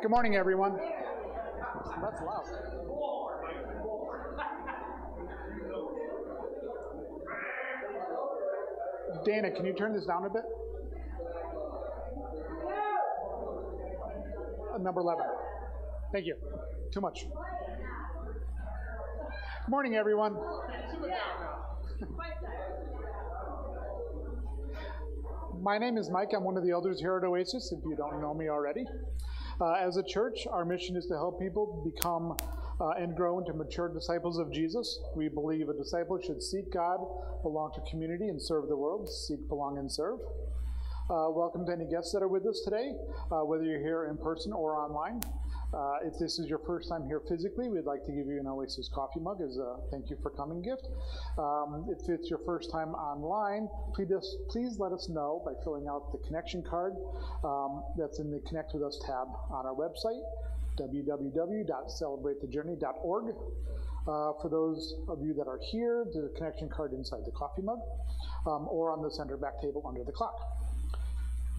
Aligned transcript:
Good 0.00 0.10
morning, 0.10 0.36
everyone. 0.36 0.78
That's 2.00 2.22
loud. 2.22 2.44
Dana, 9.24 9.50
can 9.50 9.66
you 9.66 9.72
turn 9.72 9.92
this 9.92 10.06
down 10.06 10.24
a 10.24 10.30
bit? 10.30 10.44
Uh, 14.72 14.78
Number 14.78 15.00
11. 15.00 15.24
Thank 16.12 16.26
you. 16.26 16.36
Too 16.92 17.00
much. 17.00 17.26
Good 19.64 19.70
morning, 19.70 19.96
everyone. 19.96 20.36
My 25.60 25.76
name 25.76 25.98
is 25.98 26.08
Mike. 26.08 26.28
I'm 26.36 26.44
one 26.44 26.56
of 26.56 26.62
the 26.62 26.70
elders 26.70 27.00
here 27.00 27.16
at 27.16 27.24
Oasis, 27.24 27.72
if 27.72 27.84
you 27.84 27.96
don't 27.96 28.20
know 28.20 28.32
me 28.32 28.48
already. 28.48 28.84
Uh, 29.60 29.72
as 29.72 29.96
a 29.96 30.02
church, 30.04 30.46
our 30.48 30.64
mission 30.64 30.94
is 30.94 31.06
to 31.06 31.14
help 31.14 31.40
people 31.40 31.82
become 31.84 32.36
uh, 32.80 32.90
and 32.90 33.16
grow 33.16 33.40
into 33.40 33.52
mature 33.52 33.92
disciples 33.92 34.38
of 34.38 34.52
Jesus. 34.52 35.00
We 35.16 35.28
believe 35.28 35.68
a 35.68 35.74
disciple 35.74 36.20
should 36.20 36.40
seek 36.40 36.72
God, 36.72 37.00
belong 37.42 37.72
to 37.74 37.80
community, 37.90 38.28
and 38.28 38.40
serve 38.40 38.68
the 38.68 38.76
world. 38.76 39.08
Seek, 39.08 39.48
belong, 39.48 39.78
and 39.78 39.90
serve. 39.90 40.20
Uh, 41.10 41.26
welcome 41.30 41.66
to 41.66 41.72
any 41.72 41.86
guests 41.86 42.12
that 42.12 42.22
are 42.22 42.28
with 42.28 42.46
us 42.46 42.60
today, 42.60 42.92
uh, 43.32 43.40
whether 43.40 43.64
you're 43.64 43.80
here 43.80 44.06
in 44.06 44.16
person 44.16 44.52
or 44.52 44.76
online. 44.76 45.20
Uh, 45.72 45.96
if 46.02 46.18
this 46.18 46.38
is 46.38 46.48
your 46.48 46.58
first 46.60 46.88
time 46.88 47.04
here 47.04 47.20
physically, 47.28 47.68
we'd 47.68 47.84
like 47.84 48.02
to 48.04 48.12
give 48.12 48.26
you 48.26 48.40
an 48.40 48.46
Oasis 48.46 48.88
coffee 48.88 49.20
mug 49.20 49.42
as 49.42 49.58
a 49.58 49.76
thank 49.90 50.08
you 50.08 50.16
for 50.22 50.30
coming 50.30 50.62
gift. 50.62 50.88
Um, 51.36 51.84
if 51.90 52.08
it's 52.08 52.30
your 52.30 52.38
first 52.46 52.70
time 52.70 52.94
online, 52.94 53.68
please, 53.92 54.08
please 54.48 54.78
let 54.78 54.92
us 54.92 55.10
know 55.10 55.42
by 55.44 55.52
filling 55.62 55.86
out 55.86 56.10
the 56.10 56.16
connection 56.26 56.62
card 56.62 56.96
um, 57.44 57.84
that's 57.98 58.18
in 58.18 58.30
the 58.30 58.40
Connect 58.48 58.72
with 58.72 58.82
Us 58.82 58.98
tab 59.04 59.28
on 59.50 59.66
our 59.66 59.74
website, 59.74 60.22
www.celebratethejourney.org. 60.80 63.34
Uh, 64.06 64.32
for 64.40 64.48
those 64.48 64.94
of 65.08 65.20
you 65.20 65.34
that 65.34 65.46
are 65.46 65.60
here, 65.70 66.06
the 66.14 66.30
connection 66.34 66.70
card 66.70 66.94
inside 66.94 67.26
the 67.26 67.32
coffee 67.32 67.60
mug 67.60 67.80
um, 68.46 68.66
or 68.70 68.90
on 68.90 69.02
the 69.02 69.10
center 69.10 69.36
back 69.36 69.60
table 69.60 69.82
under 69.86 70.02
the 70.02 70.12
clock. 70.12 70.40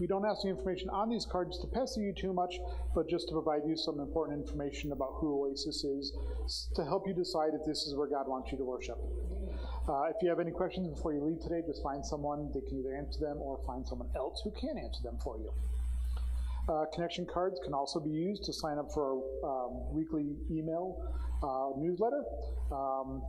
We 0.00 0.06
don't 0.06 0.24
ask 0.24 0.42
the 0.42 0.48
information 0.48 0.88
on 0.88 1.10
these 1.10 1.26
cards 1.26 1.58
to 1.58 1.66
pester 1.66 2.00
you 2.00 2.14
too 2.14 2.32
much, 2.32 2.58
but 2.94 3.06
just 3.06 3.28
to 3.28 3.34
provide 3.34 3.60
you 3.66 3.76
some 3.76 4.00
important 4.00 4.40
information 4.40 4.92
about 4.92 5.10
who 5.20 5.44
Oasis 5.44 5.84
is 5.84 6.16
to 6.74 6.84
help 6.84 7.06
you 7.06 7.12
decide 7.12 7.50
if 7.52 7.66
this 7.66 7.82
is 7.82 7.94
where 7.94 8.08
God 8.08 8.26
wants 8.26 8.50
you 8.50 8.56
to 8.56 8.64
worship. 8.64 8.96
Uh, 9.86 10.04
if 10.04 10.16
you 10.22 10.30
have 10.30 10.40
any 10.40 10.52
questions 10.52 10.88
before 10.88 11.12
you 11.12 11.22
leave 11.22 11.40
today, 11.42 11.60
just 11.66 11.82
find 11.82 12.04
someone 12.04 12.50
that 12.54 12.66
can 12.66 12.78
either 12.78 12.94
answer 12.94 13.20
them 13.20 13.36
or 13.42 13.60
find 13.66 13.86
someone 13.86 14.08
else 14.16 14.40
who 14.42 14.50
can 14.52 14.78
answer 14.78 15.02
them 15.02 15.18
for 15.22 15.36
you. 15.36 15.52
Uh, 16.66 16.86
connection 16.94 17.26
cards 17.26 17.60
can 17.62 17.74
also 17.74 18.00
be 18.00 18.10
used 18.10 18.44
to 18.44 18.54
sign 18.54 18.78
up 18.78 18.90
for 18.92 19.20
our 19.44 19.66
um, 19.66 19.92
weekly 19.92 20.36
email 20.50 20.96
uh, 21.42 21.76
newsletter. 21.76 22.22
Um, 22.72 23.22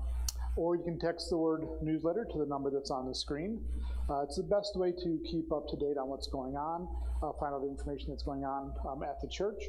or 0.56 0.76
you 0.76 0.84
can 0.84 1.00
text 1.00 1.30
the 1.30 1.38
word 1.38 1.64
newsletter 1.82 2.26
to 2.32 2.38
the 2.38 2.46
number 2.46 2.70
that's 2.70 2.92
on 2.92 3.08
the 3.08 3.16
screen. 3.16 3.62
Uh, 4.10 4.22
it's 4.22 4.38
the 4.38 4.44
best 4.44 4.76
way 4.76 4.92
to 4.92 5.20
keep 5.30 5.52
up 5.52 5.68
to 5.70 5.78
date 5.78 5.98
on 5.98 6.10
what's 6.10 6.28
going 6.28 6.56
on, 6.56 6.88
uh, 7.24 7.32
find 7.40 7.54
out 7.54 7.62
the 7.62 7.70
information 7.70 8.10
that's 8.10 8.24
going 8.24 8.44
on 8.44 8.74
um, 8.90 9.04
at 9.04 9.22
the 9.22 9.28
church. 9.28 9.64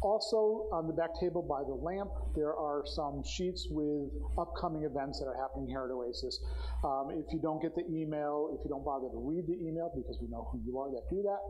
Also, 0.00 0.68
on 0.70 0.86
the 0.86 0.92
back 0.92 1.10
table 1.18 1.42
by 1.42 1.64
the 1.64 1.74
lamp, 1.74 2.10
there 2.36 2.54
are 2.54 2.84
some 2.86 3.20
sheets 3.24 3.66
with 3.68 4.08
upcoming 4.38 4.84
events 4.84 5.18
that 5.18 5.26
are 5.26 5.34
happening 5.34 5.66
here 5.66 5.82
at 5.82 5.90
Oasis. 5.90 6.38
Um, 6.84 7.10
if 7.10 7.32
you 7.32 7.40
don't 7.40 7.60
get 7.60 7.74
the 7.74 7.84
email, 7.90 8.56
if 8.56 8.62
you 8.62 8.70
don't 8.70 8.84
bother 8.84 9.08
to 9.08 9.18
read 9.18 9.48
the 9.48 9.58
email, 9.58 9.90
because 9.92 10.16
we 10.22 10.28
know 10.28 10.48
who 10.52 10.60
you 10.64 10.78
are 10.78 10.88
that 10.90 11.02
do 11.10 11.20
that, 11.22 11.40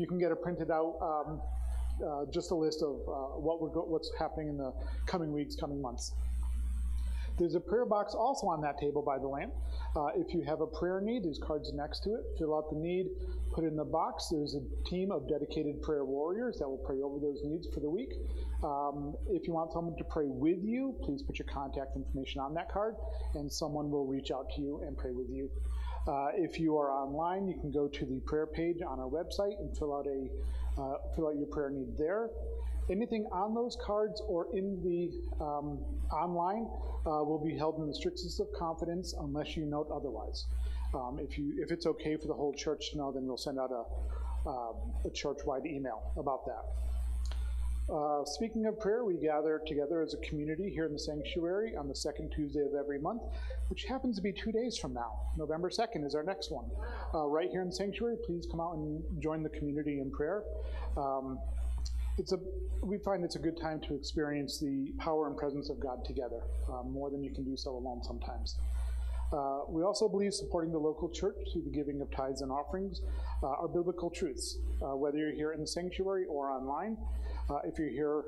you 0.00 0.06
can 0.06 0.18
get 0.18 0.32
it 0.32 0.40
printed 0.40 0.70
out. 0.70 0.96
Um, 1.02 1.42
uh, 2.00 2.24
just 2.32 2.50
a 2.50 2.54
list 2.54 2.82
of 2.82 2.96
uh, 3.06 3.36
what 3.36 3.60
we're 3.60 3.68
what's 3.68 4.10
happening 4.18 4.48
in 4.48 4.56
the 4.56 4.72
coming 5.04 5.30
weeks, 5.32 5.54
coming 5.54 5.82
months. 5.82 6.14
There's 7.40 7.54
a 7.54 7.60
prayer 7.60 7.86
box 7.86 8.14
also 8.14 8.48
on 8.48 8.60
that 8.60 8.78
table 8.78 9.00
by 9.00 9.18
the 9.18 9.26
lamp. 9.26 9.54
Uh, 9.96 10.08
if 10.14 10.34
you 10.34 10.42
have 10.42 10.60
a 10.60 10.66
prayer 10.66 11.00
need, 11.00 11.24
there's 11.24 11.38
cards 11.38 11.72
next 11.72 12.00
to 12.00 12.10
it. 12.10 12.20
Fill 12.38 12.54
out 12.54 12.68
the 12.68 12.76
need, 12.76 13.06
put 13.54 13.64
it 13.64 13.68
in 13.68 13.76
the 13.76 13.84
box. 13.84 14.28
There's 14.30 14.54
a 14.54 14.60
team 14.86 15.10
of 15.10 15.26
dedicated 15.26 15.80
prayer 15.80 16.04
warriors 16.04 16.58
that 16.58 16.68
will 16.68 16.84
pray 16.84 17.00
over 17.00 17.18
those 17.18 17.40
needs 17.42 17.66
for 17.72 17.80
the 17.80 17.88
week. 17.88 18.12
Um, 18.62 19.14
if 19.30 19.46
you 19.46 19.54
want 19.54 19.72
someone 19.72 19.96
to 19.96 20.04
pray 20.04 20.26
with 20.26 20.62
you, 20.62 20.94
please 21.02 21.22
put 21.22 21.38
your 21.38 21.48
contact 21.48 21.96
information 21.96 22.42
on 22.42 22.52
that 22.54 22.70
card, 22.70 22.94
and 23.34 23.50
someone 23.50 23.90
will 23.90 24.04
reach 24.04 24.30
out 24.30 24.50
to 24.56 24.60
you 24.60 24.82
and 24.86 24.94
pray 24.98 25.12
with 25.12 25.30
you. 25.30 25.50
Uh, 26.06 26.28
if 26.34 26.60
you 26.60 26.76
are 26.76 26.90
online, 26.90 27.48
you 27.48 27.54
can 27.58 27.70
go 27.70 27.88
to 27.88 28.04
the 28.04 28.20
prayer 28.20 28.46
page 28.46 28.82
on 28.86 29.00
our 29.00 29.08
website 29.08 29.58
and 29.60 29.76
fill 29.78 29.94
out 29.96 30.06
a 30.06 30.28
uh, 30.80 30.96
fill 31.16 31.28
out 31.28 31.36
your 31.36 31.46
prayer 31.46 31.70
need 31.70 31.96
there. 31.96 32.28
Anything 32.90 33.26
on 33.30 33.54
those 33.54 33.76
cards 33.80 34.20
or 34.26 34.48
in 34.52 34.82
the 34.82 35.44
um, 35.44 35.78
online 36.12 36.68
uh, 37.06 37.22
will 37.22 37.42
be 37.42 37.56
held 37.56 37.78
in 37.78 37.86
the 37.86 37.94
strictest 37.94 38.40
of 38.40 38.52
confidence 38.52 39.14
unless 39.20 39.56
you 39.56 39.64
note 39.64 39.88
otherwise. 39.94 40.46
Um, 40.92 41.20
if 41.22 41.38
you 41.38 41.54
if 41.58 41.70
it's 41.70 41.86
okay 41.86 42.16
for 42.16 42.26
the 42.26 42.34
whole 42.34 42.52
church 42.52 42.90
to 42.90 42.98
know, 42.98 43.12
then 43.12 43.26
we'll 43.26 43.36
send 43.36 43.60
out 43.60 43.70
a, 43.70 44.48
uh, 44.48 44.72
a 45.04 45.10
church-wide 45.10 45.66
email 45.66 46.12
about 46.16 46.44
that. 46.46 46.64
Uh, 47.92 48.24
speaking 48.24 48.66
of 48.66 48.78
prayer, 48.78 49.04
we 49.04 49.14
gather 49.14 49.60
together 49.66 50.02
as 50.02 50.14
a 50.14 50.16
community 50.18 50.70
here 50.70 50.86
in 50.86 50.92
the 50.92 50.98
sanctuary 50.98 51.74
on 51.76 51.88
the 51.88 51.94
second 51.94 52.30
Tuesday 52.30 52.60
of 52.60 52.74
every 52.78 53.00
month, 53.00 53.22
which 53.68 53.84
happens 53.84 54.14
to 54.16 54.22
be 54.22 54.32
two 54.32 54.52
days 54.52 54.76
from 54.76 54.92
now. 54.92 55.12
November 55.36 55.70
2nd 55.70 56.04
is 56.06 56.14
our 56.14 56.22
next 56.22 56.52
one. 56.52 56.66
Uh, 57.12 57.26
right 57.26 57.50
here 57.50 57.62
in 57.62 57.68
the 57.68 57.74
sanctuary, 57.74 58.16
please 58.24 58.46
come 58.48 58.60
out 58.60 58.74
and 58.74 59.02
join 59.20 59.42
the 59.42 59.48
community 59.48 59.98
in 59.98 60.08
prayer. 60.10 60.44
Um, 60.96 61.40
it's 62.20 62.32
a, 62.32 62.38
we 62.82 62.98
find 62.98 63.24
it's 63.24 63.36
a 63.36 63.38
good 63.38 63.58
time 63.58 63.80
to 63.88 63.94
experience 63.94 64.58
the 64.58 64.92
power 64.98 65.26
and 65.26 65.36
presence 65.36 65.70
of 65.70 65.80
God 65.80 66.04
together, 66.04 66.42
uh, 66.68 66.82
more 66.82 67.10
than 67.10 67.24
you 67.24 67.32
can 67.32 67.44
do 67.44 67.56
so 67.56 67.70
alone 67.70 68.02
sometimes. 68.04 68.58
Uh, 69.32 69.60
we 69.68 69.82
also 69.82 70.06
believe 70.06 70.34
supporting 70.34 70.70
the 70.70 70.78
local 70.78 71.08
church 71.08 71.36
through 71.52 71.62
the 71.62 71.70
giving 71.70 72.00
of 72.02 72.10
tithes 72.10 72.42
and 72.42 72.52
offerings 72.52 73.00
uh, 73.42 73.46
are 73.46 73.68
biblical 73.68 74.10
truths, 74.10 74.58
uh, 74.82 74.94
whether 74.96 75.16
you're 75.16 75.32
here 75.32 75.52
in 75.52 75.60
the 75.60 75.66
sanctuary 75.66 76.26
or 76.28 76.50
online. 76.50 76.96
Uh, 77.48 77.58
if 77.64 77.78
you're 77.78 77.88
here, 77.88 78.24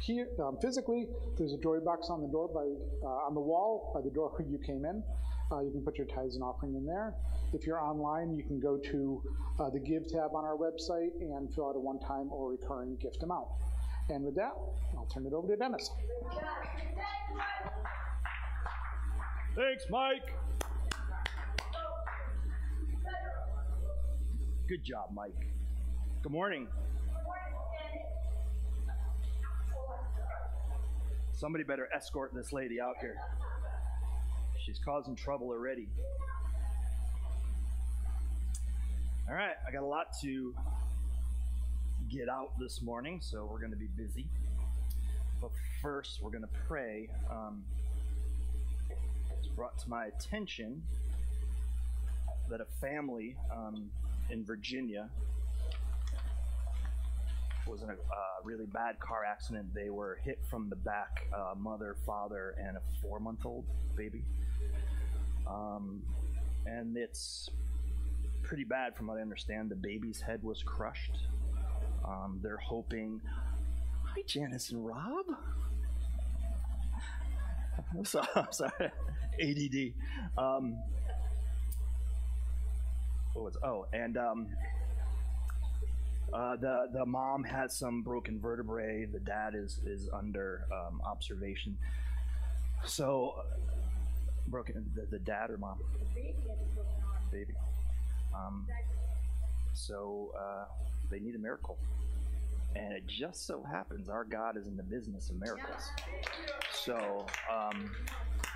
here 0.00 0.28
um, 0.38 0.56
physically, 0.62 1.08
there's 1.36 1.52
a 1.52 1.58
joy 1.58 1.78
box 1.80 2.08
on 2.10 2.20
the 2.20 2.28
door 2.28 2.48
by 2.48 2.66
on 3.08 3.34
the 3.34 3.40
wall 3.40 3.90
by 3.94 4.00
the 4.00 4.10
door 4.10 4.30
you 4.48 4.58
came 4.58 4.84
in. 4.84 5.02
Uh, 5.52 5.60
you 5.60 5.70
can 5.70 5.82
put 5.82 5.98
your 5.98 6.06
tithes 6.06 6.34
and 6.34 6.42
offering 6.42 6.74
in 6.74 6.86
there. 6.86 7.14
If 7.52 7.66
you're 7.66 7.80
online, 7.80 8.32
you 8.32 8.42
can 8.42 8.58
go 8.58 8.78
to 8.78 9.22
the 9.72 9.78
Give 9.78 10.08
tab 10.08 10.34
on 10.34 10.44
our 10.44 10.56
website 10.56 11.12
and 11.20 11.52
fill 11.54 11.68
out 11.68 11.76
a 11.76 11.80
one-time 11.80 12.32
or 12.32 12.50
recurring 12.50 12.96
gift 12.96 13.22
amount. 13.22 13.48
And 14.08 14.24
with 14.24 14.34
that, 14.36 14.52
I'll 14.96 15.06
turn 15.12 15.26
it 15.26 15.34
over 15.34 15.48
to 15.48 15.56
Dennis. 15.56 15.90
Thanks, 19.54 19.84
Mike. 19.90 20.34
Good 24.68 24.82
job, 24.82 25.10
Mike. 25.12 25.48
Good 26.22 26.32
morning. 26.32 26.66
Somebody 31.32 31.64
better 31.64 31.88
escort 31.94 32.32
this 32.34 32.52
lady 32.52 32.80
out 32.80 32.94
here. 33.00 33.16
She's 34.64 34.78
causing 34.78 35.16
trouble 35.16 35.48
already. 35.48 35.88
All 39.28 39.34
right, 39.34 39.56
I 39.66 39.72
got 39.72 39.82
a 39.82 39.86
lot 39.86 40.06
to 40.22 40.54
get 42.08 42.28
out 42.28 42.56
this 42.60 42.80
morning, 42.80 43.20
so 43.20 43.48
we're 43.50 43.58
going 43.58 43.72
to 43.72 43.76
be 43.76 43.88
busy. 43.96 44.28
But 45.40 45.50
first, 45.80 46.20
we're 46.22 46.30
going 46.30 46.44
to 46.44 46.58
pray. 46.68 47.08
Um, 47.28 47.64
it's 49.36 49.48
brought 49.48 49.76
to 49.78 49.90
my 49.90 50.06
attention 50.06 50.80
that 52.48 52.60
a 52.60 52.66
family 52.80 53.34
um, 53.52 53.90
in 54.30 54.44
Virginia 54.44 55.08
was 57.66 57.82
in 57.82 57.88
a 57.88 57.94
uh, 57.94 57.96
really 58.44 58.66
bad 58.66 59.00
car 59.00 59.24
accident. 59.28 59.74
They 59.74 59.90
were 59.90 60.20
hit 60.22 60.38
from 60.48 60.68
the 60.68 60.76
back, 60.76 61.26
uh, 61.34 61.54
mother, 61.56 61.96
father, 62.06 62.54
and 62.58 62.76
a 62.76 62.80
four 63.00 63.18
month 63.18 63.44
old 63.44 63.64
baby. 63.96 64.22
Um, 65.52 66.02
and 66.66 66.96
it's 66.96 67.50
pretty 68.42 68.64
bad 68.64 68.96
from 68.96 69.08
what 69.08 69.18
I 69.18 69.20
understand. 69.20 69.70
The 69.70 69.76
baby's 69.76 70.20
head 70.20 70.42
was 70.42 70.62
crushed. 70.62 71.18
Um, 72.04 72.40
they're 72.42 72.56
hoping. 72.56 73.20
Hi, 74.04 74.22
Janice 74.26 74.70
and 74.70 74.86
Rob. 74.86 75.26
I'm 77.96 78.04
sorry, 78.04 78.26
I'm 78.34 78.52
sorry. 78.52 78.72
ADD. 79.40 79.92
Um, 80.38 80.78
what 83.32 83.44
was 83.44 83.56
oh 83.62 83.86
and 83.92 84.18
um, 84.18 84.46
uh, 86.32 86.56
the 86.56 86.88
the 86.92 87.06
mom 87.06 87.44
has 87.44 87.74
some 87.74 88.02
broken 88.02 88.38
vertebrae. 88.40 89.06
The 89.06 89.20
dad 89.20 89.54
is 89.54 89.80
is 89.86 90.08
under 90.12 90.66
um, 90.72 91.00
observation. 91.04 91.76
So 92.84 93.42
broken 94.48 94.84
the, 94.94 95.06
the 95.10 95.18
dad 95.18 95.50
or 95.50 95.58
mom? 95.58 95.78
Baby. 97.30 97.54
Um, 98.34 98.66
so 99.74 100.32
uh, 100.38 100.64
they 101.10 101.20
need 101.20 101.34
a 101.34 101.38
miracle. 101.38 101.78
And 102.74 102.92
it 102.94 103.06
just 103.06 103.46
so 103.46 103.62
happens 103.62 104.08
our 104.08 104.24
God 104.24 104.56
is 104.56 104.66
in 104.66 104.76
the 104.76 104.82
business 104.82 105.28
of 105.28 105.38
miracles. 105.38 105.90
So, 106.72 107.26
um, 107.52 107.90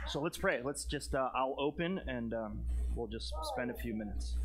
so 0.08 0.20
let's 0.20 0.38
pray. 0.38 0.60
Let's 0.64 0.84
just, 0.84 1.14
uh, 1.14 1.28
I'll 1.34 1.54
open 1.58 2.00
and 2.06 2.32
um, 2.32 2.58
we'll 2.94 3.08
just 3.08 3.32
spend 3.52 3.70
a 3.70 3.74
few 3.74 3.94
minutes. 3.94 4.36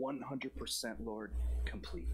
One 0.00 0.22
hundred 0.22 0.56
percent, 0.56 1.04
Lord, 1.04 1.30
complete. 1.66 2.06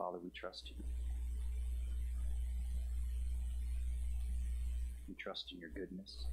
Father, 0.00 0.18
we 0.24 0.30
trust 0.30 0.70
you. 0.70 0.82
We 5.06 5.14
trust 5.16 5.52
in 5.52 5.58
your 5.58 5.68
goodness. 5.68 6.24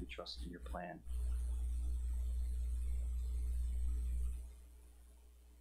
We 0.00 0.06
trust 0.06 0.38
in 0.42 0.50
your 0.50 0.60
plan. 0.60 0.98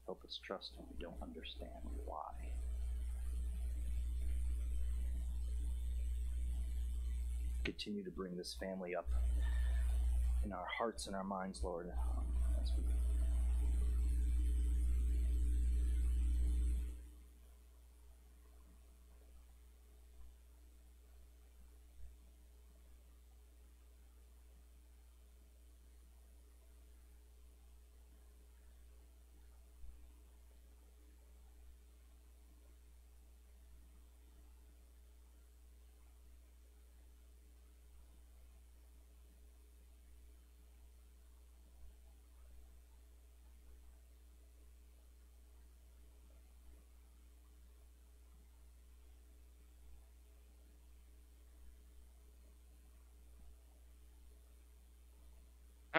Help 0.06 0.24
us 0.24 0.40
trust 0.42 0.72
when 0.78 0.88
we 0.90 1.04
don't 1.04 1.22
understand 1.22 1.72
why. 2.06 2.32
Continue 7.66 8.06
to 8.06 8.12
bring 8.12 8.38
this 8.38 8.56
family 8.58 8.96
up 8.96 9.10
in 10.46 10.54
our 10.54 10.68
hearts 10.78 11.08
and 11.08 11.18
our 11.18 11.26
minds, 11.26 11.60
Lord, 11.66 11.92
as 12.64 12.72
we 12.78 12.84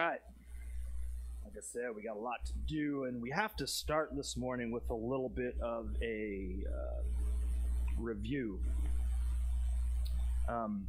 All 0.01 0.07
right. 0.07 0.19
Like 1.43 1.50
I 1.61 1.63
said, 1.63 1.95
we 1.95 2.01
got 2.01 2.17
a 2.17 2.19
lot 2.19 2.43
to 2.45 2.53
do, 2.65 3.03
and 3.03 3.21
we 3.21 3.29
have 3.29 3.55
to 3.57 3.67
start 3.67 4.15
this 4.15 4.35
morning 4.35 4.71
with 4.71 4.89
a 4.89 4.95
little 4.95 5.29
bit 5.29 5.55
of 5.61 5.89
a 6.01 6.55
uh, 6.67 7.01
review. 7.99 8.59
Um, 10.49 10.87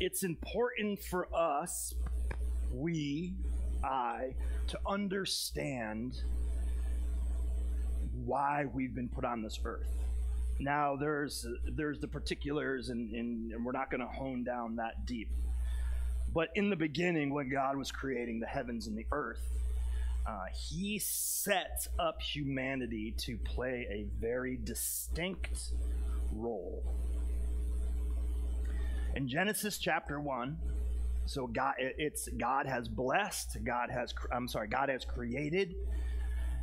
it's 0.00 0.22
important 0.22 0.98
for 1.02 1.28
us, 1.34 1.92
we, 2.72 3.34
I, 3.84 4.34
to 4.68 4.78
understand 4.86 6.22
why 8.24 8.64
we've 8.72 8.94
been 8.94 9.10
put 9.10 9.26
on 9.26 9.42
this 9.42 9.60
earth. 9.62 9.92
Now, 10.58 10.96
there's 10.96 11.46
there's 11.66 12.00
the 12.00 12.08
particulars, 12.08 12.88
and, 12.88 13.12
and, 13.12 13.52
and 13.52 13.62
we're 13.62 13.72
not 13.72 13.90
going 13.90 14.00
to 14.00 14.06
hone 14.06 14.42
down 14.42 14.76
that 14.76 15.04
deep. 15.04 15.28
But 16.36 16.50
in 16.54 16.68
the 16.68 16.76
beginning, 16.76 17.32
when 17.32 17.48
God 17.48 17.78
was 17.78 17.90
creating 17.90 18.40
the 18.40 18.46
heavens 18.46 18.88
and 18.88 18.98
the 18.98 19.06
earth, 19.10 19.40
uh, 20.26 20.44
he 20.52 20.98
set 20.98 21.88
up 21.98 22.20
humanity 22.20 23.14
to 23.20 23.38
play 23.38 23.86
a 23.90 24.04
very 24.20 24.58
distinct 24.62 25.72
role. 26.30 26.84
In 29.14 29.26
Genesis 29.26 29.78
chapter 29.78 30.20
1, 30.20 30.58
so 31.24 31.46
God 31.46 31.72
it's 31.78 32.28
God 32.36 32.66
has 32.66 32.86
blessed, 32.86 33.56
God 33.64 33.88
has 33.90 34.12
I'm 34.30 34.46
sorry, 34.46 34.68
God 34.68 34.90
has 34.90 35.06
created 35.06 35.74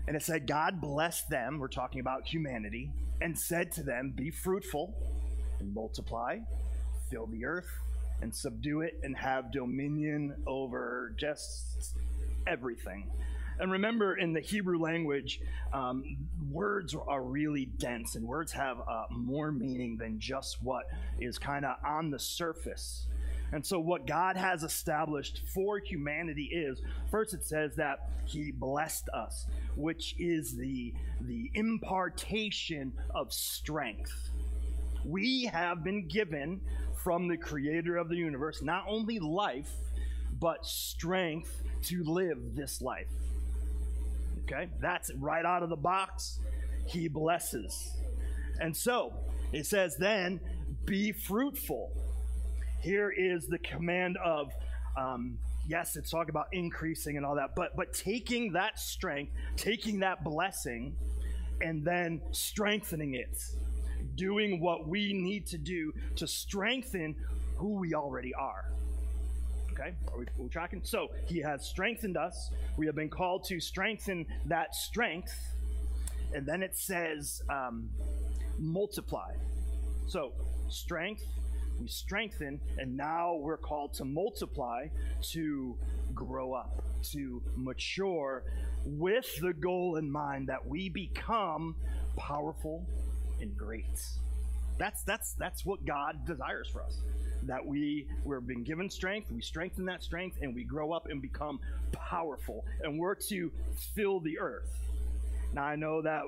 and 0.08 0.16
it 0.16 0.22
said 0.22 0.46
God 0.46 0.82
blessed 0.82 1.30
them, 1.30 1.58
we're 1.58 1.68
talking 1.68 2.00
about 2.00 2.28
humanity, 2.28 2.92
and 3.22 3.36
said 3.36 3.72
to 3.72 3.82
them, 3.82 4.14
be 4.16 4.30
fruitful 4.30 4.94
and 5.60 5.74
multiply, 5.74 6.38
fill 7.10 7.26
the 7.26 7.44
earth 7.44 7.83
and 8.24 8.34
subdue 8.34 8.82
it 8.82 8.98
and 9.04 9.16
have 9.18 9.52
dominion 9.52 10.34
over 10.48 11.14
just 11.18 11.94
everything. 12.48 13.12
And 13.60 13.72
remember, 13.72 14.16
in 14.16 14.34
the 14.34 14.40
Hebrew 14.40 14.80
language, 14.80 15.42
um, 15.74 16.18
words 16.50 16.96
are 16.96 17.22
really 17.22 17.66
dense, 17.66 18.16
and 18.16 18.26
words 18.26 18.52
have 18.54 18.78
uh, 18.80 19.04
more 19.12 19.52
meaning 19.52 19.98
than 19.98 20.20
just 20.20 20.64
what 20.64 20.86
is 21.20 21.38
kind 21.38 21.66
of 21.66 21.76
on 21.86 22.10
the 22.10 22.18
surface. 22.18 23.08
And 23.52 23.64
so, 23.64 23.80
what 23.80 24.08
God 24.08 24.38
has 24.38 24.64
established 24.64 25.42
for 25.54 25.78
humanity 25.78 26.46
is 26.46 26.82
first, 27.12 27.34
it 27.36 27.44
says 27.44 27.76
that 27.76 28.10
He 28.26 28.52
blessed 28.52 29.10
us, 29.10 29.46
which 29.76 30.16
is 30.18 30.56
the, 30.56 30.94
the 31.22 31.52
impartation 31.54 32.94
of 33.14 33.32
strength. 33.32 34.32
We 35.06 35.46
have 35.46 35.84
been 35.84 36.08
given 36.08 36.62
from 37.04 37.28
the 37.28 37.38
creator 37.38 37.98
of 37.98 38.10
the 38.10 38.16
universe 38.16 38.62
not 38.62 38.86
only 38.88 39.20
life, 39.20 39.72
but 40.40 40.66
strength 40.66 41.62
to 41.84 42.04
live 42.04 42.56
this 42.56 42.82
life. 42.82 43.08
Okay? 44.44 44.70
That's 44.80 45.12
right 45.16 45.46
out 45.46 45.64
of 45.64 45.70
the 45.70 45.76
box. 45.76 46.40
He 46.88 47.08
blesses. 47.08 47.92
And 48.60 48.76
so 48.76 49.14
it 49.52 49.66
says, 49.66 49.96
then 49.98 50.40
be 50.86 51.12
fruitful. 51.12 51.92
Here 52.82 53.12
is 53.16 53.48
the 53.48 53.60
command 53.60 54.18
of, 54.24 54.52
um, 54.98 55.38
yes, 55.68 55.96
it's 55.96 56.10
talking 56.10 56.30
about 56.30 56.48
increasing 56.52 57.18
and 57.18 57.26
all 57.26 57.36
that, 57.36 57.56
but 57.56 57.76
but 57.76 57.94
taking 57.94 58.52
that 58.54 58.78
strength, 58.80 59.32
taking 59.56 60.00
that 60.00 60.24
blessing, 60.24 60.96
and 61.62 61.86
then 61.86 62.22
strengthening 62.32 63.16
it 63.16 63.42
doing 64.16 64.60
what 64.60 64.88
we 64.88 65.14
need 65.14 65.46
to 65.48 65.58
do 65.58 65.94
to 66.18 66.28
strengthen 66.28 67.16
who 67.56 67.80
we 67.80 67.94
already 67.94 68.34
are. 68.34 68.66
Okay, 69.72 69.94
are 70.12 70.20
we, 70.20 70.26
are 70.26 70.44
we 70.44 70.50
tracking? 70.50 70.82
So 70.84 71.10
he 71.26 71.40
has 71.40 71.66
strengthened 71.66 72.16
us. 72.16 72.52
We 72.78 72.86
have 72.86 72.96
been 72.96 73.10
called 73.10 73.44
to 73.46 73.60
strengthen 73.60 74.26
that 74.46 74.76
strength. 74.76 75.36
And 76.36 76.46
then 76.46 76.62
it 76.62 76.76
says 76.78 77.42
um, 77.50 77.90
multiply. 78.60 79.34
So 80.08 80.34
strength, 80.70 81.24
we 81.80 81.88
strengthen, 81.88 82.60
and 82.78 82.96
now 82.96 83.36
we're 83.36 83.58
called 83.58 83.94
to 83.96 84.06
multiply, 84.06 84.88
to 85.32 85.76
grow 86.14 86.54
up, 86.54 86.84
to 87.12 87.42
mature, 87.56 88.44
with 88.86 89.36
the 89.42 89.54
goal 89.54 89.96
in 89.96 90.12
mind 90.12 90.48
that 90.48 90.68
we 90.68 90.90
become 90.90 91.76
powerful 92.18 92.86
and 93.42 93.56
great. 93.58 93.86
That's 94.78 95.04
that's 95.04 95.34
that's 95.34 95.66
what 95.66 95.86
God 95.86 96.26
desires 96.26 96.68
for 96.68 96.82
us. 96.82 96.98
That 97.44 97.66
we 97.66 98.08
we're 98.24 98.40
been 98.40 98.64
given 98.64 98.90
strength, 98.90 99.32
we 99.32 99.42
strengthen 99.42 99.86
that 99.86 100.02
strength, 100.04 100.38
and 100.42 100.56
we 100.56 100.64
grow 100.64 100.92
up 100.92 101.08
and 101.10 101.22
become 101.22 101.60
powerful. 101.92 102.66
And 102.84 103.00
we're 103.00 103.16
to 103.16 103.52
fill 103.94 104.20
the 104.20 104.40
earth. 104.40 104.80
Now 105.54 105.66
I 105.66 105.76
know 105.76 106.02
that 106.02 106.24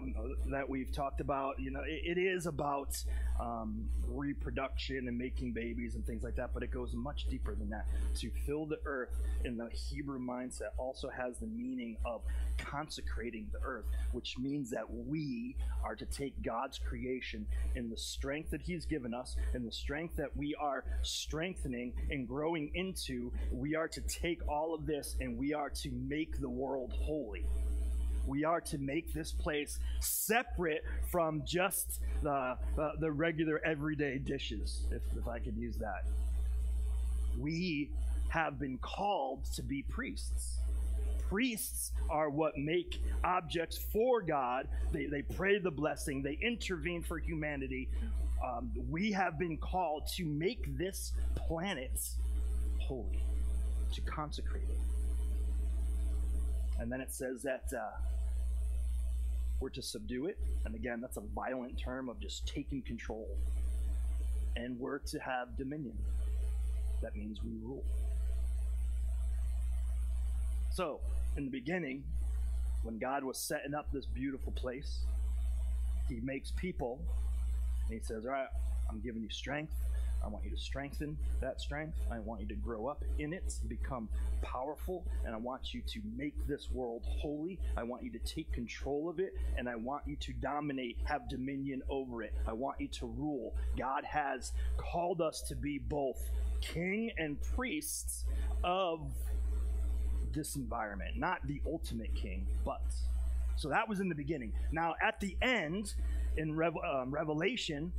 that 0.52 0.70
we've 0.70 0.92
talked 0.92 1.20
about. 1.20 1.60
You 1.60 1.72
know, 1.72 1.82
it, 1.82 2.18
it 2.18 2.22
is 2.22 2.46
about 2.46 2.96
um, 3.40 3.90
reproduction 4.08 5.08
and 5.08 5.18
making 5.18 5.52
babies 5.52 5.96
and 5.96 6.06
things 6.06 6.24
like 6.24 6.36
that, 6.36 6.52
but 6.54 6.62
it 6.62 6.72
goes 6.72 6.94
much 6.94 7.26
deeper 7.28 7.56
than 7.56 7.70
that. 7.70 7.88
To 8.20 8.30
fill 8.46 8.68
the 8.68 8.80
earth 8.86 9.20
in 9.44 9.58
the 9.58 9.68
Hebrew 9.74 10.20
mindset 10.20 10.70
also 10.78 11.10
has 11.10 11.38
the 11.40 11.48
meaning 11.48 11.98
of 12.06 12.22
consecrating 12.58 13.48
the 13.52 13.60
earth, 13.64 13.86
which 14.12 14.38
means 14.38 14.70
that 14.70 14.86
we 14.90 15.56
are 15.84 15.96
to 15.96 16.06
take 16.06 16.42
God's 16.44 16.78
creation 16.78 17.48
in 17.76 17.90
the 17.90 17.98
strength 17.98 18.52
that 18.52 18.62
He's 18.62 18.86
given 18.86 19.14
us, 19.14 19.36
and 19.54 19.68
the 19.68 19.72
strength 19.72 20.16
that 20.18 20.36
we 20.38 20.56
are 20.56 20.84
strengthening 21.02 21.94
and 22.12 22.28
growing 22.28 22.72
into. 22.76 23.32
We 23.52 23.76
are 23.76 23.88
to 23.88 24.02
take 24.02 24.48
all 24.48 24.76
of 24.76 24.86
this 24.86 25.16
and 25.20 25.38
we 25.38 25.54
are 25.54 25.70
to 25.70 25.92
make 25.92 26.40
the 26.40 26.50
world 26.50 26.94
holy 27.02 27.46
we 28.28 28.44
are 28.44 28.62
to 28.62 28.78
make 28.78 29.14
this 29.14 29.32
place 29.32 29.80
separate 30.00 30.84
from 31.12 31.44
just 31.46 32.00
the, 32.22 32.30
uh, 32.32 32.92
the 33.00 33.12
regular 33.12 33.62
everyday 33.66 34.18
dishes, 34.18 34.84
if, 34.92 35.02
if 35.18 35.28
I 35.28 35.40
could 35.40 35.58
use 35.58 35.78
that. 35.78 36.06
We 37.38 37.90
have 38.30 38.60
been 38.60 38.78
called 38.78 39.46
to 39.56 39.64
be 39.64 39.84
priests. 39.84 40.58
Priests 41.30 41.92
are 42.10 42.30
what 42.30 42.58
make 42.58 43.02
objects 43.24 43.78
for 43.78 44.22
God. 44.22 44.68
They, 44.92 45.06
they 45.06 45.22
pray 45.22 45.58
the 45.60 45.72
blessing, 45.72 46.22
they 46.22 46.38
intervene 46.42 47.02
for 47.02 47.18
humanity. 47.18 47.90
Um, 48.46 48.72
we 48.90 49.12
have 49.12 49.40
been 49.40 49.58
called 49.58 50.08
to 50.16 50.26
make 50.26 50.78
this 50.78 51.14
planet 51.36 52.00
holy, 52.80 53.24
to 53.94 54.02
consecrate 54.02 54.68
it. 54.70 54.95
And 56.80 56.92
then 56.92 57.02
it 57.02 57.14
says 57.14 57.42
that 57.44 57.66
uh, 57.76 57.98
we're 59.60 59.70
to 59.70 59.82
subdue 59.82 60.28
it. 60.28 60.38
And 60.66 60.76
again, 60.76 61.02
that's 61.02 61.18
a 61.18 61.24
violent 61.34 61.80
term 61.80 62.10
of 62.10 62.20
just 62.20 62.48
taking 62.48 62.82
control. 62.82 63.28
And 64.56 64.80
we're 64.80 65.00
to 65.00 65.20
have 65.20 65.58
dominion. 65.58 65.98
That 67.02 67.16
means 67.16 67.44
we 67.44 67.52
rule. 67.64 67.84
So, 70.72 71.00
in 71.38 71.46
the 71.46 71.52
beginning, 71.52 72.04
when 72.84 72.98
God 72.98 73.24
was 73.24 73.38
setting 73.38 73.74
up 73.74 73.88
this 73.92 74.06
beautiful 74.06 74.52
place, 74.52 75.00
He 76.10 76.20
makes 76.22 76.52
people, 76.52 77.00
and 77.86 78.00
He 78.00 78.06
says, 78.06 78.26
All 78.26 78.32
right, 78.32 78.48
I'm 78.90 79.00
giving 79.00 79.22
you 79.22 79.30
strength. 79.30 79.74
I 80.26 80.28
want 80.28 80.44
you 80.44 80.52
to 80.52 80.58
strengthen 80.58 81.18
that 81.40 81.62
strength. 81.62 81.98
I 82.12 82.20
want 82.20 82.42
you 82.42 82.48
to 82.48 82.56
grow 82.56 82.88
up 82.88 83.04
in 83.20 83.32
it, 83.32 83.54
become 83.68 84.10
powerful, 84.42 85.06
and 85.24 85.36
I 85.36 85.38
want 85.38 85.74
you 85.74 85.82
to 85.82 86.02
make 86.18 86.34
this 86.48 86.72
world 86.72 87.04
holy. 87.06 87.60
I 87.78 87.84
want 87.84 88.04
you 88.04 88.10
to 88.12 88.20
take 88.20 88.52
control 88.52 89.08
of 89.08 89.20
it, 89.20 89.34
and 89.58 89.70
I 89.70 89.76
want 89.76 90.04
you 90.08 90.16
to 90.16 90.34
dominate, 90.34 90.98
have 91.04 91.30
dominion 91.30 91.84
over 91.90 92.24
it. 92.24 92.34
I 92.48 92.54
want 92.54 92.82
you 92.82 92.88
to 92.88 93.06
rule. 93.06 93.54
God 93.78 94.04
has 94.04 94.52
called 94.78 95.22
us 95.22 95.42
to 95.50 95.56
be 95.56 95.78
both 95.78 96.20
king 96.60 97.12
and 97.18 97.40
priests 97.56 98.26
of 98.64 99.02
this 100.34 100.56
environment, 100.56 101.18
not 101.18 101.46
the 101.46 101.62
ultimate 101.66 102.14
king, 102.16 102.48
but. 102.66 102.82
So 103.58 103.70
that 103.70 103.88
was 103.88 104.02
in 104.02 104.10
the 104.10 104.16
beginning. 104.16 104.52
Now, 104.72 104.96
at 105.02 105.22
the 105.22 105.38
end, 105.42 105.94
in 106.36 106.50
um, 106.60 107.12
Revelation, 107.12 107.94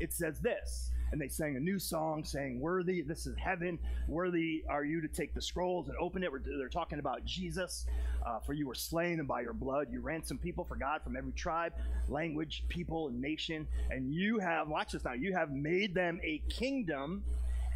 it 0.00 0.12
says 0.12 0.40
this 0.40 0.90
and 1.12 1.20
they 1.20 1.28
sang 1.28 1.56
a 1.56 1.60
new 1.60 1.78
song 1.78 2.24
saying, 2.24 2.60
Worthy, 2.60 3.02
this 3.02 3.26
is 3.26 3.36
heaven. 3.36 3.78
Worthy 4.08 4.64
are 4.68 4.84
you 4.84 5.00
to 5.00 5.08
take 5.08 5.34
the 5.34 5.42
scrolls 5.42 5.88
and 5.88 5.96
open 5.98 6.22
it. 6.22 6.30
They're 6.44 6.68
talking 6.68 6.98
about 6.98 7.24
Jesus. 7.24 7.86
Uh, 8.24 8.40
for 8.40 8.54
you 8.54 8.66
were 8.66 8.74
slain, 8.74 9.20
and 9.20 9.28
by 9.28 9.40
your 9.40 9.52
blood 9.52 9.86
you 9.90 10.00
ransomed 10.00 10.42
people 10.42 10.64
for 10.64 10.74
God 10.74 11.00
from 11.02 11.16
every 11.16 11.30
tribe, 11.32 11.72
language, 12.08 12.64
people, 12.68 13.06
and 13.06 13.20
nation. 13.20 13.68
And 13.88 14.12
you 14.12 14.40
have, 14.40 14.68
watch 14.68 14.92
this 14.92 15.04
now, 15.04 15.12
you 15.12 15.32
have 15.32 15.52
made 15.52 15.94
them 15.94 16.20
a 16.24 16.42
kingdom 16.48 17.22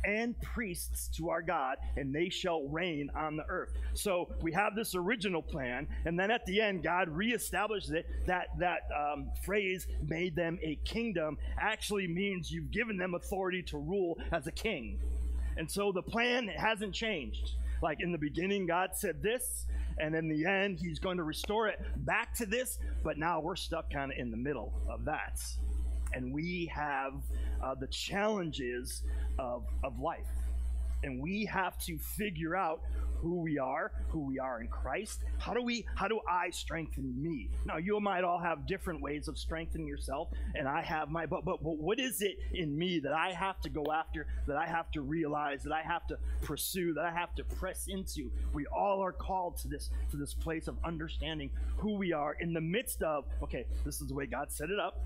and 0.05 0.41
priests 0.41 1.09
to 1.17 1.31
our 1.31 1.43
God, 1.43 1.77
and 1.97 2.15
they 2.15 2.29
shall 2.29 2.65
reign 2.65 3.11
on 3.15 3.37
the 3.37 3.45
earth. 3.49 3.73
So 3.95 4.33
we 4.41 4.53
have 4.53 4.75
this 4.75 4.95
original 4.95 5.43
plan, 5.43 5.87
and 6.05 6.19
then 6.19 6.31
at 6.31 6.45
the 6.47 6.61
end, 6.61 6.83
God 6.83 7.09
reestablishes 7.09 7.93
it. 7.93 8.07
That 8.27 8.49
that 8.59 8.89
um, 8.97 9.31
phrase 9.45 9.87
"made 10.07 10.35
them 10.37 10.59
a 10.63 10.77
kingdom" 10.85 11.39
actually 11.59 12.07
means 12.07 12.51
you've 12.51 12.71
given 12.71 12.97
them 12.97 13.15
authority 13.15 13.63
to 13.65 13.79
rule 13.79 14.19
as 14.33 14.47
a 14.47 14.53
king, 14.53 14.99
and 15.57 15.71
so 15.71 15.93
the 15.93 16.03
plan 16.03 16.49
hasn't 16.49 16.95
changed. 16.95 17.53
Like 17.83 18.01
in 18.01 18.13
the 18.13 18.19
beginning, 18.19 18.67
God 18.67 18.91
said 18.95 19.23
this, 19.23 19.65
and 19.99 20.15
in 20.15 20.29
the 20.29 20.45
end, 20.45 20.79
He's 20.81 20.99
going 20.99 21.17
to 21.17 21.25
restore 21.25 21.69
it 21.69 21.81
back 22.05 22.35
to 22.35 22.47
this. 22.47 22.79
But 23.03 23.17
now 23.17 23.41
we're 23.41 23.57
stuck 23.57 23.91
kind 23.91 24.13
of 24.13 24.19
in 24.19 24.31
the 24.31 24.37
middle 24.37 24.73
of 24.89 25.05
that 25.07 25.41
and 26.13 26.33
we 26.33 26.71
have 26.75 27.15
uh, 27.63 27.75
the 27.75 27.87
challenges 27.89 29.03
of, 29.39 29.65
of 29.85 29.99
life. 30.01 30.27
And 31.03 31.23
we 31.23 31.47
have 31.47 31.79
to 31.87 31.99
figure 31.99 32.55
out 32.55 32.83
who 33.21 33.41
we 33.41 33.59
are, 33.59 33.93
who 34.09 34.21
we 34.21 34.39
are 34.39 34.61
in 34.61 34.69
Christ. 34.69 35.21
How 35.39 35.53
do 35.53 35.63
we 35.63 35.87
how 35.95 36.09
do 36.09 36.21
I 36.29 36.51
strengthen 36.51 37.23
me? 37.23 37.51
Now 37.67 37.77
you 37.77 38.01
might 38.01 38.25
all 38.25 38.39
have 38.39 38.67
different 38.67 39.03
ways 39.03 39.29
of 39.29 39.39
strengthening 39.39 39.87
yourself, 39.87 40.29
and 40.55 40.67
I 40.67 40.83
have 40.83 41.11
my 41.11 41.27
but 41.27 41.45
but, 41.45 41.63
but 41.63 41.79
what 41.79 42.01
is 42.01 42.23
it 42.23 42.39
in 42.53 42.77
me 42.77 42.99
that 43.01 43.13
I 43.13 43.33
have 43.33 43.61
to 43.63 43.69
go 43.69 43.85
after, 43.93 44.27
that 44.47 44.57
I 44.57 44.67
have 44.67 44.91
to 44.93 45.03
realize, 45.03 45.63
that 45.65 45.73
I 45.73 45.83
have 45.83 46.07
to 46.09 46.19
pursue, 46.43 46.95
that 46.95 47.05
I 47.05 47.11
have 47.11 47.35
to 47.37 47.45
press 47.45 47.87
into? 47.89 48.31
We 48.53 48.67
all 48.67 49.01
are 49.01 49.13
called 49.13 49.59
to 49.59 49.69
this 49.69 49.91
to 50.11 50.17
this 50.17 50.35
place 50.35 50.67
of 50.69 50.77
understanding 50.85 51.51
who 51.77 51.97
we 51.97 52.13
are 52.13 52.37
in 52.41 52.53
the 52.53 52.61
midst 52.61 53.03
of, 53.03 53.25
okay, 53.43 53.67
this 53.85 54.01
is 54.01 54.09
the 54.09 54.15
way 54.15 54.27
God 54.27 54.51
set 54.51 54.71
it 54.71 54.79
up 54.79 54.99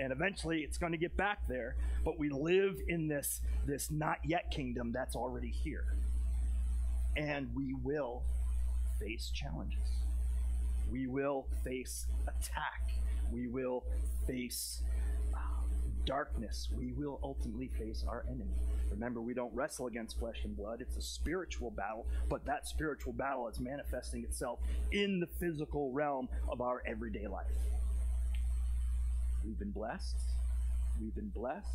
and 0.00 0.12
eventually 0.12 0.60
it's 0.60 0.78
going 0.78 0.92
to 0.92 0.98
get 0.98 1.16
back 1.16 1.38
there 1.48 1.76
but 2.04 2.18
we 2.18 2.30
live 2.30 2.76
in 2.88 3.08
this 3.08 3.40
this 3.66 3.90
not 3.90 4.18
yet 4.24 4.50
kingdom 4.50 4.92
that's 4.92 5.14
already 5.14 5.50
here. 5.50 5.84
And 7.16 7.48
we 7.54 7.74
will 7.82 8.22
face 8.98 9.30
challenges. 9.34 10.04
We 10.90 11.06
will 11.06 11.46
face 11.64 12.06
attack. 12.24 12.82
We 13.32 13.48
will 13.48 13.84
face 14.26 14.82
uh, 15.34 15.38
darkness. 16.04 16.68
We 16.76 16.92
will 16.92 17.20
ultimately 17.22 17.68
face 17.78 18.04
our 18.08 18.24
enemy. 18.28 18.54
Remember 18.90 19.20
we 19.20 19.34
don't 19.34 19.54
wrestle 19.54 19.86
against 19.86 20.18
flesh 20.18 20.40
and 20.44 20.56
blood. 20.56 20.80
It's 20.80 20.96
a 20.96 21.02
spiritual 21.02 21.70
battle 21.70 22.06
but 22.28 22.44
that 22.46 22.66
spiritual 22.66 23.12
battle 23.12 23.48
is 23.48 23.60
manifesting 23.60 24.24
itself 24.24 24.60
in 24.92 25.20
the 25.20 25.28
physical 25.38 25.92
realm 25.92 26.28
of 26.48 26.60
our 26.60 26.82
everyday 26.86 27.26
life 27.26 27.46
We've 29.44 29.58
been 29.58 29.70
blessed. 29.70 30.16
We've 31.00 31.14
been 31.14 31.30
blessed. 31.30 31.66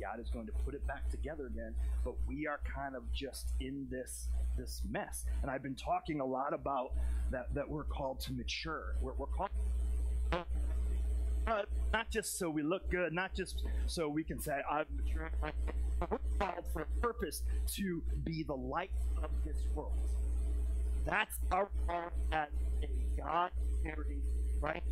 God 0.00 0.20
is 0.20 0.28
going 0.30 0.46
to 0.46 0.52
put 0.64 0.74
it 0.74 0.86
back 0.86 1.08
together 1.10 1.46
again, 1.46 1.74
but 2.04 2.14
we 2.26 2.46
are 2.46 2.60
kind 2.74 2.96
of 2.96 3.02
just 3.12 3.52
in 3.60 3.86
this 3.90 4.28
this 4.58 4.82
mess. 4.90 5.24
And 5.42 5.50
I've 5.50 5.62
been 5.62 5.76
talking 5.76 6.20
a 6.20 6.24
lot 6.24 6.52
about 6.52 6.92
that 7.30 7.54
that 7.54 7.68
we're 7.68 7.84
called 7.84 8.20
to 8.20 8.32
mature. 8.32 8.96
We're, 9.00 9.12
we're 9.16 9.26
called 9.26 9.50
uh, 10.32 11.62
not 11.92 12.10
just 12.10 12.38
so 12.38 12.50
we 12.50 12.62
look 12.62 12.90
good, 12.90 13.12
not 13.12 13.34
just 13.34 13.62
so 13.86 14.08
we 14.08 14.24
can 14.24 14.40
say 14.40 14.60
I've 14.70 14.90
matured. 14.90 15.30
We're 16.10 16.18
called 16.38 16.64
for 16.72 16.82
a 16.82 17.00
purpose 17.00 17.42
to 17.74 18.02
be 18.24 18.42
the 18.42 18.54
light 18.54 18.90
of 19.22 19.30
this 19.44 19.58
world. 19.74 19.92
That's 21.06 21.36
our 21.52 21.68
part 21.86 22.14
as 22.32 22.48
a 22.82 22.88
God-carrying, 23.20 24.22
right? 24.60 24.82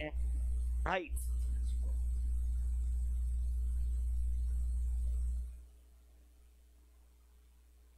And 0.00 0.14
this 1.62 1.74
world. 1.82 1.96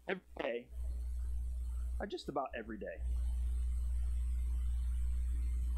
Every 0.09 0.22
day, 0.42 0.66
or 2.01 2.07
just 2.07 2.29
about 2.29 2.48
every 2.57 2.79
day, 2.79 2.98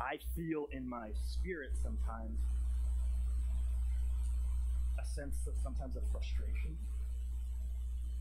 I 0.01 0.19
feel 0.37 0.67
in 0.73 0.89
my 0.89 1.11
spirit 1.27 1.71
sometimes 1.83 2.39
a 5.01 5.05
sense 5.07 5.47
of 5.47 5.55
sometimes 5.63 5.97
of 5.97 6.03
frustration, 6.13 6.77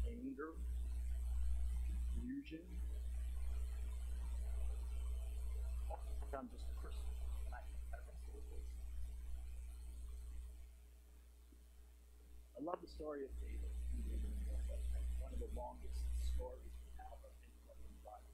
anger, 0.08 0.50
confusion, 1.86 2.66
I'm 6.34 6.50
just 6.50 6.66
a 6.66 6.74
person, 6.82 7.06
and 7.46 7.54
I 7.54 7.62
I 12.58 12.66
love 12.66 12.82
the 12.82 12.88
story 12.88 13.22
of 13.22 13.30
David. 13.38 13.70
One 15.20 15.30
of 15.30 15.40
the 15.40 15.52
longest 15.54 16.00
stories 16.24 16.74
we 16.86 16.90
have 16.98 17.22
of 17.22 17.34
anybody 17.44 17.86
in 17.86 17.92
the 17.92 18.04
Bible. 18.08 18.34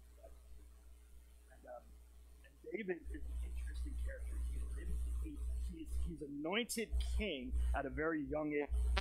And, 1.49 1.62
um, 1.65 1.83
and 2.45 2.53
David 2.71 3.01
is 3.09 3.25
an 3.25 3.35
interesting 3.41 3.95
character. 4.05 4.38
He, 4.53 4.85
he, 5.25 5.33
he's, 5.73 5.91
he's 6.07 6.21
anointed 6.21 6.88
king 7.17 7.51
at 7.75 7.85
a 7.85 7.89
very 7.89 8.21
young 8.29 8.53
age. 8.53 8.98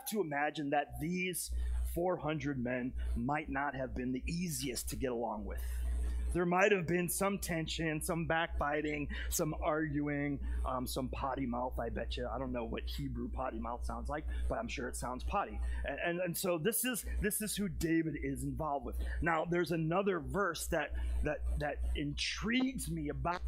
Have 0.00 0.08
to 0.10 0.20
imagine 0.20 0.70
that 0.70 1.00
these 1.00 1.50
400 1.94 2.62
men 2.62 2.92
might 3.16 3.48
not 3.48 3.74
have 3.74 3.94
been 3.94 4.12
the 4.12 4.22
easiest 4.26 4.88
to 4.90 4.96
get 4.96 5.12
along 5.12 5.44
with. 5.44 5.60
There 6.32 6.46
might 6.46 6.70
have 6.70 6.86
been 6.86 7.08
some 7.08 7.38
tension, 7.38 8.00
some 8.00 8.24
backbiting, 8.24 9.08
some 9.30 9.52
arguing, 9.60 10.38
um, 10.64 10.86
some 10.86 11.08
potty 11.08 11.44
mouth, 11.44 11.76
I 11.76 11.88
bet 11.88 12.16
you. 12.16 12.28
I 12.32 12.38
don't 12.38 12.52
know 12.52 12.64
what 12.64 12.82
Hebrew 12.84 13.28
potty 13.28 13.58
mouth 13.58 13.84
sounds 13.84 14.08
like, 14.08 14.24
but 14.48 14.56
I'm 14.56 14.68
sure 14.68 14.86
it 14.86 14.94
sounds 14.94 15.24
potty. 15.24 15.58
And, 15.84 15.98
and, 16.06 16.20
and 16.20 16.36
so 16.36 16.56
this 16.56 16.84
is 16.84 17.04
this 17.20 17.42
is 17.42 17.56
who 17.56 17.68
David 17.68 18.14
is 18.22 18.44
involved 18.44 18.86
with. 18.86 18.94
Now 19.20 19.44
there's 19.50 19.72
another 19.72 20.20
verse 20.20 20.68
that 20.68 20.92
that 21.24 21.38
that 21.58 21.78
intrigues 21.96 22.88
me 22.88 23.08
about 23.08 23.42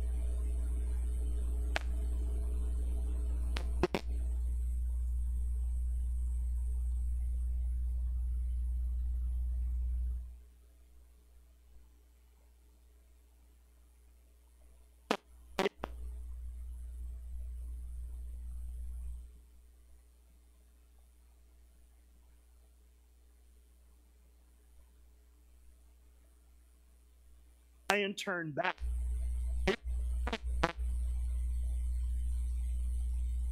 lion 27.92 28.14
turned 28.14 28.54
back. 28.54 28.76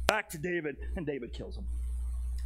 Back 0.07 0.29
to 0.29 0.37
David, 0.39 0.77
and 0.95 1.05
David 1.05 1.31
kills 1.31 1.57
him. 1.57 1.65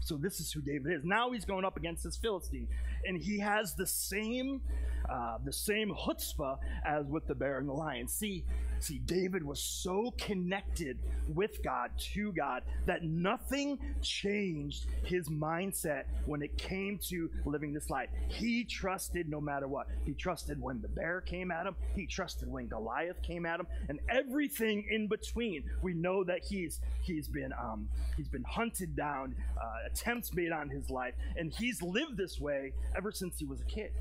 So 0.05 0.17
this 0.17 0.39
is 0.39 0.51
who 0.51 0.61
David 0.61 0.93
is. 0.93 1.03
Now 1.03 1.31
he's 1.31 1.45
going 1.45 1.65
up 1.65 1.77
against 1.77 2.03
this 2.03 2.15
Philistine, 2.15 2.67
and 3.07 3.17
he 3.17 3.39
has 3.39 3.73
the 3.73 3.87
same, 3.87 4.61
uh, 5.09 5.39
the 5.43 5.51
same 5.51 5.91
chutzpah 5.95 6.59
as 6.85 7.07
with 7.07 7.25
the 7.25 7.33
bear 7.33 7.57
and 7.57 7.67
the 7.67 7.73
lion. 7.73 8.07
See, 8.07 8.45
see, 8.79 8.99
David 8.99 9.43
was 9.43 9.59
so 9.59 10.13
connected 10.19 10.99
with 11.27 11.63
God, 11.63 11.89
to 12.13 12.31
God, 12.33 12.61
that 12.85 13.03
nothing 13.03 13.79
changed 14.03 14.85
his 15.03 15.27
mindset 15.27 16.03
when 16.27 16.43
it 16.43 16.55
came 16.55 16.99
to 17.09 17.31
living 17.45 17.73
this 17.73 17.89
life. 17.89 18.09
He 18.27 18.63
trusted 18.63 19.27
no 19.27 19.41
matter 19.41 19.67
what. 19.67 19.87
He 20.05 20.13
trusted 20.13 20.61
when 20.61 20.83
the 20.83 20.87
bear 20.87 21.21
came 21.21 21.49
at 21.49 21.65
him. 21.65 21.75
He 21.95 22.05
trusted 22.05 22.47
when 22.47 22.67
Goliath 22.67 23.23
came 23.23 23.47
at 23.47 23.59
him, 23.59 23.65
and 23.89 23.99
everything 24.07 24.85
in 24.87 25.07
between. 25.07 25.63
We 25.81 25.95
know 25.95 26.23
that 26.25 26.45
he's 26.47 26.79
he's 27.01 27.27
been 27.27 27.53
um, 27.53 27.89
he's 28.17 28.29
been 28.29 28.43
hunted 28.43 28.95
down. 28.95 29.33
Uh, 29.59 29.89
attempts 29.95 30.34
made 30.34 30.51
on 30.51 30.69
his 30.69 30.89
life, 30.89 31.13
and 31.38 31.53
he's 31.53 31.81
lived 31.81 32.17
this 32.17 32.39
way 32.39 32.73
ever 32.95 33.12
since 33.12 33.39
he 33.39 33.45
was 33.45 33.62
a 33.62 33.65
kid. 33.65 33.91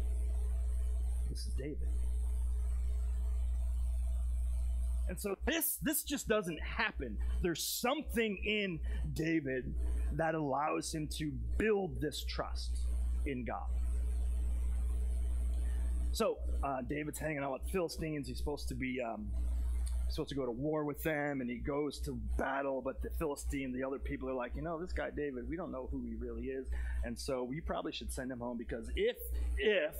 This 1.30 1.46
is 1.46 1.54
David. 1.54 1.88
And 5.08 5.20
so 5.20 5.34
this 5.46 5.78
this 5.82 6.02
just 6.02 6.28
doesn't 6.28 6.60
happen. 6.60 7.18
There's 7.42 7.62
something 7.62 8.38
in 8.44 8.80
David 9.12 9.74
that 10.12 10.34
allows 10.34 10.94
him 10.94 11.08
to 11.18 11.30
build 11.58 12.00
this 12.00 12.24
trust 12.24 12.78
in 13.26 13.44
God. 13.44 13.66
So 16.12 16.38
uh, 16.62 16.80
David's 16.88 17.18
hanging 17.18 17.38
out 17.38 17.52
with 17.52 17.70
Philistines. 17.70 18.28
He's 18.28 18.38
supposed 18.38 18.68
to 18.68 18.74
be 18.74 19.00
um, 19.02 19.26
supposed 20.14 20.28
to 20.28 20.34
go 20.34 20.44
to 20.44 20.52
war 20.52 20.84
with 20.84 21.02
them 21.02 21.40
and 21.40 21.50
he 21.50 21.56
goes 21.56 21.98
to 21.98 22.18
battle 22.38 22.80
but 22.80 23.02
the 23.02 23.10
philistine 23.18 23.72
the 23.72 23.82
other 23.82 23.98
people 23.98 24.28
are 24.28 24.34
like 24.34 24.52
you 24.54 24.62
know 24.62 24.80
this 24.80 24.92
guy 24.92 25.10
david 25.10 25.48
we 25.48 25.56
don't 25.56 25.72
know 25.72 25.88
who 25.90 26.02
he 26.02 26.14
really 26.14 26.44
is 26.46 26.66
and 27.04 27.18
so 27.18 27.42
we 27.42 27.60
probably 27.60 27.92
should 27.92 28.12
send 28.12 28.30
him 28.30 28.38
home 28.38 28.56
because 28.56 28.88
if 28.96 29.16
if 29.58 29.94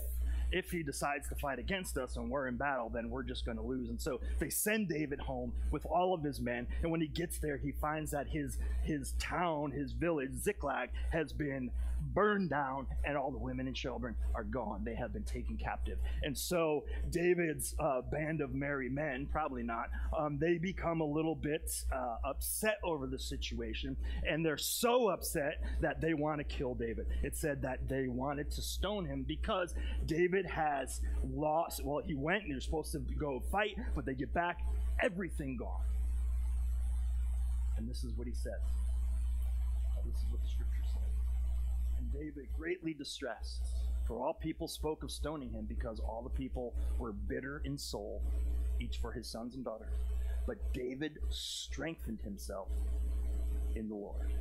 if 0.51 0.71
he 0.71 0.83
decides 0.83 1.27
to 1.29 1.35
fight 1.35 1.59
against 1.59 1.97
us 1.97 2.17
and 2.17 2.29
we're 2.29 2.47
in 2.47 2.55
battle, 2.55 2.89
then 2.89 3.09
we're 3.09 3.23
just 3.23 3.45
going 3.45 3.57
to 3.57 3.63
lose. 3.63 3.89
And 3.89 3.99
so 3.99 4.21
they 4.39 4.49
send 4.49 4.89
David 4.89 5.19
home 5.19 5.53
with 5.71 5.85
all 5.85 6.13
of 6.13 6.23
his 6.23 6.39
men. 6.39 6.67
And 6.81 6.91
when 6.91 7.01
he 7.01 7.07
gets 7.07 7.39
there, 7.39 7.57
he 7.57 7.71
finds 7.71 8.11
that 8.11 8.27
his 8.27 8.57
his 8.83 9.13
town, 9.19 9.71
his 9.71 9.91
village, 9.91 10.31
Ziklag, 10.41 10.89
has 11.11 11.33
been 11.33 11.71
burned 12.13 12.49
down, 12.49 12.87
and 13.05 13.17
all 13.17 13.31
the 13.31 13.37
women 13.37 13.67
and 13.67 13.75
children 13.75 14.15
are 14.33 14.43
gone. 14.43 14.83
They 14.83 14.95
have 14.95 15.13
been 15.13 15.23
taken 15.23 15.57
captive. 15.57 15.97
And 16.23 16.37
so 16.37 16.85
David's 17.09 17.75
uh, 17.79 18.01
band 18.01 18.41
of 18.41 18.53
merry 18.53 18.89
men, 18.89 19.27
probably 19.31 19.63
not, 19.63 19.89
um, 20.17 20.37
they 20.39 20.57
become 20.57 21.01
a 21.01 21.05
little 21.05 21.35
bit 21.35 21.71
uh, 21.91 22.17
upset 22.23 22.77
over 22.83 23.07
the 23.07 23.19
situation, 23.19 23.97
and 24.27 24.45
they're 24.45 24.57
so 24.57 25.09
upset 25.09 25.63
that 25.81 26.01
they 26.01 26.13
want 26.13 26.39
to 26.39 26.43
kill 26.43 26.75
David. 26.75 27.07
It 27.23 27.35
said 27.35 27.61
that 27.63 27.87
they 27.87 28.07
wanted 28.07 28.51
to 28.51 28.61
stone 28.61 29.05
him 29.05 29.23
because 29.27 29.73
David 30.05 30.45
has 30.45 31.01
lost. 31.33 31.83
Well, 31.83 32.01
he 32.05 32.15
went 32.15 32.43
and 32.43 32.47
he 32.47 32.55
was 32.55 32.65
supposed 32.65 32.91
to 32.93 32.99
go 32.99 33.41
fight, 33.51 33.75
but 33.95 34.05
they 34.05 34.13
get 34.13 34.33
back, 34.33 34.59
everything 35.01 35.57
gone. 35.57 35.81
And 37.77 37.89
this 37.89 38.03
is 38.03 38.13
what 38.15 38.27
he 38.27 38.33
says. 38.33 38.53
This 40.05 40.15
is 40.15 40.25
what 40.29 40.41
the 40.41 40.47
scripture 40.47 40.64
David, 42.17 42.47
greatly 42.57 42.93
distressed, 42.93 43.61
for 44.07 44.19
all 44.19 44.33
people 44.33 44.67
spoke 44.67 45.03
of 45.03 45.11
stoning 45.11 45.51
him 45.51 45.65
because 45.67 45.99
all 45.99 46.21
the 46.21 46.29
people 46.29 46.73
were 46.97 47.11
bitter 47.11 47.61
in 47.65 47.77
soul, 47.77 48.21
each 48.79 48.97
for 48.97 49.11
his 49.11 49.27
sons 49.27 49.55
and 49.55 49.65
daughters. 49.65 49.93
But 50.47 50.57
David 50.73 51.17
strengthened 51.29 52.19
himself 52.21 52.69
in 53.75 53.89
the 53.89 53.95
Lord. 53.95 54.31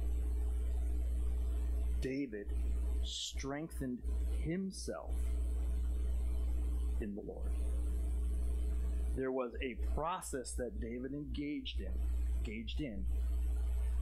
David 2.01 2.47
strengthened 3.03 4.03
himself 4.43 5.15
in 7.01 7.15
the 7.15 7.23
Lord. 7.23 7.51
There 9.17 9.33
was 9.33 9.53
a 9.63 9.75
process 9.95 10.53
that 10.53 10.81
David 10.81 11.13
engaged 11.13 11.81
in, 11.81 11.93
engaged 12.39 12.81
in 12.81 13.05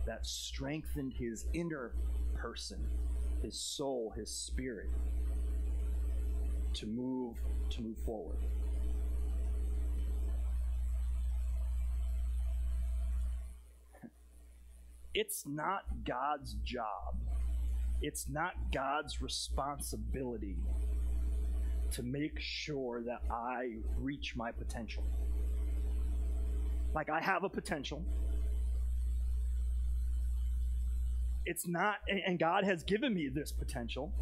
that 0.06 0.26
strengthened 0.26 1.12
his 1.14 1.46
inner 1.52 1.92
person 2.34 2.84
his 3.42 3.58
soul, 3.58 4.12
his 4.16 4.30
spirit 4.30 4.88
to 6.74 6.86
move 6.86 7.36
to 7.70 7.82
move 7.82 7.98
forward. 7.98 8.38
It's 15.14 15.44
not 15.46 15.82
God's 16.06 16.54
job. 16.64 17.16
It's 18.00 18.28
not 18.30 18.54
God's 18.72 19.20
responsibility 19.20 20.56
to 21.92 22.02
make 22.02 22.40
sure 22.40 23.02
that 23.02 23.20
I 23.30 23.76
reach 23.98 24.34
my 24.34 24.50
potential. 24.50 25.04
Like 26.94 27.10
I 27.10 27.20
have 27.20 27.44
a 27.44 27.48
potential, 27.48 28.02
it's 31.44 31.66
not, 31.66 31.96
and 32.08 32.38
God 32.38 32.64
has 32.64 32.82
given 32.82 33.14
me 33.14 33.28
this 33.28 33.52
potential, 33.52 34.12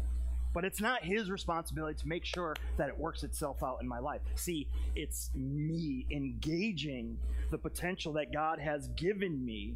but 0.53 0.65
it's 0.65 0.81
not 0.81 1.03
His 1.03 1.29
responsibility 1.29 1.99
to 1.99 2.07
make 2.07 2.25
sure 2.25 2.55
that 2.77 2.89
it 2.89 2.97
works 2.97 3.23
itself 3.23 3.63
out 3.63 3.77
in 3.81 3.87
my 3.87 3.99
life. 3.99 4.21
See, 4.35 4.67
it's 4.95 5.31
me 5.33 6.05
engaging 6.11 7.17
the 7.51 7.57
potential 7.57 8.13
that 8.13 8.33
God 8.33 8.59
has 8.59 8.87
given 8.89 9.43
me 9.45 9.75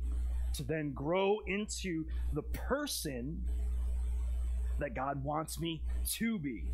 to 0.54 0.64
then 0.64 0.92
grow 0.92 1.40
into 1.48 2.06
the 2.34 2.42
person 2.42 3.44
that 4.80 4.94
God 4.94 5.24
wants 5.24 5.60
me 5.60 5.82
to 6.14 6.40
be 6.40 6.66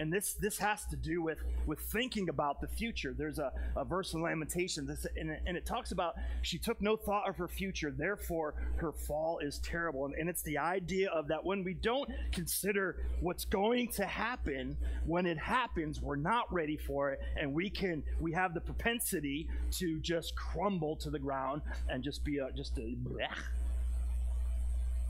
and 0.00 0.10
this 0.10 0.32
this 0.32 0.56
has 0.56 0.86
to 0.86 0.96
do 0.96 1.22
with 1.22 1.38
with 1.66 1.78
thinking 1.78 2.30
about 2.30 2.60
the 2.60 2.66
future 2.66 3.14
there's 3.16 3.38
a, 3.38 3.52
a 3.76 3.84
verse 3.84 4.14
in 4.14 4.22
lamentation 4.22 4.86
this, 4.86 5.06
and, 5.16 5.30
it, 5.30 5.42
and 5.46 5.56
it 5.56 5.66
talks 5.66 5.92
about 5.92 6.14
she 6.40 6.56
took 6.56 6.80
no 6.80 6.96
thought 6.96 7.28
of 7.28 7.36
her 7.36 7.46
future 7.46 7.90
therefore 7.90 8.54
her 8.76 8.92
fall 8.92 9.38
is 9.40 9.58
terrible 9.58 10.06
and, 10.06 10.14
and 10.14 10.28
it's 10.28 10.42
the 10.42 10.56
idea 10.56 11.10
of 11.10 11.28
that 11.28 11.44
when 11.44 11.62
we 11.62 11.74
don't 11.74 12.10
consider 12.32 12.96
what's 13.20 13.44
going 13.44 13.88
to 13.88 14.06
happen 14.06 14.76
when 15.04 15.26
it 15.26 15.36
happens 15.36 16.00
we're 16.00 16.16
not 16.16 16.50
ready 16.52 16.78
for 16.78 17.10
it 17.10 17.20
and 17.38 17.52
we 17.52 17.68
can 17.68 18.02
we 18.20 18.32
have 18.32 18.54
the 18.54 18.60
propensity 18.60 19.48
to 19.70 19.98
just 20.00 20.34
crumble 20.34 20.96
to 20.96 21.10
the 21.10 21.18
ground 21.18 21.60
and 21.90 22.02
just 22.02 22.24
be 22.24 22.38
a 22.38 22.50
just 22.52 22.78
a 22.78 22.96
bleh. 23.04 23.28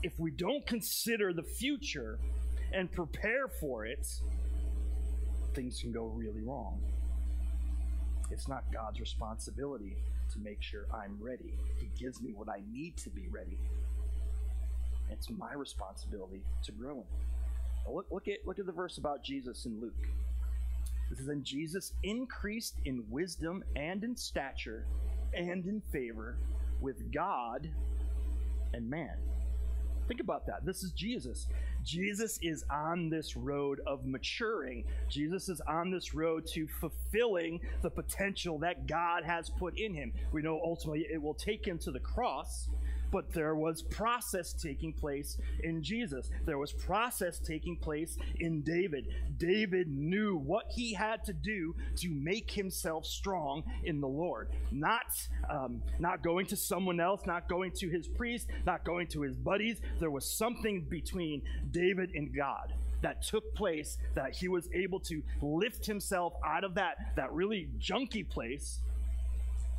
if 0.03 0.19
we 0.19 0.29
don't 0.31 0.65
consider 0.65 1.31
the 1.31 1.43
future 1.43 2.19
and 2.73 2.91
prepare 2.91 3.47
for 3.47 3.85
it 3.85 4.07
things 5.53 5.79
can 5.79 5.91
go 5.91 6.05
really 6.05 6.41
wrong. 6.41 6.81
It's 8.29 8.47
not 8.47 8.63
God's 8.71 8.99
responsibility 8.99 9.97
to 10.33 10.39
make 10.39 10.61
sure 10.61 10.85
I'm 10.93 11.17
ready. 11.19 11.53
He 11.77 11.89
gives 11.99 12.21
me 12.21 12.33
what 12.33 12.47
I 12.49 12.61
need 12.71 12.97
to 12.97 13.09
be 13.09 13.27
ready. 13.29 13.57
It's 15.09 15.29
my 15.29 15.53
responsibility 15.53 16.41
to 16.63 16.71
grow 16.71 17.03
in. 17.03 17.93
look, 17.93 18.05
look, 18.11 18.27
at, 18.27 18.37
look 18.45 18.59
at 18.59 18.65
the 18.65 18.71
verse 18.71 18.97
about 18.97 19.23
Jesus 19.23 19.65
in 19.65 19.81
Luke. 19.81 20.07
This 21.09 21.19
is, 21.19 21.27
And 21.27 21.43
Jesus 21.43 21.91
increased 22.03 22.75
in 22.85 23.03
wisdom 23.09 23.63
and 23.75 24.03
in 24.03 24.15
stature 24.15 24.85
and 25.33 25.65
in 25.65 25.81
favor 25.91 26.37
with 26.79 27.11
God 27.11 27.69
and 28.73 28.89
man. 28.89 29.17
Think 30.11 30.19
about 30.19 30.45
that. 30.47 30.65
This 30.65 30.83
is 30.83 30.91
Jesus. 30.91 31.47
Jesus 31.85 32.37
is 32.41 32.65
on 32.69 33.09
this 33.09 33.37
road 33.37 33.79
of 33.87 34.05
maturing. 34.05 34.83
Jesus 35.07 35.47
is 35.47 35.61
on 35.69 35.89
this 35.89 36.13
road 36.13 36.45
to 36.47 36.67
fulfilling 36.81 37.61
the 37.81 37.89
potential 37.89 38.59
that 38.59 38.87
God 38.87 39.23
has 39.23 39.49
put 39.49 39.79
in 39.79 39.93
him. 39.93 40.11
We 40.33 40.41
know 40.41 40.59
ultimately 40.61 41.07
it 41.09 41.21
will 41.21 41.33
take 41.33 41.65
him 41.65 41.79
to 41.79 41.91
the 41.91 41.99
cross, 42.01 42.67
but 43.11 43.31
there 43.33 43.55
was 43.55 43.81
process 43.81 44.53
taking 44.53 44.93
place 44.93 45.37
in 45.63 45.83
Jesus. 45.83 46.29
There 46.45 46.57
was 46.57 46.71
process 46.71 47.39
taking 47.39 47.75
place 47.75 48.17
in 48.39 48.61
David. 48.61 49.07
David 49.37 49.87
knew 49.89 50.37
what 50.37 50.65
he 50.69 50.93
had 50.93 51.23
to 51.25 51.33
do 51.33 51.75
to 51.97 52.09
make 52.09 52.49
himself 52.49 53.05
strong 53.05 53.63
in 53.83 53.99
the 54.01 54.07
Lord. 54.07 54.49
Not, 54.71 55.27
um, 55.49 55.81
not 55.99 56.23
going 56.23 56.45
to 56.47 56.55
someone 56.55 56.99
else, 56.99 57.25
not 57.25 57.49
going 57.49 57.71
to 57.73 57.89
his 57.89 58.07
priest, 58.07 58.47
not 58.65 58.83
going 58.83 59.07
to 59.07 59.21
his 59.21 59.35
buddies. 59.35 59.81
There 59.99 60.11
was 60.11 60.25
something 60.25 60.81
between 60.89 61.41
David 61.71 62.11
and 62.15 62.33
God 62.35 62.73
that 63.01 63.23
took 63.23 63.53
place 63.55 63.97
that 64.13 64.35
he 64.35 64.47
was 64.47 64.69
able 64.73 64.99
to 64.99 65.21
lift 65.41 65.85
himself 65.85 66.33
out 66.45 66.63
of 66.63 66.75
that, 66.75 67.15
that 67.15 67.31
really 67.33 67.67
junky 67.79 68.27
place. 68.27 68.79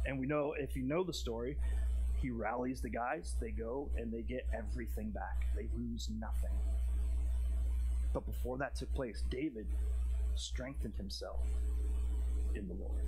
And 0.04 0.18
we 0.18 0.26
know, 0.26 0.54
if 0.58 0.74
you 0.74 0.82
know 0.82 1.04
the 1.04 1.12
story, 1.12 1.56
he 2.22 2.30
rallies 2.30 2.80
the 2.80 2.88
guys, 2.88 3.34
they 3.40 3.50
go 3.50 3.90
and 3.96 4.12
they 4.12 4.22
get 4.22 4.46
everything 4.56 5.10
back. 5.10 5.46
They 5.56 5.66
lose 5.76 6.08
nothing. 6.20 6.56
But 8.14 8.24
before 8.26 8.58
that 8.58 8.76
took 8.76 8.94
place, 8.94 9.24
David 9.28 9.66
strengthened 10.36 10.94
himself 10.96 11.40
in 12.54 12.68
the 12.68 12.74
Lord. 12.74 13.04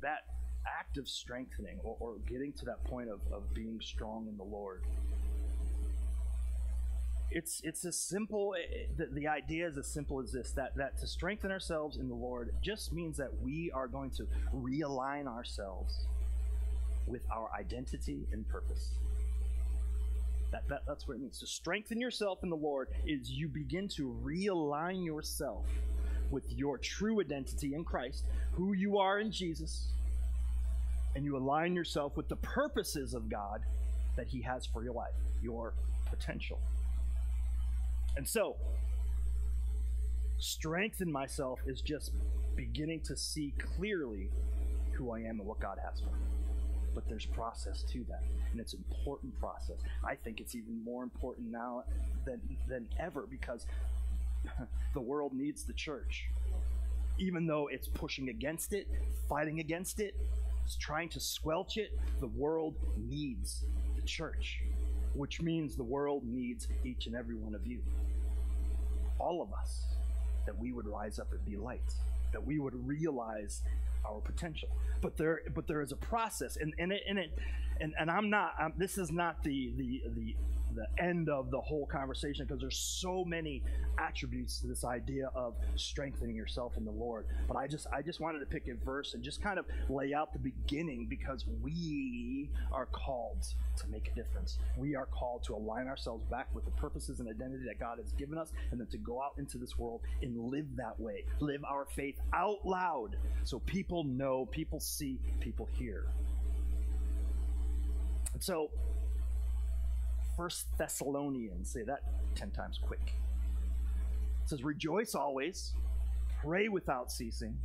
That 0.00 0.24
act 0.66 0.96
of 0.96 1.08
strengthening 1.08 1.78
or, 1.84 1.96
or 2.00 2.14
getting 2.26 2.52
to 2.54 2.64
that 2.64 2.82
point 2.84 3.10
of, 3.10 3.20
of 3.32 3.52
being 3.52 3.80
strong 3.80 4.26
in 4.28 4.36
the 4.36 4.44
Lord 4.44 4.82
it's 7.34 7.60
it's 7.64 7.84
as 7.84 7.98
simple 7.98 8.54
eh, 8.58 8.62
eh, 8.62 8.86
the, 8.96 9.06
the 9.06 9.26
idea 9.28 9.66
is 9.66 9.76
as 9.78 9.86
simple 9.86 10.20
as 10.20 10.32
this 10.32 10.52
that 10.52 10.76
that 10.76 10.98
to 10.98 11.06
strengthen 11.06 11.50
ourselves 11.50 11.96
in 11.96 12.08
the 12.08 12.14
lord 12.14 12.50
just 12.62 12.92
means 12.92 13.16
that 13.16 13.30
we 13.42 13.70
are 13.72 13.86
going 13.86 14.10
to 14.10 14.26
realign 14.54 15.26
ourselves 15.26 16.06
with 17.06 17.22
our 17.30 17.50
identity 17.58 18.26
and 18.32 18.48
purpose. 18.48 18.90
That, 20.52 20.68
that 20.68 20.82
that's 20.86 21.08
what 21.08 21.14
it 21.14 21.20
means. 21.20 21.38
To 21.40 21.46
strengthen 21.46 22.00
yourself 22.00 22.40
in 22.42 22.50
the 22.50 22.56
lord 22.56 22.88
is 23.06 23.30
you 23.30 23.48
begin 23.48 23.88
to 23.96 24.14
realign 24.22 25.04
yourself 25.04 25.64
with 26.30 26.44
your 26.50 26.78
true 26.78 27.20
identity 27.20 27.74
in 27.74 27.84
christ 27.84 28.24
who 28.52 28.72
you 28.72 28.96
are 28.96 29.18
in 29.18 29.30
jesus 29.30 29.88
and 31.14 31.26
you 31.26 31.36
align 31.36 31.74
yourself 31.74 32.16
with 32.16 32.26
the 32.30 32.36
purposes 32.36 33.12
of 33.12 33.28
god 33.28 33.60
that 34.16 34.26
he 34.26 34.40
has 34.40 34.64
for 34.64 34.82
your 34.82 34.94
life 34.94 35.12
your 35.42 35.74
potential 36.08 36.58
and 38.16 38.28
so, 38.28 38.56
strengthen 40.38 41.10
myself 41.10 41.60
is 41.66 41.80
just 41.80 42.12
beginning 42.56 43.00
to 43.00 43.16
see 43.16 43.54
clearly 43.76 44.28
who 44.92 45.12
I 45.12 45.20
am 45.20 45.40
and 45.40 45.46
what 45.46 45.60
God 45.60 45.78
has 45.82 46.00
for 46.00 46.06
me. 46.06 46.24
But 46.94 47.08
there's 47.08 47.24
process 47.24 47.82
to 47.84 48.04
that, 48.10 48.22
and 48.50 48.60
it's 48.60 48.74
important 48.74 49.38
process. 49.40 49.78
I 50.04 50.14
think 50.14 50.40
it's 50.40 50.54
even 50.54 50.84
more 50.84 51.02
important 51.02 51.50
now 51.50 51.84
than, 52.26 52.40
than 52.68 52.86
ever 52.98 53.26
because 53.30 53.66
the 54.94 55.00
world 55.00 55.32
needs 55.32 55.64
the 55.64 55.72
church. 55.72 56.26
Even 57.18 57.46
though 57.46 57.68
it's 57.68 57.88
pushing 57.88 58.28
against 58.28 58.74
it, 58.74 58.88
fighting 59.28 59.60
against 59.60 60.00
it, 60.00 60.14
it's 60.64 60.76
trying 60.76 61.08
to 61.10 61.20
squelch 61.20 61.78
it, 61.78 61.98
the 62.20 62.26
world 62.26 62.74
needs 62.96 63.64
the 63.96 64.02
church 64.02 64.60
which 65.14 65.40
means 65.40 65.76
the 65.76 65.84
world 65.84 66.22
needs 66.24 66.68
each 66.84 67.06
and 67.06 67.14
every 67.14 67.34
one 67.34 67.54
of 67.54 67.66
you. 67.66 67.80
All 69.18 69.42
of 69.42 69.52
us, 69.52 69.84
that 70.46 70.58
we 70.58 70.72
would 70.72 70.86
rise 70.86 71.18
up 71.18 71.32
and 71.32 71.44
be 71.44 71.56
light, 71.56 71.94
that 72.32 72.44
we 72.44 72.58
would 72.58 72.74
realize 72.86 73.62
our 74.04 74.20
potential. 74.20 74.68
But 75.00 75.16
there, 75.16 75.42
but 75.54 75.66
there 75.66 75.80
is 75.80 75.92
a 75.92 75.96
process, 75.96 76.56
and 76.56 76.74
and 76.78 76.92
it, 76.92 77.02
and 77.08 77.18
it, 77.18 77.38
and, 77.80 77.94
and 77.98 78.10
I'm 78.10 78.30
not. 78.30 78.54
I'm, 78.58 78.72
this 78.76 78.98
is 78.98 79.10
not 79.12 79.42
the 79.44 79.72
the 79.76 80.02
the 80.14 80.36
the 80.74 80.86
end 81.02 81.28
of 81.28 81.50
the 81.50 81.60
whole 81.60 81.86
conversation 81.86 82.44
because 82.44 82.60
there's 82.60 82.78
so 82.78 83.24
many 83.24 83.62
attributes 83.98 84.58
to 84.60 84.66
this 84.66 84.84
idea 84.84 85.30
of 85.34 85.54
strengthening 85.76 86.34
yourself 86.36 86.76
in 86.76 86.84
the 86.84 86.90
Lord. 86.90 87.26
But 87.46 87.56
I 87.56 87.66
just 87.66 87.86
I 87.92 88.02
just 88.02 88.20
wanted 88.20 88.40
to 88.40 88.46
pick 88.46 88.68
a 88.68 88.74
verse 88.84 89.14
and 89.14 89.22
just 89.22 89.42
kind 89.42 89.58
of 89.58 89.66
lay 89.88 90.14
out 90.14 90.32
the 90.32 90.38
beginning 90.38 91.06
because 91.08 91.44
we 91.62 92.50
are 92.72 92.86
called 92.86 93.46
to 93.76 93.88
make 93.88 94.08
a 94.08 94.14
difference. 94.14 94.58
We 94.76 94.96
are 94.96 95.06
called 95.06 95.42
to 95.44 95.54
align 95.54 95.86
ourselves 95.86 96.24
back 96.24 96.48
with 96.54 96.64
the 96.64 96.70
purposes 96.72 97.20
and 97.20 97.28
identity 97.28 97.64
that 97.66 97.78
God 97.78 97.98
has 97.98 98.12
given 98.12 98.38
us 98.38 98.52
and 98.70 98.80
then 98.80 98.86
to 98.88 98.98
go 98.98 99.22
out 99.22 99.32
into 99.38 99.58
this 99.58 99.78
world 99.78 100.00
and 100.22 100.36
live 100.50 100.66
that 100.76 100.98
way. 100.98 101.24
Live 101.40 101.64
our 101.64 101.86
faith 101.94 102.16
out 102.32 102.64
loud 102.64 103.16
so 103.44 103.58
people 103.60 104.04
know, 104.04 104.46
people 104.46 104.80
see, 104.80 105.18
people 105.40 105.68
hear. 105.72 106.06
And 108.32 108.42
so 108.42 108.70
First 110.42 110.76
Thessalonians. 110.76 111.70
Say 111.70 111.84
that 111.84 112.00
10 112.34 112.50
times 112.50 112.76
quick. 112.76 113.14
It 114.42 114.48
says, 114.48 114.64
Rejoice 114.64 115.14
always, 115.14 115.72
pray 116.42 116.66
without 116.66 117.12
ceasing, 117.12 117.56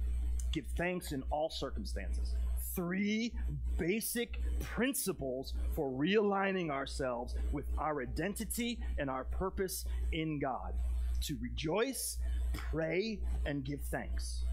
give 0.52 0.66
thanks 0.78 1.12
in 1.12 1.24
all 1.32 1.50
circumstances. 1.50 2.36
Three 2.76 3.34
basic 3.80 4.40
principles 4.62 5.56
for 5.74 5.90
realigning 5.90 6.70
ourselves 6.70 7.34
with 7.52 7.66
our 7.80 8.00
identity 8.00 8.78
and 9.00 9.10
our 9.10 9.24
purpose 9.24 9.86
in 10.12 10.38
God 10.38 10.76
to 11.22 11.36
rejoice, 11.42 12.20
pray, 12.54 13.18
and 13.48 13.64
give 13.64 13.82
thanks. 13.90 14.46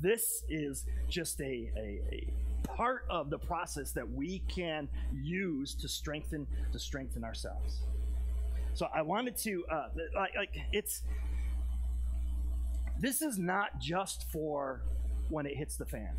This 0.00 0.44
is 0.48 0.84
just 1.08 1.40
a, 1.40 1.72
a, 1.76 2.00
a 2.12 2.28
part 2.66 3.04
of 3.08 3.30
the 3.30 3.38
process 3.38 3.92
that 3.92 4.10
we 4.10 4.40
can 4.48 4.88
use 5.12 5.74
to 5.74 5.88
strengthen 5.88 6.46
to 6.72 6.78
strengthen 6.78 7.24
ourselves. 7.24 7.82
So 8.74 8.88
I 8.94 9.02
wanted 9.02 9.36
to 9.38 9.64
uh, 9.70 9.88
like, 10.14 10.36
like 10.36 10.58
it's 10.72 11.02
this 12.98 13.22
is 13.22 13.38
not 13.38 13.78
just 13.80 14.30
for 14.30 14.82
when 15.28 15.46
it 15.46 15.56
hits 15.56 15.76
the 15.76 15.86
fan. 15.86 16.10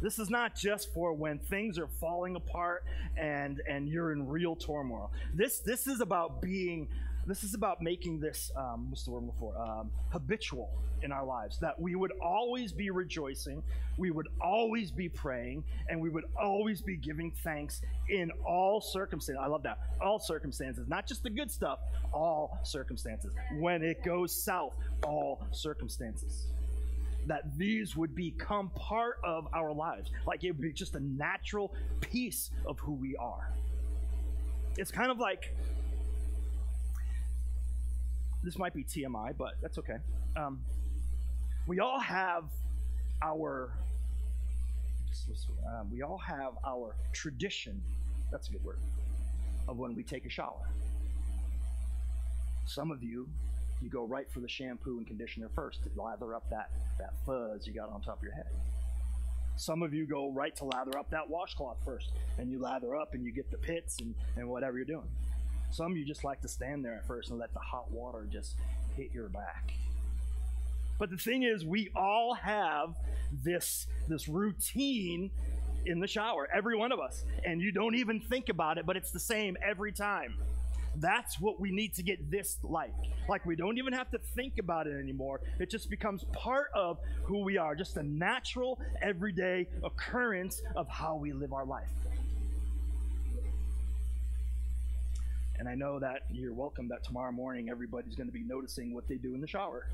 This 0.00 0.18
is 0.18 0.30
not 0.30 0.56
just 0.56 0.92
for 0.92 1.12
when 1.12 1.38
things 1.38 1.78
are 1.78 1.86
falling 1.86 2.34
apart 2.34 2.84
and 3.16 3.62
and 3.68 3.88
you're 3.88 4.12
in 4.12 4.26
real 4.26 4.56
turmoil. 4.56 5.12
This 5.32 5.60
this 5.60 5.86
is 5.86 6.00
about 6.00 6.42
being 6.42 6.88
this 7.26 7.44
is 7.44 7.54
about 7.54 7.80
making 7.80 8.20
this 8.20 8.50
um, 8.56 8.90
what's 8.90 9.04
the 9.04 9.10
word 9.10 9.26
before 9.26 9.56
um, 9.60 9.90
habitual 10.10 10.70
in 11.02 11.12
our 11.12 11.24
lives 11.24 11.58
that 11.58 11.78
we 11.80 11.94
would 11.94 12.12
always 12.20 12.72
be 12.72 12.90
rejoicing 12.90 13.62
we 13.98 14.10
would 14.10 14.28
always 14.40 14.90
be 14.90 15.08
praying 15.08 15.64
and 15.88 16.00
we 16.00 16.08
would 16.08 16.24
always 16.40 16.80
be 16.80 16.96
giving 16.96 17.32
thanks 17.42 17.82
in 18.08 18.30
all 18.46 18.80
circumstances. 18.80 19.42
I 19.42 19.48
love 19.48 19.62
that. 19.64 19.78
All 20.00 20.18
circumstances 20.18 20.88
not 20.88 21.06
just 21.06 21.22
the 21.22 21.30
good 21.30 21.50
stuff 21.50 21.78
all 22.12 22.58
circumstances. 22.62 23.32
When 23.58 23.82
it 23.82 24.02
goes 24.04 24.34
south 24.34 24.74
all 25.04 25.44
circumstances. 25.50 26.46
That 27.26 27.56
these 27.56 27.96
would 27.96 28.16
become 28.16 28.70
part 28.70 29.18
of 29.22 29.46
our 29.54 29.72
lives. 29.72 30.10
Like 30.26 30.42
it 30.42 30.52
would 30.52 30.60
be 30.60 30.72
just 30.72 30.96
a 30.96 31.00
natural 31.00 31.72
piece 32.00 32.50
of 32.66 32.80
who 32.80 32.92
we 32.92 33.16
are. 33.16 33.52
It's 34.76 34.90
kind 34.90 35.10
of 35.10 35.18
like 35.18 35.54
this 38.42 38.58
might 38.58 38.74
be 38.74 38.84
TMI, 38.84 39.36
but 39.36 39.54
that's 39.60 39.78
okay. 39.78 39.98
Um, 40.36 40.60
we 41.66 41.80
all 41.80 42.00
have 42.00 42.44
our 43.22 43.72
um, 45.66 45.90
we 45.90 46.02
all 46.02 46.18
have 46.18 46.52
our 46.66 46.96
tradition. 47.12 47.80
That's 48.30 48.48
a 48.48 48.52
good 48.52 48.64
word 48.64 48.78
of 49.68 49.78
when 49.78 49.94
we 49.94 50.02
take 50.02 50.26
a 50.26 50.30
shower. 50.30 50.68
Some 52.66 52.90
of 52.90 53.02
you, 53.02 53.28
you 53.80 53.90
go 53.90 54.04
right 54.06 54.30
for 54.30 54.40
the 54.40 54.48
shampoo 54.48 54.98
and 54.98 55.06
conditioner 55.06 55.48
first 55.54 55.82
to 55.82 55.90
lather 56.00 56.34
up 56.34 56.48
that, 56.50 56.70
that 56.98 57.12
fuzz 57.26 57.66
you 57.66 57.74
got 57.74 57.90
on 57.90 58.00
top 58.00 58.18
of 58.18 58.22
your 58.22 58.32
head. 58.32 58.46
Some 59.56 59.82
of 59.82 59.92
you 59.92 60.06
go 60.06 60.30
right 60.30 60.54
to 60.56 60.64
lather 60.64 60.98
up 60.98 61.10
that 61.10 61.28
washcloth 61.28 61.76
first, 61.84 62.10
and 62.38 62.50
you 62.50 62.58
lather 62.58 62.96
up 62.96 63.14
and 63.14 63.24
you 63.24 63.32
get 63.32 63.50
the 63.50 63.58
pits 63.58 63.98
and, 64.00 64.14
and 64.36 64.48
whatever 64.48 64.76
you're 64.78 64.86
doing. 64.86 65.08
Some 65.72 65.96
you 65.96 66.04
just 66.04 66.22
like 66.22 66.42
to 66.42 66.48
stand 66.48 66.84
there 66.84 66.94
at 66.94 67.06
first 67.06 67.30
and 67.30 67.38
let 67.38 67.52
the 67.54 67.60
hot 67.60 67.90
water 67.90 68.26
just 68.30 68.56
hit 68.96 69.10
your 69.12 69.28
back. 69.28 69.72
But 70.98 71.10
the 71.10 71.16
thing 71.16 71.42
is, 71.42 71.64
we 71.64 71.90
all 71.96 72.34
have 72.34 72.94
this, 73.42 73.86
this 74.06 74.28
routine 74.28 75.30
in 75.86 75.98
the 75.98 76.06
shower, 76.06 76.46
every 76.54 76.76
one 76.76 76.92
of 76.92 77.00
us. 77.00 77.24
And 77.44 77.60
you 77.60 77.72
don't 77.72 77.94
even 77.94 78.20
think 78.20 78.50
about 78.50 78.76
it, 78.76 78.84
but 78.84 78.96
it's 78.96 79.10
the 79.10 79.18
same 79.18 79.56
every 79.62 79.92
time. 79.92 80.34
That's 80.96 81.40
what 81.40 81.58
we 81.58 81.70
need 81.70 81.94
to 81.94 82.02
get 82.02 82.30
this 82.30 82.58
like. 82.62 82.92
Like 83.26 83.46
we 83.46 83.56
don't 83.56 83.78
even 83.78 83.94
have 83.94 84.10
to 84.10 84.18
think 84.18 84.58
about 84.58 84.86
it 84.86 85.00
anymore. 85.00 85.40
It 85.58 85.70
just 85.70 85.88
becomes 85.88 86.24
part 86.32 86.68
of 86.74 86.98
who 87.24 87.42
we 87.42 87.56
are, 87.56 87.74
just 87.74 87.96
a 87.96 88.02
natural, 88.02 88.78
everyday 89.00 89.68
occurrence 89.82 90.60
of 90.76 90.86
how 90.88 91.16
we 91.16 91.32
live 91.32 91.54
our 91.54 91.64
life. 91.64 91.88
And 95.62 95.68
I 95.68 95.76
know 95.76 96.00
that 96.00 96.22
you're 96.28 96.52
welcome 96.52 96.88
that 96.88 97.04
tomorrow 97.04 97.30
morning 97.30 97.70
everybody's 97.70 98.16
going 98.16 98.26
to 98.26 98.32
be 98.32 98.42
noticing 98.42 98.92
what 98.92 99.06
they 99.06 99.14
do 99.14 99.36
in 99.36 99.40
the 99.40 99.46
shower. 99.46 99.86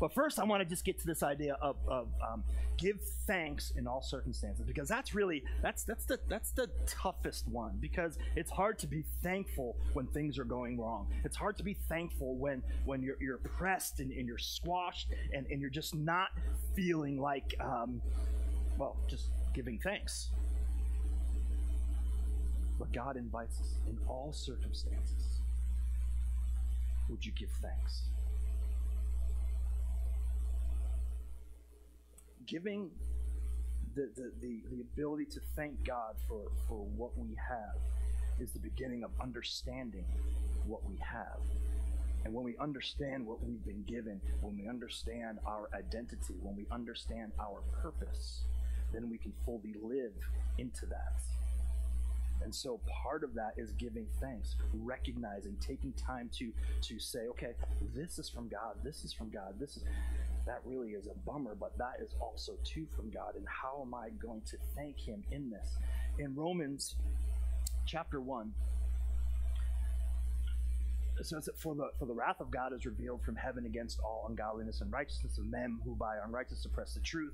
But 0.00 0.14
first, 0.14 0.38
I 0.38 0.44
want 0.44 0.62
to 0.62 0.64
just 0.66 0.86
get 0.86 0.98
to 1.00 1.06
this 1.06 1.22
idea 1.22 1.58
of, 1.60 1.76
of 1.86 2.08
um, 2.26 2.44
give 2.78 2.98
thanks 3.26 3.72
in 3.76 3.86
all 3.86 4.00
circumstances 4.00 4.64
because 4.66 4.88
that's 4.88 5.14
really 5.14 5.44
that's 5.60 5.84
that's 5.84 6.06
the 6.06 6.18
that's 6.28 6.52
the 6.52 6.70
toughest 6.86 7.46
one 7.46 7.76
because 7.78 8.16
it's 8.36 8.50
hard 8.50 8.78
to 8.78 8.86
be 8.86 9.04
thankful 9.22 9.76
when 9.92 10.06
things 10.06 10.38
are 10.38 10.46
going 10.46 10.80
wrong. 10.80 11.06
It's 11.22 11.36
hard 11.36 11.58
to 11.58 11.62
be 11.62 11.74
thankful 11.74 12.36
when 12.36 12.62
when 12.86 13.02
you're 13.02 13.18
you're 13.20 13.36
pressed 13.36 14.00
and, 14.00 14.10
and 14.12 14.26
you're 14.26 14.38
squashed 14.38 15.08
and, 15.34 15.46
and 15.50 15.60
you're 15.60 15.68
just 15.68 15.94
not 15.94 16.28
feeling 16.74 17.20
like 17.20 17.54
um, 17.60 18.00
well 18.78 18.96
just 19.08 19.28
giving 19.52 19.78
thanks. 19.78 20.30
But 22.84 22.92
God 22.92 23.16
invites 23.16 23.60
us 23.60 23.78
in 23.88 23.98
all 24.06 24.30
circumstances. 24.32 25.40
Would 27.08 27.24
you 27.24 27.32
give 27.32 27.50
thanks? 27.62 28.02
giving 32.46 32.90
the, 33.94 34.10
the, 34.16 34.32
the, 34.40 34.60
the 34.70 34.80
ability 34.80 35.24
to 35.26 35.40
thank 35.56 35.84
God 35.84 36.14
for, 36.28 36.42
for 36.68 36.84
what 36.96 37.16
we 37.16 37.36
have 37.48 37.76
is 38.40 38.50
the 38.52 38.58
beginning 38.58 39.04
of 39.04 39.10
understanding 39.20 40.04
what 40.66 40.84
we 40.88 40.96
have. 40.98 41.40
And 42.24 42.32
when 42.34 42.44
we 42.44 42.56
understand 42.58 43.26
what 43.26 43.42
we've 43.42 43.64
been 43.64 43.84
given, 43.86 44.20
when 44.40 44.56
we 44.56 44.68
understand 44.68 45.38
our 45.46 45.68
identity, 45.74 46.34
when 46.42 46.56
we 46.56 46.66
understand 46.70 47.32
our 47.38 47.60
purpose, 47.82 48.42
then 48.92 49.10
we 49.10 49.18
can 49.18 49.32
fully 49.44 49.74
live 49.82 50.12
into 50.58 50.86
that. 50.86 51.20
And 52.42 52.54
so 52.54 52.80
part 53.02 53.24
of 53.24 53.34
that 53.34 53.54
is 53.56 53.72
giving 53.72 54.06
thanks, 54.20 54.56
recognizing, 54.74 55.56
taking 55.60 55.92
time 55.92 56.28
to 56.34 56.52
to 56.82 56.98
say, 56.98 57.20
okay, 57.30 57.52
this 57.94 58.18
is 58.18 58.28
from 58.28 58.48
God, 58.48 58.74
this 58.82 59.04
is 59.04 59.12
from 59.12 59.30
God, 59.30 59.54
this 59.58 59.76
is 59.76 59.84
that 60.46 60.60
really 60.64 60.90
is 60.90 61.06
a 61.06 61.18
bummer, 61.26 61.54
but 61.58 61.76
that 61.78 61.94
is 62.02 62.14
also 62.20 62.52
too 62.64 62.86
from 62.94 63.10
God. 63.10 63.34
And 63.34 63.46
how 63.48 63.82
am 63.82 63.94
I 63.94 64.10
going 64.10 64.42
to 64.42 64.58
thank 64.76 64.98
Him 65.00 65.24
in 65.30 65.50
this? 65.50 65.78
In 66.18 66.34
Romans 66.34 66.96
chapter 67.86 68.20
1, 68.20 68.52
it 71.18 71.26
says 71.26 71.44
that 71.44 71.58
for 71.58 71.74
the 71.74 71.90
for 71.98 72.06
the 72.06 72.12
wrath 72.12 72.40
of 72.40 72.50
God 72.50 72.72
is 72.72 72.84
revealed 72.84 73.22
from 73.22 73.36
heaven 73.36 73.66
against 73.66 74.00
all 74.00 74.26
ungodliness 74.28 74.80
and 74.80 74.92
righteousness 74.92 75.38
of 75.38 75.46
men 75.46 75.78
who 75.84 75.94
by 75.94 76.16
unrighteousness 76.24 76.62
suppress 76.62 76.94
the 76.94 77.00
truth. 77.00 77.32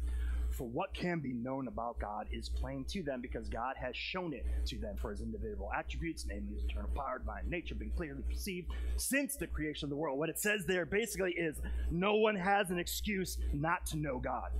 For 0.60 0.68
what 0.68 0.92
can 0.92 1.20
be 1.20 1.32
known 1.32 1.68
about 1.68 1.98
God 1.98 2.26
is 2.30 2.50
plain 2.50 2.84
to 2.90 3.02
them 3.02 3.22
because 3.22 3.48
God 3.48 3.76
has 3.78 3.96
shown 3.96 4.34
it 4.34 4.44
to 4.66 4.76
them 4.76 4.94
for 5.00 5.10
his 5.10 5.22
individual 5.22 5.70
attributes, 5.74 6.26
namely 6.28 6.52
his 6.52 6.64
eternal 6.64 6.90
power, 6.94 7.18
divine 7.18 7.48
nature, 7.48 7.74
being 7.74 7.92
clearly 7.92 8.20
perceived 8.28 8.70
since 8.98 9.36
the 9.36 9.46
creation 9.46 9.86
of 9.86 9.90
the 9.90 9.96
world. 9.96 10.18
What 10.18 10.28
it 10.28 10.38
says 10.38 10.66
there 10.66 10.84
basically 10.84 11.30
is 11.30 11.56
no 11.90 12.16
one 12.16 12.36
has 12.36 12.68
an 12.68 12.78
excuse 12.78 13.38
not 13.54 13.86
to 13.86 13.96
know 13.96 14.18
God 14.18 14.50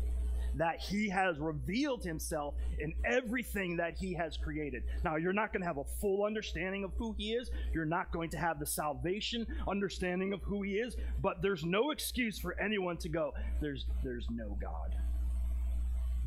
that 0.55 0.81
he 0.81 1.11
has 1.11 1.39
revealed 1.39 2.03
himself 2.03 2.55
in 2.79 2.95
everything 3.05 3.77
that 3.77 3.95
he 3.99 4.15
has 4.15 4.39
created. 4.39 4.83
Now, 5.05 5.17
you're 5.17 5.35
not 5.35 5.53
going 5.53 5.61
to 5.61 5.69
have 5.69 5.77
a 5.77 5.85
full 6.01 6.25
understanding 6.25 6.83
of 6.83 6.93
who 6.97 7.15
he 7.19 7.35
is. 7.35 7.51
You're 7.75 7.85
not 7.85 8.11
going 8.11 8.31
to 8.31 8.39
have 8.39 8.59
the 8.59 8.65
salvation 8.65 9.47
understanding 9.69 10.33
of 10.33 10.43
who 10.45 10.63
he 10.63 10.77
is, 10.77 10.97
but 11.21 11.43
there's 11.43 11.63
no 11.63 11.91
excuse 11.91 12.39
for 12.39 12.59
anyone 12.59 12.97
to 12.97 13.11
go, 13.11 13.35
there's 13.61 13.85
there's 14.03 14.27
no 14.31 14.57
God 14.59 14.97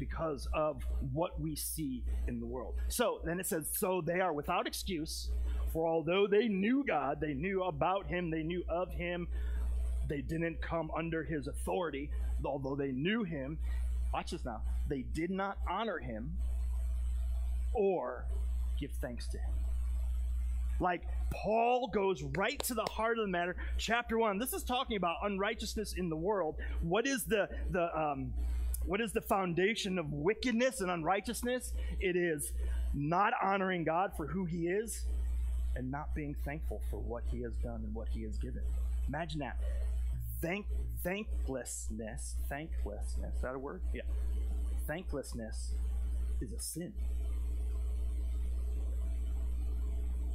because 0.03 0.49
of 0.53 0.85
what 1.13 1.39
we 1.39 1.55
see 1.55 2.03
in 2.27 2.41
the 2.41 2.45
world. 2.45 2.73
So 2.89 3.21
then 3.23 3.39
it 3.39 3.47
says, 3.47 3.69
So 3.71 4.01
they 4.01 4.19
are 4.19 4.33
without 4.33 4.67
excuse, 4.67 5.29
for 5.71 5.87
although 5.87 6.27
they 6.27 6.49
knew 6.49 6.83
God, 6.85 7.21
they 7.21 7.33
knew 7.33 7.63
about 7.63 8.07
Him, 8.07 8.29
they 8.29 8.43
knew 8.43 8.63
of 8.67 8.91
Him, 8.91 9.29
they 10.09 10.19
didn't 10.19 10.61
come 10.61 10.91
under 10.97 11.23
His 11.23 11.47
authority, 11.47 12.09
although 12.43 12.75
they 12.75 12.91
knew 12.91 13.23
Him. 13.23 13.57
Watch 14.13 14.31
this 14.31 14.43
now. 14.43 14.61
They 14.89 15.03
did 15.13 15.31
not 15.31 15.57
honor 15.69 15.99
Him 15.99 16.33
or 17.73 18.25
give 18.77 18.91
thanks 19.01 19.27
to 19.27 19.37
Him. 19.37 19.53
Like 20.81 21.03
Paul 21.31 21.87
goes 21.87 22.21
right 22.35 22.61
to 22.63 22.73
the 22.73 22.83
heart 22.83 23.17
of 23.17 23.23
the 23.23 23.31
matter. 23.31 23.55
Chapter 23.77 24.17
one. 24.17 24.37
This 24.37 24.51
is 24.51 24.63
talking 24.63 24.97
about 24.97 25.15
unrighteousness 25.23 25.93
in 25.93 26.09
the 26.09 26.15
world. 26.17 26.57
What 26.81 27.07
is 27.07 27.23
the 27.23 27.47
the 27.71 27.97
um, 27.97 28.33
what 28.85 29.01
is 29.01 29.11
the 29.11 29.21
foundation 29.21 29.97
of 29.97 30.11
wickedness 30.11 30.81
and 30.81 30.91
unrighteousness? 30.91 31.73
It 31.99 32.15
is 32.15 32.51
not 32.93 33.33
honoring 33.41 33.83
God 33.83 34.11
for 34.15 34.27
who 34.27 34.45
He 34.45 34.67
is 34.67 35.05
and 35.75 35.89
not 35.89 36.13
being 36.13 36.35
thankful 36.45 36.81
for 36.89 36.99
what 36.99 37.23
He 37.31 37.41
has 37.41 37.53
done 37.63 37.81
and 37.83 37.93
what 37.95 38.07
He 38.09 38.23
has 38.23 38.37
given. 38.37 38.61
Imagine 39.07 39.39
that. 39.39 39.57
Thank, 40.41 40.65
thanklessness, 41.03 42.35
thanklessness, 42.49 43.35
is 43.35 43.41
that 43.41 43.55
a 43.55 43.59
word? 43.59 43.81
Yeah. 43.93 44.01
Thanklessness 44.85 45.73
is 46.41 46.51
a 46.51 46.59
sin. 46.59 46.91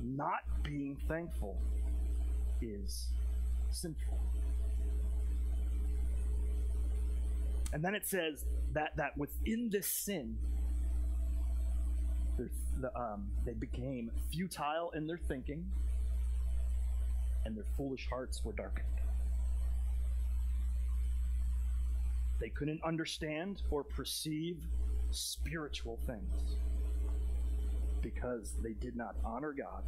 Not 0.01 0.40
being 0.62 0.96
thankful 1.09 1.59
is 2.62 3.09
sinful. 3.70 4.18
And 7.73 7.85
then 7.85 7.95
it 7.95 8.07
says 8.07 8.45
that, 8.73 8.97
that 8.97 9.16
within 9.16 9.69
this 9.71 9.87
sin, 9.87 10.37
the, 12.81 12.97
um, 12.97 13.29
they 13.45 13.55
became 13.55 14.11
futile 14.31 14.91
in 14.95 15.07
their 15.07 15.19
thinking, 15.19 15.64
and 17.45 17.57
their 17.57 17.66
foolish 17.77 18.07
hearts 18.09 18.45
were 18.45 18.53
darkened. 18.53 18.87
They 22.41 22.49
couldn't 22.49 22.83
understand 22.85 23.62
or 23.71 23.83
perceive 23.83 24.59
spiritual 25.11 25.99
things 26.07 26.57
because 28.01 28.53
they 28.62 28.75
did 28.75 28.95
not 28.95 29.16
honor 29.25 29.53
God 29.53 29.83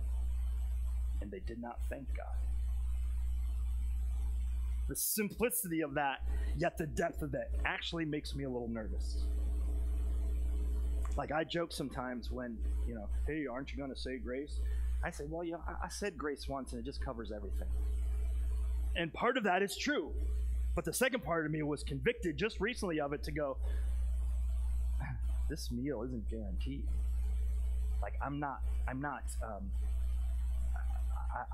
and 1.20 1.30
they 1.30 1.40
did 1.40 1.60
not 1.60 1.78
thank 1.88 2.08
God 2.16 2.49
the 4.90 4.96
simplicity 4.96 5.82
of 5.82 5.94
that, 5.94 6.18
yet 6.58 6.76
the 6.76 6.86
depth 6.86 7.22
of 7.22 7.32
it 7.34 7.48
actually 7.64 8.04
makes 8.04 8.34
me 8.34 8.42
a 8.42 8.50
little 8.50 8.68
nervous. 8.68 9.24
Like 11.16 11.30
I 11.30 11.44
joke 11.44 11.72
sometimes 11.72 12.32
when, 12.32 12.58
you 12.88 12.96
know, 12.96 13.08
hey, 13.24 13.46
aren't 13.46 13.70
you 13.70 13.78
going 13.78 13.94
to 13.94 13.98
say 13.98 14.18
grace? 14.18 14.58
I 15.04 15.12
say, 15.12 15.24
well, 15.28 15.44
you 15.44 15.52
know, 15.52 15.62
I, 15.66 15.86
I 15.86 15.88
said 15.88 16.18
grace 16.18 16.48
once 16.48 16.72
and 16.72 16.80
it 16.80 16.84
just 16.84 17.00
covers 17.04 17.30
everything. 17.30 17.68
And 18.96 19.14
part 19.14 19.36
of 19.36 19.44
that 19.44 19.62
is 19.62 19.76
true. 19.76 20.10
But 20.74 20.84
the 20.84 20.92
second 20.92 21.22
part 21.22 21.46
of 21.46 21.52
me 21.52 21.62
was 21.62 21.84
convicted 21.84 22.36
just 22.36 22.60
recently 22.60 23.00
of 23.00 23.12
it 23.12 23.22
to 23.24 23.30
go, 23.30 23.58
this 25.48 25.70
meal 25.70 26.02
isn't 26.02 26.28
guaranteed. 26.28 26.82
Like 28.02 28.14
I'm 28.20 28.40
not, 28.40 28.60
I'm 28.88 29.00
not, 29.00 29.22
um, 29.40 29.70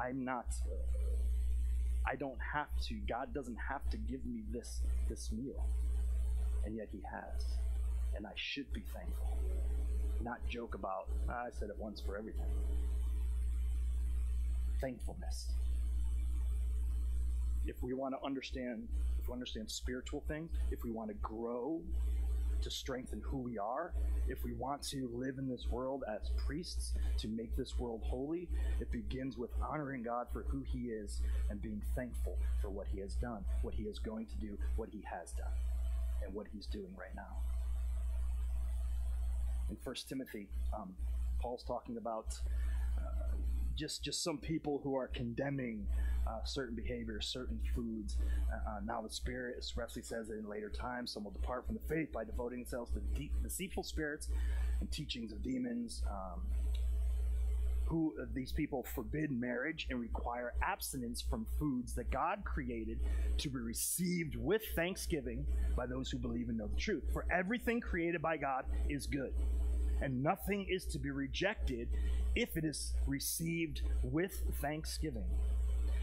I, 0.02 0.08
am 0.08 0.24
not 0.24 0.46
uh, 0.64 0.74
I 2.06 2.14
don't 2.14 2.38
have 2.52 2.68
to. 2.88 2.94
God 3.08 3.34
doesn't 3.34 3.56
have 3.68 3.88
to 3.90 3.96
give 3.96 4.24
me 4.24 4.42
this 4.52 4.80
this 5.08 5.30
meal. 5.32 5.66
And 6.64 6.76
yet 6.76 6.88
he 6.92 7.00
has. 7.10 7.44
And 8.16 8.26
I 8.26 8.32
should 8.34 8.72
be 8.72 8.82
thankful. 8.94 9.36
Not 10.22 10.38
joke 10.48 10.74
about, 10.74 11.08
ah, 11.28 11.44
I 11.46 11.50
said 11.50 11.68
it 11.68 11.76
once 11.78 12.00
for 12.00 12.16
everything. 12.16 12.46
Thankfulness. 14.80 15.52
If 17.66 17.82
we 17.82 17.92
want 17.94 18.14
to 18.18 18.24
understand, 18.24 18.88
if 19.20 19.28
we 19.28 19.32
understand 19.32 19.70
spiritual 19.70 20.22
things, 20.26 20.50
if 20.70 20.82
we 20.84 20.90
want 20.90 21.08
to 21.08 21.14
grow 21.14 21.80
to 22.66 22.70
strengthen 22.72 23.22
who 23.24 23.36
we 23.38 23.58
are, 23.58 23.92
if 24.26 24.42
we 24.42 24.52
want 24.52 24.82
to 24.82 25.08
live 25.14 25.38
in 25.38 25.48
this 25.48 25.68
world 25.70 26.02
as 26.12 26.32
priests 26.36 26.94
to 27.16 27.28
make 27.28 27.54
this 27.54 27.78
world 27.78 28.02
holy, 28.04 28.48
it 28.80 28.90
begins 28.90 29.38
with 29.38 29.50
honoring 29.62 30.02
God 30.02 30.26
for 30.32 30.44
who 30.48 30.64
He 30.66 30.88
is 30.88 31.20
and 31.48 31.62
being 31.62 31.80
thankful 31.94 32.36
for 32.60 32.68
what 32.68 32.88
He 32.92 32.98
has 32.98 33.14
done, 33.14 33.44
what 33.62 33.72
He 33.72 33.84
is 33.84 34.00
going 34.00 34.26
to 34.26 34.34
do, 34.44 34.58
what 34.74 34.88
He 34.90 35.00
has 35.08 35.30
done, 35.30 35.46
and 36.24 36.34
what 36.34 36.48
He's 36.52 36.66
doing 36.66 36.92
right 36.98 37.14
now. 37.14 37.36
In 39.70 39.76
First 39.76 40.08
Timothy, 40.08 40.48
um, 40.76 40.92
Paul's 41.40 41.62
talking 41.62 41.98
about 41.98 42.36
uh, 42.98 43.36
just 43.76 44.02
just 44.02 44.22
some 44.22 44.38
people 44.38 44.80
who 44.82 44.94
are 44.94 45.08
condemning 45.08 45.86
uh, 46.26 46.42
certain 46.44 46.74
behaviors, 46.74 47.26
certain 47.26 47.60
foods. 47.74 48.16
Uh, 48.52 48.70
uh, 48.70 48.80
now 48.84 49.00
the 49.00 49.10
Spirit 49.10 49.54
expressly 49.56 50.02
says 50.02 50.28
that 50.28 50.38
in 50.38 50.48
later 50.48 50.68
times 50.68 51.12
some 51.12 51.24
will 51.24 51.30
depart 51.30 51.66
from 51.66 51.76
the 51.76 51.94
faith 51.94 52.12
by 52.12 52.24
devoting 52.24 52.60
themselves 52.60 52.90
to 52.92 53.00
deep, 53.16 53.32
deceitful 53.42 53.84
spirits 53.84 54.28
and 54.80 54.90
teachings 54.90 55.32
of 55.32 55.42
demons. 55.42 56.02
Um, 56.10 56.42
who 57.84 58.12
uh, 58.20 58.24
these 58.34 58.50
people 58.50 58.84
forbid 58.96 59.30
marriage 59.30 59.86
and 59.90 60.00
require 60.00 60.54
abstinence 60.60 61.22
from 61.22 61.46
foods 61.56 61.94
that 61.94 62.10
God 62.10 62.42
created 62.44 62.98
to 63.38 63.48
be 63.48 63.60
received 63.60 64.34
with 64.34 64.62
thanksgiving 64.74 65.46
by 65.76 65.86
those 65.86 66.10
who 66.10 66.18
believe 66.18 66.48
and 66.48 66.58
know 66.58 66.66
the 66.66 66.80
truth. 66.80 67.04
For 67.12 67.24
everything 67.30 67.80
created 67.80 68.20
by 68.20 68.38
God 68.38 68.64
is 68.88 69.06
good 69.06 69.32
and 70.00 70.22
nothing 70.22 70.66
is 70.68 70.84
to 70.86 70.98
be 70.98 71.10
rejected 71.10 71.88
if 72.34 72.56
it 72.56 72.64
is 72.64 72.94
received 73.06 73.82
with 74.02 74.42
thanksgiving. 74.60 75.24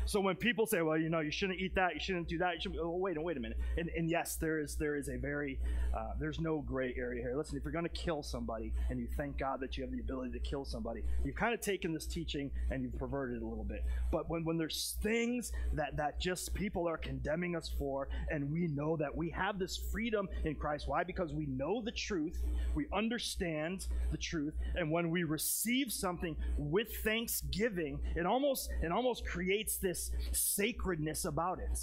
So 0.06 0.20
when 0.20 0.36
people 0.36 0.66
say, 0.66 0.82
"Well, 0.82 0.98
you 0.98 1.10
know, 1.10 1.20
you 1.20 1.32
shouldn't 1.32 1.60
eat 1.60 1.76
that, 1.76 1.94
you 1.94 2.00
shouldn't 2.00 2.28
do 2.28 2.38
that," 2.40 2.56
you 2.56 2.62
should, 2.62 2.78
oh, 2.80 2.98
wait, 2.98 3.22
wait 3.22 3.38
a 3.38 3.40
minute. 3.40 3.58
And, 3.78 3.90
and 3.96 4.10
yes, 4.10 4.36
there 4.36 4.60
is 4.60 4.76
there 4.76 4.96
is 4.96 5.10
a 5.10 5.18
very 5.18 5.60
uh, 5.96 6.12
there's 6.20 6.40
no 6.40 6.62
gray 6.62 6.94
area 6.98 7.22
here. 7.22 7.36
Listen, 7.36 7.58
if 7.58 7.64
you're 7.64 7.74
going 7.74 7.86
to 7.86 7.90
kill 7.90 8.24
somebody 8.24 8.74
and 8.90 9.00
you 9.00 9.08
thank 9.18 9.38
God 9.38 9.60
that 9.62 9.78
you 9.78 9.84
have 9.84 9.92
the 9.92 10.00
ability 10.00 10.32
to 10.32 10.40
kill 10.40 10.66
somebody, 10.66 11.04
you've 11.24 11.36
kind 11.36 11.54
of 11.54 11.62
taken 11.62 11.94
this 11.94 12.06
teaching 12.06 12.52
and 12.72 12.84
you've 12.84 12.98
perverted 12.98 13.38
it 13.38 13.44
a 13.44 13.48
little 13.48 13.64
bit. 13.64 13.86
But 14.12 14.30
when 14.30 14.44
when 14.44 14.58
there's 14.58 14.98
things 15.02 15.52
that 15.74 15.96
that 15.98 16.20
just 16.20 16.54
people 16.54 16.88
are 16.88 16.98
condemning 16.98 17.56
us 17.56 17.70
for, 17.78 18.10
and 18.30 18.52
we 18.52 18.68
know 18.68 18.98
that 18.98 19.16
we 19.16 19.30
have 19.30 19.60
this 19.60 19.78
freedom 19.78 20.28
in 20.44 20.56
Christ. 20.56 20.88
Why? 20.88 21.04
Because 21.04 21.32
we 21.34 21.46
know 21.46 21.82
the 21.82 21.92
truth, 21.92 22.42
we 22.76 22.88
understand 22.94 23.88
the 24.12 24.18
truth, 24.18 24.56
and 24.76 24.92
when 24.92 25.10
we 25.10 25.24
receive 25.24 25.92
something 25.92 26.36
with 26.58 26.96
thanksgiving, 27.04 28.00
it 28.16 28.26
almost 28.26 28.70
it 28.82 28.92
almost 28.92 29.26
creates 29.26 29.78
this 29.78 29.93
this 29.94 30.12
sacredness 30.32 31.26
about 31.26 31.60
it. 31.60 31.80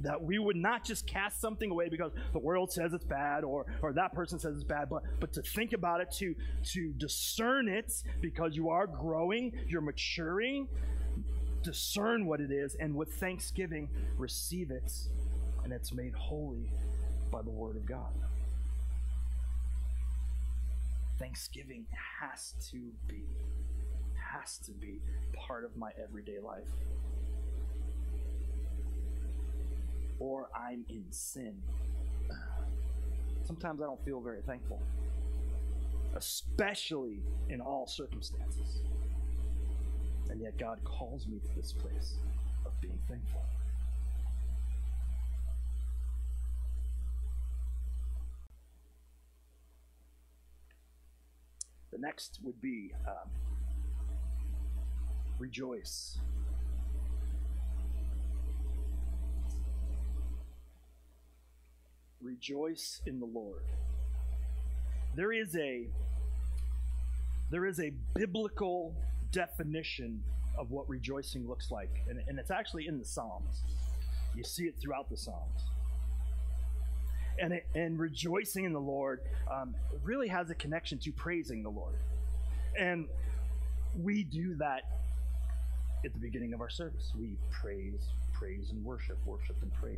That 0.00 0.22
we 0.22 0.38
would 0.38 0.56
not 0.56 0.84
just 0.84 1.06
cast 1.06 1.40
something 1.40 1.70
away 1.70 1.88
because 1.88 2.12
the 2.32 2.38
world 2.38 2.70
says 2.70 2.92
it's 2.92 3.04
bad 3.04 3.42
or, 3.42 3.66
or 3.82 3.92
that 3.94 4.14
person 4.14 4.38
says 4.38 4.54
it's 4.54 4.64
bad, 4.64 4.88
but, 4.88 5.02
but 5.18 5.32
to 5.32 5.42
think 5.42 5.72
about 5.72 6.00
it, 6.00 6.12
to, 6.18 6.34
to 6.72 6.92
discern 6.92 7.68
it 7.68 7.92
because 8.20 8.54
you 8.54 8.68
are 8.68 8.86
growing, 8.86 9.52
you're 9.66 9.80
maturing, 9.80 10.68
discern 11.62 12.26
what 12.26 12.40
it 12.40 12.52
is, 12.52 12.76
and 12.76 12.94
with 12.94 13.14
thanksgiving, 13.14 13.88
receive 14.18 14.70
it, 14.70 14.92
and 15.64 15.72
it's 15.72 15.92
made 15.92 16.14
holy 16.14 16.70
by 17.32 17.40
the 17.42 17.50
Word 17.50 17.76
of 17.76 17.86
God. 17.86 18.12
Thanksgiving 21.18 21.86
has 22.20 22.54
to 22.70 22.78
be 23.08 23.24
has 24.40 24.58
to 24.58 24.72
be 24.72 25.00
part 25.34 25.64
of 25.64 25.76
my 25.76 25.90
everyday 26.02 26.38
life. 26.38 26.68
Or 30.18 30.48
I'm 30.54 30.84
in 30.88 31.04
sin. 31.10 31.54
Sometimes 33.44 33.80
I 33.82 33.84
don't 33.84 34.02
feel 34.04 34.20
very 34.20 34.40
thankful, 34.42 34.80
especially 36.16 37.20
in 37.48 37.60
all 37.60 37.86
circumstances. 37.86 38.80
And 40.30 40.40
yet 40.40 40.56
God 40.56 40.82
calls 40.84 41.26
me 41.26 41.38
to 41.38 41.54
this 41.54 41.72
place 41.72 42.14
of 42.64 42.72
being 42.80 42.98
thankful. 43.08 43.42
The 51.92 51.98
next 51.98 52.40
would 52.42 52.60
be 52.60 52.92
um, 53.06 53.30
rejoice. 55.44 56.18
Rejoice 62.22 63.02
in 63.04 63.20
the 63.20 63.26
Lord. 63.26 63.66
There 65.14 65.32
is 65.32 65.54
a 65.54 65.86
there 67.50 67.66
is 67.66 67.78
a 67.78 67.92
biblical 68.14 68.94
definition 69.32 70.24
of 70.58 70.70
what 70.70 70.88
rejoicing 70.88 71.46
looks 71.46 71.70
like, 71.70 71.90
and, 72.08 72.18
and 72.26 72.38
it's 72.38 72.50
actually 72.50 72.86
in 72.86 72.98
the 72.98 73.04
Psalms. 73.04 73.64
You 74.34 74.44
see 74.44 74.64
it 74.64 74.76
throughout 74.80 75.10
the 75.10 75.16
Psalms. 75.16 75.60
And, 77.38 77.52
it, 77.52 77.66
and 77.74 77.98
rejoicing 77.98 78.64
in 78.64 78.72
the 78.72 78.80
Lord 78.80 79.20
um, 79.52 79.74
really 80.02 80.28
has 80.28 80.48
a 80.50 80.54
connection 80.54 80.98
to 81.00 81.12
praising 81.12 81.62
the 81.62 81.68
Lord. 81.68 81.96
And 82.78 83.08
we 83.94 84.24
do 84.24 84.54
that 84.54 85.03
at 86.04 86.12
the 86.12 86.18
beginning 86.18 86.52
of 86.52 86.60
our 86.60 86.70
service. 86.70 87.12
We 87.18 87.36
praise, 87.50 88.08
praise 88.32 88.70
and 88.70 88.84
worship, 88.84 89.18
worship 89.24 89.56
and 89.62 89.72
praise. 89.74 89.96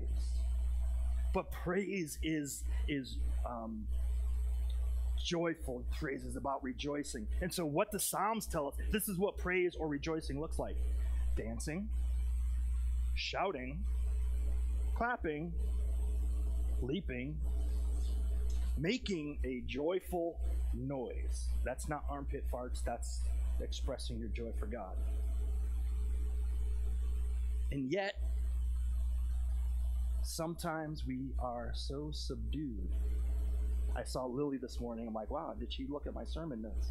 But 1.35 1.51
praise 1.51 2.19
is 2.23 2.65
is 2.89 3.17
um, 3.45 3.87
joyful. 5.23 5.85
Praise 5.99 6.25
is 6.25 6.37
about 6.37 6.63
rejoicing. 6.63 7.27
And 7.41 7.53
so, 7.53 7.67
what 7.67 7.91
the 7.91 7.99
Psalms 8.01 8.47
tell 8.47 8.69
us, 8.69 8.75
this 8.93 9.09
is 9.09 9.19
what 9.19 9.37
praise 9.37 9.75
or 9.79 9.89
rejoicing 9.89 10.41
looks 10.41 10.59
like: 10.59 10.77
dancing, 11.37 11.89
shouting, 13.15 13.85
clapping, 14.95 15.53
leaping, 16.81 17.37
making 18.79 19.39
a 19.45 19.63
joyful 19.67 20.39
noise. 20.73 21.49
That's 21.65 21.89
not 21.89 22.05
armpit 22.09 22.45
farts. 22.53 22.83
That's 22.85 23.21
expressing 23.61 24.19
your 24.19 24.29
joy 24.29 24.53
for 24.59 24.67
God. 24.67 24.95
And 27.73 27.91
yet, 27.91 28.15
sometimes 30.23 31.05
we 31.07 31.33
are 31.39 31.73
so 31.75 32.11
subdued. 32.13 32.89
I 33.95 34.05
saw 34.05 34.27
Lily 34.27 34.59
this 34.59 34.81
morning. 34.81 35.07
I'm 35.09 35.15
like, 35.15 35.31
wow, 35.31 35.55
did 35.59 35.73
she 35.73 35.87
look 35.89 36.07
at 36.07 36.15
my 36.15 36.25
sermon 36.25 36.63
notes 36.63 36.89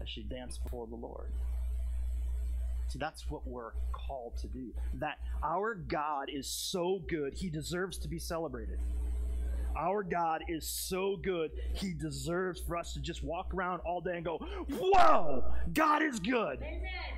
as 0.00 0.08
she 0.08 0.22
danced 0.22 0.62
before 0.62 0.86
the 0.86 0.94
Lord? 0.94 1.32
See, 2.88 2.98
that's 2.98 3.28
what 3.28 3.46
we're 3.46 3.72
called 3.92 4.36
to 4.38 4.46
do. 4.46 4.72
That 4.94 5.18
our 5.42 5.74
God 5.74 6.30
is 6.32 6.46
so 6.46 7.02
good, 7.06 7.34
he 7.34 7.50
deserves 7.50 7.98
to 7.98 8.08
be 8.08 8.18
celebrated. 8.18 8.78
Our 9.76 10.02
God 10.02 10.42
is 10.48 10.66
so 10.66 11.16
good, 11.22 11.50
he 11.74 11.92
deserves 11.92 12.60
for 12.60 12.76
us 12.76 12.94
to 12.94 13.00
just 13.00 13.22
walk 13.22 13.52
around 13.52 13.80
all 13.80 14.00
day 14.00 14.16
and 14.16 14.24
go, 14.24 14.38
Whoa, 14.70 15.44
God 15.74 16.02
is 16.02 16.18
good. 16.18 16.58
Amen. 16.62 17.17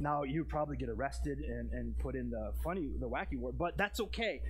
Now 0.00 0.22
you 0.22 0.44
probably 0.44 0.76
get 0.76 0.88
arrested 0.88 1.38
and, 1.38 1.70
and 1.72 1.98
put 1.98 2.14
in 2.14 2.30
the 2.30 2.52
funny, 2.64 2.90
the 2.98 3.08
wacky 3.08 3.38
word, 3.38 3.58
but 3.58 3.76
that's 3.76 4.00
okay. 4.00 4.40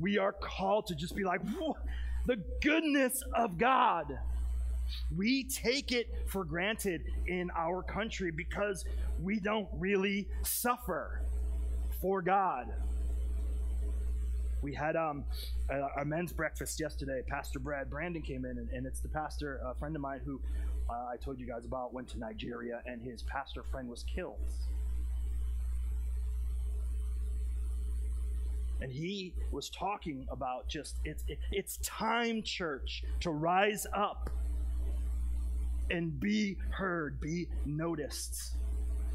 We 0.00 0.18
are 0.18 0.32
called 0.32 0.86
to 0.86 0.94
just 0.94 1.14
be 1.14 1.24
like, 1.24 1.42
the 2.26 2.36
goodness 2.62 3.22
of 3.34 3.58
God. 3.58 4.18
We 5.16 5.44
take 5.44 5.92
it 5.92 6.08
for 6.26 6.44
granted 6.44 7.02
in 7.26 7.50
our 7.56 7.82
country 7.82 8.30
because 8.30 8.84
we 9.22 9.38
don't 9.38 9.68
really 9.78 10.26
suffer 10.42 11.22
for 12.00 12.22
God. 12.22 12.66
We 14.62 14.74
had 14.74 14.96
um, 14.96 15.24
a, 15.70 16.00
a 16.00 16.04
men's 16.04 16.32
breakfast 16.32 16.80
yesterday. 16.80 17.22
Pastor 17.26 17.58
Brad 17.58 17.88
Brandon 17.88 18.20
came 18.20 18.44
in, 18.44 18.58
and, 18.58 18.68
and 18.70 18.86
it's 18.86 19.00
the 19.00 19.08
pastor, 19.08 19.60
a 19.64 19.74
friend 19.74 19.94
of 19.96 20.02
mine 20.02 20.20
who 20.24 20.40
uh, 20.90 21.12
I 21.12 21.16
told 21.16 21.38
you 21.38 21.46
guys 21.46 21.64
about, 21.64 21.94
went 21.94 22.08
to 22.08 22.18
Nigeria, 22.18 22.82
and 22.84 23.00
his 23.00 23.22
pastor 23.22 23.62
friend 23.62 23.88
was 23.88 24.04
killed. 24.04 24.38
and 28.80 28.90
he 28.90 29.32
was 29.50 29.68
talking 29.70 30.26
about 30.30 30.68
just 30.68 30.96
it's 31.04 31.24
it's 31.50 31.78
time 31.78 32.42
church 32.42 33.04
to 33.20 33.30
rise 33.30 33.86
up 33.94 34.30
and 35.90 36.18
be 36.18 36.56
heard 36.70 37.20
be 37.20 37.46
noticed 37.66 38.54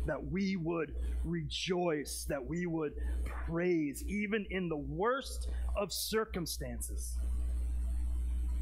that 0.05 0.23
we 0.32 0.55
would 0.55 0.93
rejoice 1.23 2.26
that 2.30 2.45
we 2.45 2.67
would 2.67 2.93
praise 3.26 4.03
even 4.07 4.45
in 4.51 4.69
the 4.69 4.78
worst 4.78 5.49
of 5.76 5.91
circumstances 5.91 7.17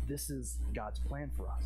this 0.08 0.30
is 0.30 0.58
god's 0.74 1.00
plan 1.00 1.30
for 1.36 1.50
us 1.50 1.66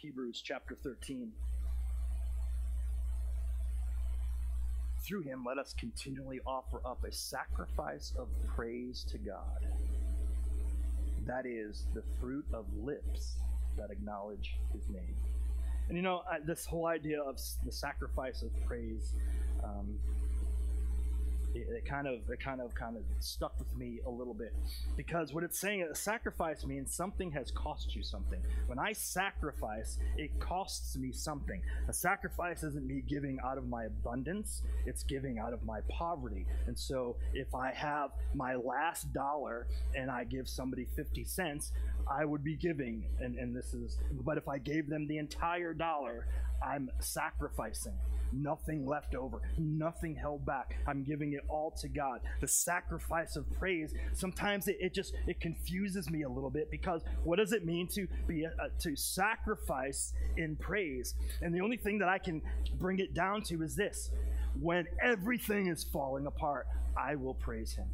Hebrews 0.00 0.40
chapter 0.42 0.74
13. 0.74 1.30
Through 5.02 5.20
him, 5.20 5.44
let 5.46 5.58
us 5.58 5.74
continually 5.78 6.40
offer 6.46 6.80
up 6.86 7.04
a 7.04 7.12
sacrifice 7.12 8.14
of 8.18 8.28
praise 8.46 9.04
to 9.10 9.18
God. 9.18 9.66
That 11.26 11.44
is 11.44 11.84
the 11.92 12.02
fruit 12.18 12.46
of 12.54 12.64
lips 12.82 13.36
that 13.76 13.90
acknowledge 13.90 14.56
his 14.72 14.88
name. 14.88 15.14
And 15.88 15.98
you 15.98 16.02
know, 16.02 16.22
this 16.46 16.64
whole 16.64 16.86
idea 16.86 17.20
of 17.20 17.38
the 17.66 17.72
sacrifice 17.72 18.40
of 18.40 18.48
praise. 18.64 19.12
Um, 19.62 19.98
it, 21.54 21.66
it, 21.70 21.84
kind 21.84 22.06
of 22.06 22.20
it 22.28 22.40
kind 22.40 22.60
of 22.60 22.74
kind 22.74 22.96
of 22.96 23.02
stuck 23.18 23.58
with 23.58 23.74
me 23.76 24.00
a 24.06 24.10
little 24.10 24.34
bit. 24.34 24.54
Because 24.96 25.32
what 25.32 25.44
it's 25.44 25.58
saying 25.58 25.82
a 25.82 25.94
sacrifice 25.94 26.64
means 26.64 26.94
something 26.94 27.30
has 27.32 27.50
cost 27.50 27.94
you 27.94 28.02
something. 28.02 28.40
When 28.66 28.78
i 28.78 28.92
sacrifice 28.92 29.98
it 30.16 30.38
costs 30.40 30.96
me 30.96 31.12
something. 31.12 31.60
A 31.88 31.92
sacrifice 31.92 32.62
isn't 32.62 32.86
me 32.86 33.02
giving 33.06 33.38
out 33.44 33.58
of 33.58 33.68
my 33.68 33.84
abundance 33.84 34.62
it's 34.86 35.02
giving 35.02 35.38
out 35.38 35.52
of 35.52 35.64
my 35.64 35.80
poverty. 35.88 36.46
And 36.66 36.78
so 36.78 37.16
if 37.34 37.54
i 37.54 37.72
have 37.72 38.10
my 38.34 38.54
last 38.54 39.12
dollar 39.12 39.66
and 39.94 40.10
i 40.10 40.24
give 40.24 40.48
somebody 40.48 40.86
50 40.96 41.24
cents 41.24 41.72
i 42.08 42.24
would 42.24 42.44
be 42.44 42.56
giving 42.56 43.04
and, 43.20 43.36
and 43.36 43.54
this 43.54 43.74
is 43.74 43.98
but 44.24 44.36
if 44.36 44.48
i 44.48 44.58
gave 44.58 44.88
them 44.88 45.06
the 45.06 45.18
entire 45.18 45.72
dollar 45.74 46.26
I'm 46.62 46.90
sacrificing. 47.00 47.98
Nothing 48.32 48.86
left 48.86 49.16
over, 49.16 49.40
nothing 49.58 50.14
held 50.14 50.46
back. 50.46 50.76
I'm 50.86 51.02
giving 51.02 51.32
it 51.32 51.40
all 51.48 51.72
to 51.80 51.88
God. 51.88 52.20
The 52.40 52.46
sacrifice 52.46 53.34
of 53.34 53.50
praise. 53.58 53.92
Sometimes 54.12 54.68
it, 54.68 54.76
it 54.78 54.94
just 54.94 55.14
it 55.26 55.40
confuses 55.40 56.08
me 56.10 56.22
a 56.22 56.28
little 56.28 56.50
bit 56.50 56.70
because 56.70 57.02
what 57.24 57.38
does 57.38 57.52
it 57.52 57.64
mean 57.64 57.88
to 57.88 58.06
be 58.28 58.44
a, 58.44 58.52
to 58.82 58.94
sacrifice 58.94 60.12
in 60.36 60.54
praise? 60.54 61.14
And 61.42 61.52
the 61.52 61.60
only 61.60 61.76
thing 61.76 61.98
that 61.98 62.08
I 62.08 62.18
can 62.18 62.40
bring 62.78 63.00
it 63.00 63.14
down 63.14 63.42
to 63.44 63.64
is 63.64 63.74
this: 63.74 64.10
when 64.60 64.86
everything 65.02 65.66
is 65.66 65.82
falling 65.82 66.26
apart, 66.26 66.68
I 66.96 67.16
will 67.16 67.34
praise 67.34 67.74
Him 67.74 67.88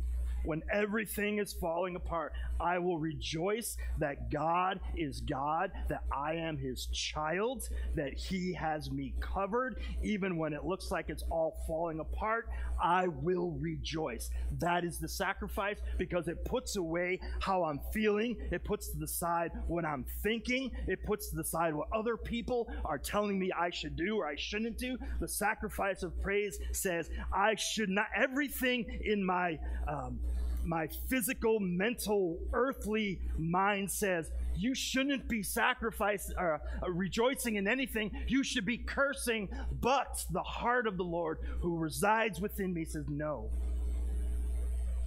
when 0.47 0.63
everything 0.73 1.39
is 1.39 1.53
falling 1.53 1.97
apart, 1.97 2.33
I 2.61 2.79
will 2.79 2.99
rejoice 2.99 3.77
that 3.99 4.31
God 4.31 4.81
is 4.97 5.21
God, 5.21 5.73
that 5.89 6.05
I 6.11 6.35
am 6.35 6.57
his 6.57 6.87
child, 6.87 7.69
that 7.95 8.15
he 8.15 8.55
has 8.55 8.91
me 8.91 9.15
covered. 9.21 9.81
Even 10.03 10.39
when 10.39 10.53
it 10.53 10.65
looks 10.65 10.91
like 10.91 11.11
it's 11.11 11.25
all 11.31 11.63
falling 11.67 12.01
apart, 12.01 12.49
I 12.83 13.09
will 13.09 13.53
rejoice. 13.53 14.31
That 14.59 14.85
is 14.85 14.99
the 14.99 15.09
sacrifice 15.09 15.79
because 15.99 16.29
it 16.29 16.45
puts 16.45 16.77
away 16.77 17.21
how 17.41 17.65
I'm 17.65 17.81
feeling, 17.93 18.37
it 18.51 18.65
puts 18.65 18.91
to 18.91 18.99
the 18.99 19.09
side 19.09 19.53
what 19.67 19.85
I'm 19.85 20.05
thinking, 20.23 20.71
it 20.87 21.05
puts 21.05 21.31
to 21.31 21.37
the 21.37 21.45
side 21.45 21.75
what 21.75 21.89
other 21.93 22.17
people 22.17 22.69
are 22.85 22.99
telling 22.99 23.39
me 23.39 23.51
I 23.53 23.71
should 23.71 23.97
do 23.97 24.17
or 24.17 24.27
I 24.27 24.37
shouldn't 24.37 24.79
do. 24.79 24.97
The 25.21 25.29
sacrifice 25.29 26.03
of 26.03 26.21
praise 26.21 26.59
says, 26.73 27.11
I 27.33 27.55
should 27.57 27.89
not, 27.89 28.07
everything 28.15 29.01
in 29.05 29.25
my 29.25 29.59
um, 29.89 30.19
my 30.67 30.89
physical, 31.09 31.61
mental, 31.61 32.39
earthly 32.53 33.21
mind 33.39 33.91
says, 33.91 34.31
you 34.57 34.75
shouldn't 34.75 35.29
be 35.29 35.43
sacrificing 35.43 36.35
or 36.39 36.61
uh, 36.83 36.91
rejoicing 36.91 37.57
in 37.57 37.69
anything. 37.69 38.11
You 38.27 38.43
should 38.43 38.65
be 38.65 38.79
cursing. 38.79 39.49
But 39.81 40.25
the 40.31 40.43
heart 40.43 40.87
of 40.87 40.97
the 40.97 41.05
Lord 41.05 41.39
who 41.61 41.79
resides 41.79 42.41
within 42.41 42.73
me 42.73 42.85
says, 42.85 43.05
no, 43.09 43.51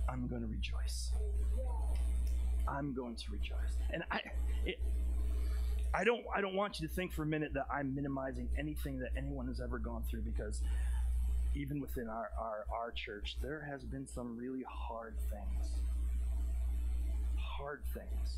I'm 0.07 0.27
going 0.27 0.41
to 0.41 0.47
rejoice. 0.47 1.11
I'm 2.67 2.93
going 2.93 3.15
to 3.15 3.31
rejoice. 3.31 3.77
And 3.91 4.03
I, 4.11 4.21
it, 4.65 4.79
I 5.93 6.03
don't, 6.03 6.23
I 6.33 6.41
don't 6.41 6.55
want 6.55 6.79
you 6.79 6.87
to 6.87 6.93
think 6.93 7.13
for 7.13 7.23
a 7.23 7.25
minute 7.25 7.53
that 7.53 7.65
I'm 7.73 7.95
minimizing 7.95 8.47
anything 8.57 8.99
that 8.99 9.09
anyone 9.17 9.47
has 9.47 9.59
ever 9.59 9.79
gone 9.79 10.03
through 10.09 10.21
because 10.21 10.61
even 11.55 11.79
within 11.79 12.07
our, 12.07 12.29
our, 12.37 12.65
our 12.71 12.91
church, 12.91 13.37
there 13.41 13.65
has 13.69 13.83
been 13.83 14.07
some 14.07 14.37
really 14.37 14.63
hard 14.67 15.15
things. 15.29 15.71
Hard 17.37 17.81
things. 17.93 18.37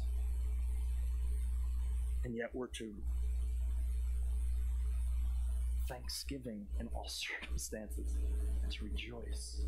And 2.24 2.36
yet 2.36 2.50
we're 2.54 2.68
to 2.68 2.94
thanksgiving 5.88 6.66
in 6.80 6.88
all 6.94 7.08
circumstances 7.42 8.18
and 8.64 8.72
to 8.72 8.86
rejoice. 8.86 9.62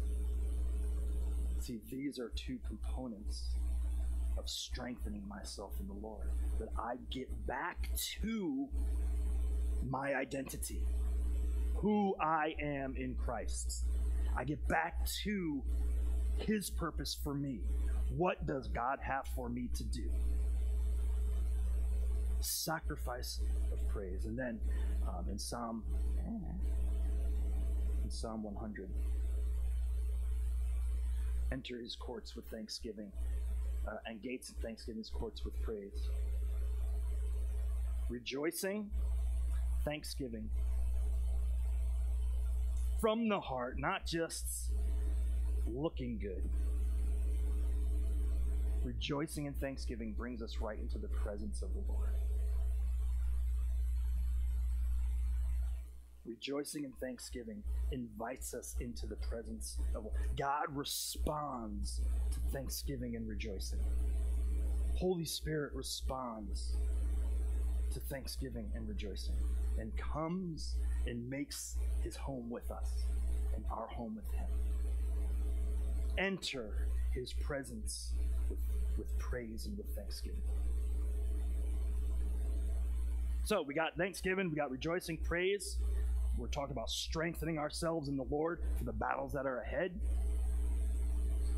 See, 1.59 1.79
these 1.89 2.19
are 2.19 2.31
two 2.35 2.59
components 2.67 3.55
of 4.37 4.49
strengthening 4.49 5.27
myself 5.27 5.71
in 5.79 5.87
the 5.87 6.05
Lord, 6.05 6.29
that 6.59 6.69
I 6.77 6.95
get 7.11 7.29
back 7.45 7.89
to 8.21 8.67
my 9.89 10.15
identity 10.15 10.81
who 11.83 12.15
I 12.17 12.55
am 12.61 12.95
in 12.95 13.13
Christ. 13.13 13.85
I 14.37 14.45
get 14.45 14.65
back 14.69 15.05
to 15.23 15.61
His 16.37 16.69
purpose 16.69 17.13
for 17.21 17.35
me. 17.35 17.59
What 18.15 18.47
does 18.47 18.69
God 18.69 18.99
have 19.01 19.27
for 19.35 19.49
me 19.49 19.67
to 19.75 19.83
do? 19.83 20.09
Sacrifice 22.39 23.41
of 23.73 23.85
praise. 23.89 24.23
And 24.23 24.39
then 24.39 24.61
um, 25.05 25.25
in 25.29 25.37
Psalm 25.37 25.83
in 26.25 28.09
Psalm 28.09 28.43
100, 28.43 28.89
enter 31.51 31.77
His 31.79 31.97
courts 31.97 32.33
with 32.33 32.45
thanksgiving, 32.45 33.11
uh, 33.85 33.97
and 34.05 34.21
gates 34.21 34.49
of 34.49 34.55
thanksgiving, 34.55 34.99
His 34.99 35.09
courts 35.09 35.43
with 35.43 35.61
praise. 35.61 36.07
Rejoicing, 38.09 38.89
thanksgiving, 39.83 40.49
from 43.03 43.27
the 43.27 43.41
heart, 43.41 43.77
not 43.77 44.05
just 44.05 44.71
looking 45.67 46.17
good. 46.17 46.41
Rejoicing 48.81 49.45
and 49.45 49.59
thanksgiving 49.59 50.13
brings 50.13 50.41
us 50.41 50.59
right 50.61 50.79
into 50.79 50.97
the 50.99 51.09
presence 51.09 51.61
of 51.61 51.73
the 51.73 51.81
Lord. 51.91 52.15
Rejoicing 56.25 56.85
and 56.85 56.97
thanksgiving 57.01 57.61
invites 57.91 58.53
us 58.53 58.73
into 58.79 59.05
the 59.05 59.17
presence 59.17 59.79
of 59.93 60.07
God 60.37 60.67
responds 60.69 61.99
to 62.31 62.39
thanksgiving 62.53 63.17
and 63.17 63.27
rejoicing. 63.27 63.79
Holy 64.95 65.25
Spirit 65.25 65.73
responds 65.73 66.77
to 67.91 67.99
thanksgiving 67.99 68.71
and 68.73 68.87
rejoicing 68.87 69.35
and 69.77 69.95
comes 69.97 70.75
and 71.07 71.29
makes 71.29 71.77
his 72.01 72.15
home 72.15 72.49
with 72.49 72.69
us 72.71 73.03
and 73.55 73.63
our 73.71 73.87
home 73.87 74.15
with 74.15 74.31
him. 74.33 74.47
Enter 76.17 76.69
his 77.13 77.33
presence 77.33 78.13
with, 78.49 78.59
with 78.97 79.17
praise 79.19 79.65
and 79.65 79.77
with 79.77 79.87
thanksgiving. 79.95 80.41
So 83.45 83.61
we 83.61 83.73
got 83.73 83.97
thanksgiving, 83.97 84.49
we 84.49 84.55
got 84.55 84.71
rejoicing, 84.71 85.17
praise. 85.17 85.77
We're 86.37 86.47
talking 86.47 86.71
about 86.71 86.89
strengthening 86.89 87.59
ourselves 87.59 88.07
in 88.07 88.17
the 88.17 88.25
Lord 88.29 88.59
for 88.77 88.85
the 88.85 88.93
battles 88.93 89.33
that 89.33 89.45
are 89.45 89.59
ahead. 89.59 89.91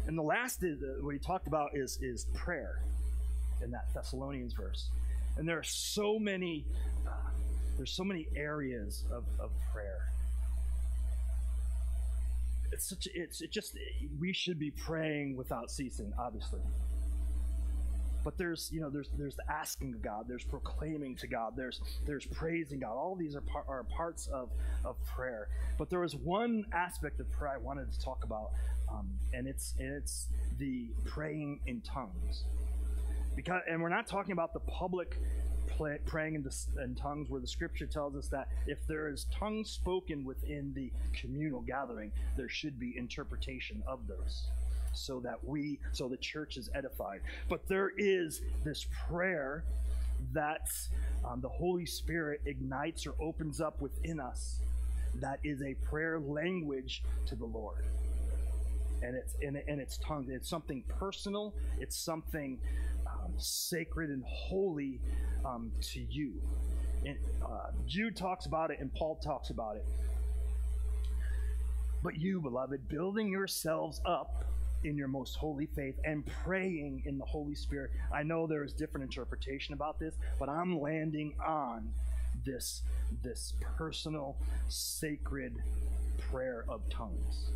And 0.07 0.17
the 0.17 0.23
last 0.23 0.63
is, 0.63 0.81
uh, 0.81 1.01
what 1.01 1.13
he 1.13 1.19
talked 1.19 1.47
about 1.47 1.75
is, 1.75 1.97
is 2.01 2.25
prayer 2.33 2.81
in 3.63 3.71
that 3.71 3.85
Thessalonians 3.93 4.53
verse. 4.53 4.89
And 5.37 5.47
there 5.47 5.57
are 5.57 5.63
so 5.63 6.19
many 6.19 6.65
uh, 7.07 7.11
there's 7.77 7.91
so 7.91 8.03
many 8.03 8.27
areas 8.35 9.05
of, 9.11 9.25
of 9.39 9.51
prayer. 9.73 10.11
It's 12.71 12.89
such 12.89 13.07
it's 13.13 13.41
it 13.41 13.51
just 13.51 13.77
we 14.19 14.33
should 14.33 14.59
be 14.59 14.71
praying 14.71 15.37
without 15.37 15.71
ceasing, 15.71 16.11
obviously. 16.17 16.59
But 18.23 18.37
there's 18.37 18.69
you 18.73 18.81
know 18.81 18.89
there's 18.89 19.09
there's 19.17 19.35
the 19.35 19.49
asking 19.49 19.93
of 19.93 20.01
God, 20.01 20.25
there's 20.27 20.43
proclaiming 20.43 21.15
to 21.17 21.27
God, 21.27 21.53
there's 21.55 21.79
there's 22.05 22.25
praising 22.25 22.79
God. 22.79 22.93
All 22.93 23.15
these 23.15 23.35
are 23.35 23.41
par- 23.41 23.65
are 23.67 23.83
parts 23.83 24.27
of 24.27 24.49
of 24.83 24.95
prayer. 25.05 25.47
But 25.77 25.89
there 25.89 25.99
was 25.99 26.15
one 26.15 26.65
aspect 26.73 27.19
of 27.19 27.31
prayer 27.31 27.53
I 27.53 27.57
wanted 27.57 27.91
to 27.93 27.99
talk 27.99 28.23
about, 28.23 28.49
um, 28.91 29.09
and 29.33 29.47
it's 29.47 29.75
and 29.79 29.93
it's 29.93 30.27
the 30.57 30.89
praying 31.05 31.59
in 31.67 31.81
tongues. 31.81 32.45
Because 33.35 33.61
and 33.69 33.81
we're 33.81 33.89
not 33.89 34.07
talking 34.07 34.31
about 34.31 34.53
the 34.53 34.61
public 34.61 35.19
praying 36.05 36.35
in, 36.35 36.43
the, 36.43 36.55
in 36.83 36.95
tongues, 36.95 37.29
where 37.29 37.41
the 37.41 37.47
scripture 37.47 37.85
tells 37.85 38.15
us 38.15 38.27
that 38.27 38.49
if 38.67 38.85
there 38.87 39.09
is 39.09 39.25
tongues 39.37 39.69
spoken 39.69 40.23
within 40.23 40.73
the 40.73 40.91
communal 41.13 41.61
gathering, 41.61 42.11
there 42.37 42.49
should 42.49 42.79
be 42.79 42.97
interpretation 42.97 43.83
of 43.87 44.07
those 44.07 44.47
so 44.93 45.19
that 45.19 45.43
we, 45.43 45.79
so 45.91 46.07
the 46.07 46.17
church 46.17 46.57
is 46.57 46.69
edified. 46.73 47.19
But 47.49 47.67
there 47.67 47.91
is 47.97 48.41
this 48.63 48.87
prayer 49.09 49.63
that 50.31 50.69
um, 51.25 51.41
the 51.41 51.49
Holy 51.49 51.85
Spirit 51.85 52.41
ignites 52.45 53.05
or 53.05 53.13
opens 53.19 53.59
up 53.59 53.81
within 53.81 54.19
us 54.19 54.59
that 55.21 55.39
is 55.43 55.61
a 55.61 55.73
prayer 55.75 56.19
language 56.19 57.03
to 57.27 57.35
the 57.35 57.45
Lord. 57.45 57.85
And 59.01 59.15
it's 59.15 59.35
and 59.43 59.79
it's 59.79 59.97
tongue. 59.97 60.27
It's 60.29 60.49
something 60.49 60.83
personal. 60.87 61.53
It's 61.79 61.97
something 61.97 62.57
um, 63.25 63.33
sacred 63.37 64.09
and 64.09 64.23
holy 64.25 64.99
um, 65.45 65.71
to 65.81 66.01
you. 66.01 66.33
And, 67.05 67.17
uh, 67.43 67.71
Jude 67.87 68.15
talks 68.15 68.45
about 68.45 68.71
it, 68.71 68.79
and 68.79 68.93
Paul 68.93 69.15
talks 69.15 69.49
about 69.49 69.75
it. 69.75 69.85
But 72.03 72.17
you, 72.17 72.41
beloved, 72.41 72.87
building 72.87 73.29
yourselves 73.29 74.01
up 74.05 74.45
in 74.83 74.95
your 74.95 75.07
most 75.07 75.35
holy 75.35 75.65
faith 75.65 75.99
and 76.03 76.25
praying 76.43 77.03
in 77.05 77.17
the 77.17 77.25
Holy 77.25 77.55
Spirit. 77.55 77.91
I 78.13 78.23
know 78.23 78.45
there 78.45 78.63
is 78.63 78.73
different 78.73 79.05
interpretation 79.05 79.73
about 79.73 79.99
this, 79.99 80.13
but 80.39 80.47
I'm 80.47 80.79
landing 80.79 81.33
on 81.43 81.91
this, 82.45 82.83
this 83.23 83.53
personal, 83.77 84.35
sacred 84.67 85.55
prayer 86.31 86.65
of 86.69 86.81
tongues 86.89 87.49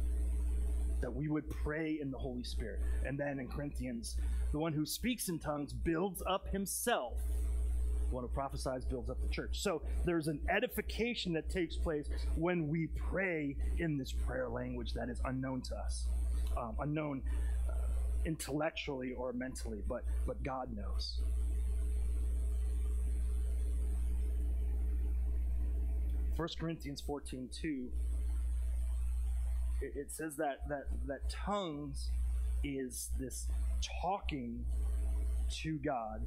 that 1.02 1.14
we 1.14 1.28
would 1.28 1.50
pray 1.50 2.00
in 2.02 2.12
the 2.12 2.18
Holy 2.18 2.43
Spirit. 2.43 2.80
And 3.06 3.18
then 3.18 3.39
in 3.39 3.47
Corinthians, 3.47 4.18
the 4.52 4.60
one 4.60 4.74
who 4.74 4.86
speaks 4.86 5.30
in 5.30 5.39
tongues 5.39 5.74
builds 5.74 6.22
up 6.28 6.47
himself. 6.50 7.14
The 8.10 8.16
one 8.16 8.24
who 8.24 8.30
prophesies 8.30 8.86
builds 8.86 9.10
up 9.10 9.22
the 9.22 9.30
church. 9.30 9.62
So 9.62 9.82
there's 10.06 10.28
an 10.28 10.39
edification 10.50 11.34
that 11.34 11.50
takes 11.50 11.76
place 11.76 12.08
when 12.36 12.68
we 12.68 12.88
pray 12.88 13.56
in 13.78 13.97
this 13.97 14.12
prayer 14.12 14.50
language 14.50 14.93
that 14.93 15.10
is 15.10 15.22
unknown 15.26 15.62
to 15.62 15.76
us, 15.76 16.08
um, 16.58 16.76
unknown 16.80 17.22
uh, 17.70 17.74
intellectually 18.26 19.14
or 19.14 19.32
mentally, 19.34 19.84
but, 19.88 20.04
but 20.26 20.41
God 20.43 20.76
knows. 20.76 21.20
1 26.39 26.47
Corinthians 26.58 27.02
14 27.02 27.50
2, 27.52 27.89
it, 29.82 30.12
says 30.12 30.36
that, 30.38 30.68
that, 30.70 30.84
that 31.08 31.30
tongues 31.30 32.10
is 32.64 33.10
this 33.20 33.48
talking 34.02 34.66
to 35.62 35.78
God 35.78 36.22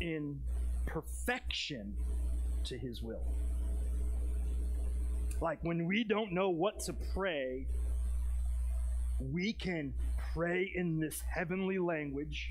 in 0.00 0.40
perfection 0.86 1.94
to 2.64 2.78
his 2.78 3.02
will. 3.02 3.26
Like 5.40 5.58
when 5.62 5.86
we 5.86 6.04
don't 6.04 6.32
know 6.32 6.50
what 6.50 6.80
to 6.80 6.94
pray, 7.14 7.66
we 9.20 9.52
can 9.52 9.92
pray 10.32 10.70
in 10.74 10.98
this 11.00 11.20
heavenly 11.20 11.78
language 11.78 12.50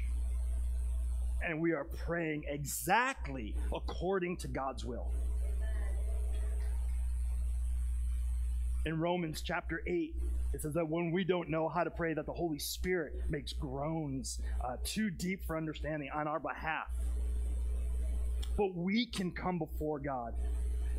and 1.46 1.60
we 1.60 1.74
are 1.74 1.84
praying 1.84 2.46
exactly 2.48 3.56
according 3.74 4.38
to 4.38 4.48
God's 4.48 4.86
will. 4.86 5.12
In 8.86 9.00
Romans 9.00 9.42
chapter 9.42 9.82
8, 9.88 10.14
it 10.54 10.62
says 10.62 10.74
that 10.74 10.88
when 10.88 11.12
we 11.12 11.24
don't 11.24 11.50
know 11.50 11.70
how 11.70 11.84
to 11.84 11.90
pray, 11.90 12.14
that 12.14 12.26
the 12.26 12.34
Holy 12.34 12.60
Spirit 12.60 13.14
makes 13.30 13.54
groans 13.54 14.40
uh, 14.64 14.76
too 14.84 15.10
deep 15.10 15.46
for 15.46 15.56
understanding 15.56 16.10
on 16.14 16.28
our 16.28 16.40
behalf. 16.40 16.88
But 18.58 18.76
we 18.76 19.06
can 19.06 19.32
come 19.32 19.58
before 19.58 20.00
God 20.00 20.34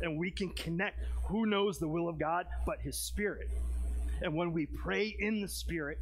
and 0.01 0.17
we 0.17 0.31
can 0.31 0.49
connect. 0.49 0.99
Who 1.25 1.45
knows 1.45 1.77
the 1.77 1.87
will 1.87 2.09
of 2.09 2.17
God 2.17 2.47
but 2.65 2.81
His 2.81 2.97
Spirit? 2.97 3.49
And 4.21 4.33
when 4.33 4.51
we 4.51 4.65
pray 4.65 5.15
in 5.19 5.41
the 5.41 5.47
Spirit, 5.47 5.99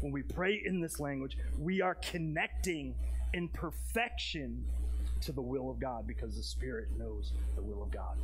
when 0.00 0.12
we 0.12 0.22
pray 0.22 0.62
in 0.64 0.80
this 0.80 1.00
language, 1.00 1.36
we 1.58 1.80
are 1.80 1.96
connecting 1.96 2.94
in 3.34 3.48
perfection 3.48 4.64
to 5.22 5.32
the 5.32 5.42
will 5.42 5.70
of 5.70 5.80
God 5.80 6.06
because 6.06 6.36
the 6.36 6.42
Spirit 6.42 6.88
knows 6.96 7.32
the 7.56 7.62
will 7.62 7.82
of 7.82 7.90
God. 7.90 8.16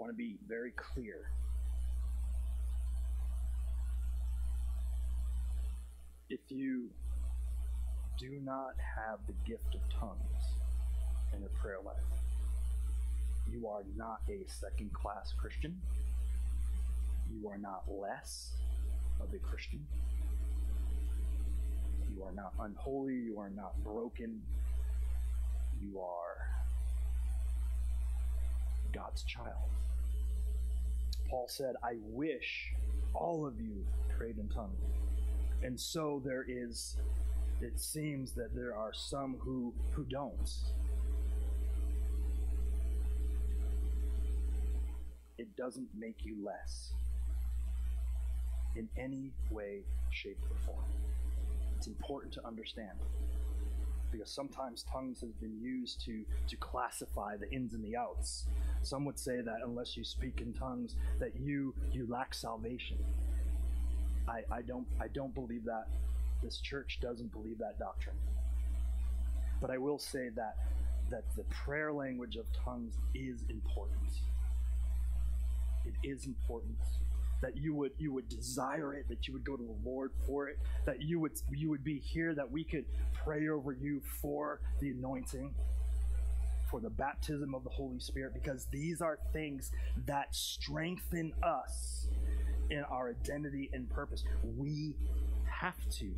Want 0.00 0.10
to 0.10 0.16
be 0.16 0.38
very 0.48 0.72
clear. 0.72 1.28
If 6.30 6.40
you 6.48 6.88
do 8.18 8.30
not 8.42 8.72
have 8.96 9.18
the 9.26 9.34
gift 9.46 9.74
of 9.74 9.80
tongues 9.90 10.54
in 11.34 11.40
your 11.40 11.50
prayer 11.50 11.80
life, 11.84 11.96
you 13.52 13.68
are 13.68 13.82
not 13.94 14.20
a 14.30 14.48
second 14.48 14.90
class 14.94 15.34
Christian. 15.38 15.78
You 17.30 17.50
are 17.50 17.58
not 17.58 17.82
less 17.86 18.52
of 19.20 19.34
a 19.34 19.38
Christian. 19.38 19.86
You 22.16 22.24
are 22.24 22.32
not 22.32 22.54
unholy. 22.58 23.16
You 23.16 23.38
are 23.38 23.50
not 23.50 23.74
broken. 23.84 24.40
You 25.82 26.00
are 26.00 26.38
God's 28.92 29.22
child. 29.24 29.70
Paul 31.30 31.46
said, 31.48 31.76
I 31.84 31.92
wish 32.02 32.72
all 33.14 33.46
of 33.46 33.60
you 33.60 33.86
prayed 34.18 34.38
in 34.38 34.48
tongues. 34.48 34.74
And 35.62 35.78
so 35.78 36.20
there 36.24 36.44
is, 36.48 36.96
it 37.60 37.78
seems 37.78 38.32
that 38.32 38.52
there 38.54 38.74
are 38.74 38.92
some 38.92 39.36
who, 39.38 39.72
who 39.92 40.02
don't. 40.04 40.50
It 45.38 45.54
doesn't 45.56 45.88
make 45.96 46.24
you 46.24 46.36
less 46.44 46.92
in 48.74 48.88
any 48.98 49.30
way, 49.50 49.82
shape, 50.10 50.38
or 50.50 50.56
form. 50.66 50.84
It's 51.76 51.86
important 51.86 52.32
to 52.34 52.46
understand 52.46 52.98
because 54.10 54.30
sometimes 54.30 54.84
tongues 54.90 55.20
has 55.20 55.32
been 55.32 55.58
used 55.60 56.04
to 56.04 56.24
to 56.48 56.56
classify 56.56 57.36
the 57.36 57.50
ins 57.52 57.74
and 57.74 57.84
the 57.84 57.96
outs. 57.96 58.46
Some 58.82 59.04
would 59.04 59.18
say 59.18 59.40
that 59.40 59.58
unless 59.64 59.96
you 59.96 60.04
speak 60.04 60.40
in 60.40 60.52
tongues, 60.52 60.96
that 61.18 61.32
you 61.40 61.74
you 61.92 62.06
lack 62.08 62.34
salvation. 62.34 62.98
I, 64.28 64.42
I 64.50 64.62
don't 64.62 64.86
I 65.00 65.08
don't 65.08 65.34
believe 65.34 65.64
that. 65.64 65.86
This 66.42 66.58
church 66.58 66.98
doesn't 67.02 67.32
believe 67.32 67.58
that 67.58 67.78
doctrine. 67.78 68.16
But 69.60 69.70
I 69.70 69.78
will 69.78 69.98
say 69.98 70.30
that 70.30 70.56
that 71.10 71.24
the 71.36 71.42
prayer 71.44 71.92
language 71.92 72.36
of 72.36 72.46
tongues 72.52 72.94
is 73.14 73.44
important. 73.48 74.00
It 75.84 75.94
is 76.02 76.26
important 76.26 76.78
that 77.42 77.56
you 77.56 77.74
would 77.74 77.92
you 77.98 78.12
would 78.12 78.28
desire 78.28 78.94
it, 78.94 79.08
that 79.08 79.26
you 79.26 79.34
would 79.34 79.44
go 79.44 79.56
to 79.56 79.62
the 79.62 79.88
Lord 79.88 80.12
for 80.26 80.48
it, 80.48 80.58
that 80.86 81.02
you 81.02 81.20
would 81.20 81.32
you 81.50 81.70
would 81.70 81.84
be 81.84 81.98
here, 81.98 82.34
that 82.34 82.50
we 82.50 82.64
could 82.64 82.84
pray 83.24 83.48
over 83.48 83.72
you 83.72 84.00
for 84.20 84.60
the 84.80 84.90
anointing, 84.90 85.54
for 86.70 86.80
the 86.80 86.90
baptism 86.90 87.54
of 87.54 87.64
the 87.64 87.70
Holy 87.70 88.00
Spirit, 88.00 88.34
because 88.34 88.66
these 88.70 89.00
are 89.00 89.18
things 89.32 89.72
that 90.06 90.34
strengthen 90.34 91.32
us 91.42 92.08
in 92.70 92.84
our 92.84 93.10
identity 93.10 93.70
and 93.72 93.88
purpose. 93.90 94.24
We 94.56 94.94
have 95.46 95.76
to 95.98 96.10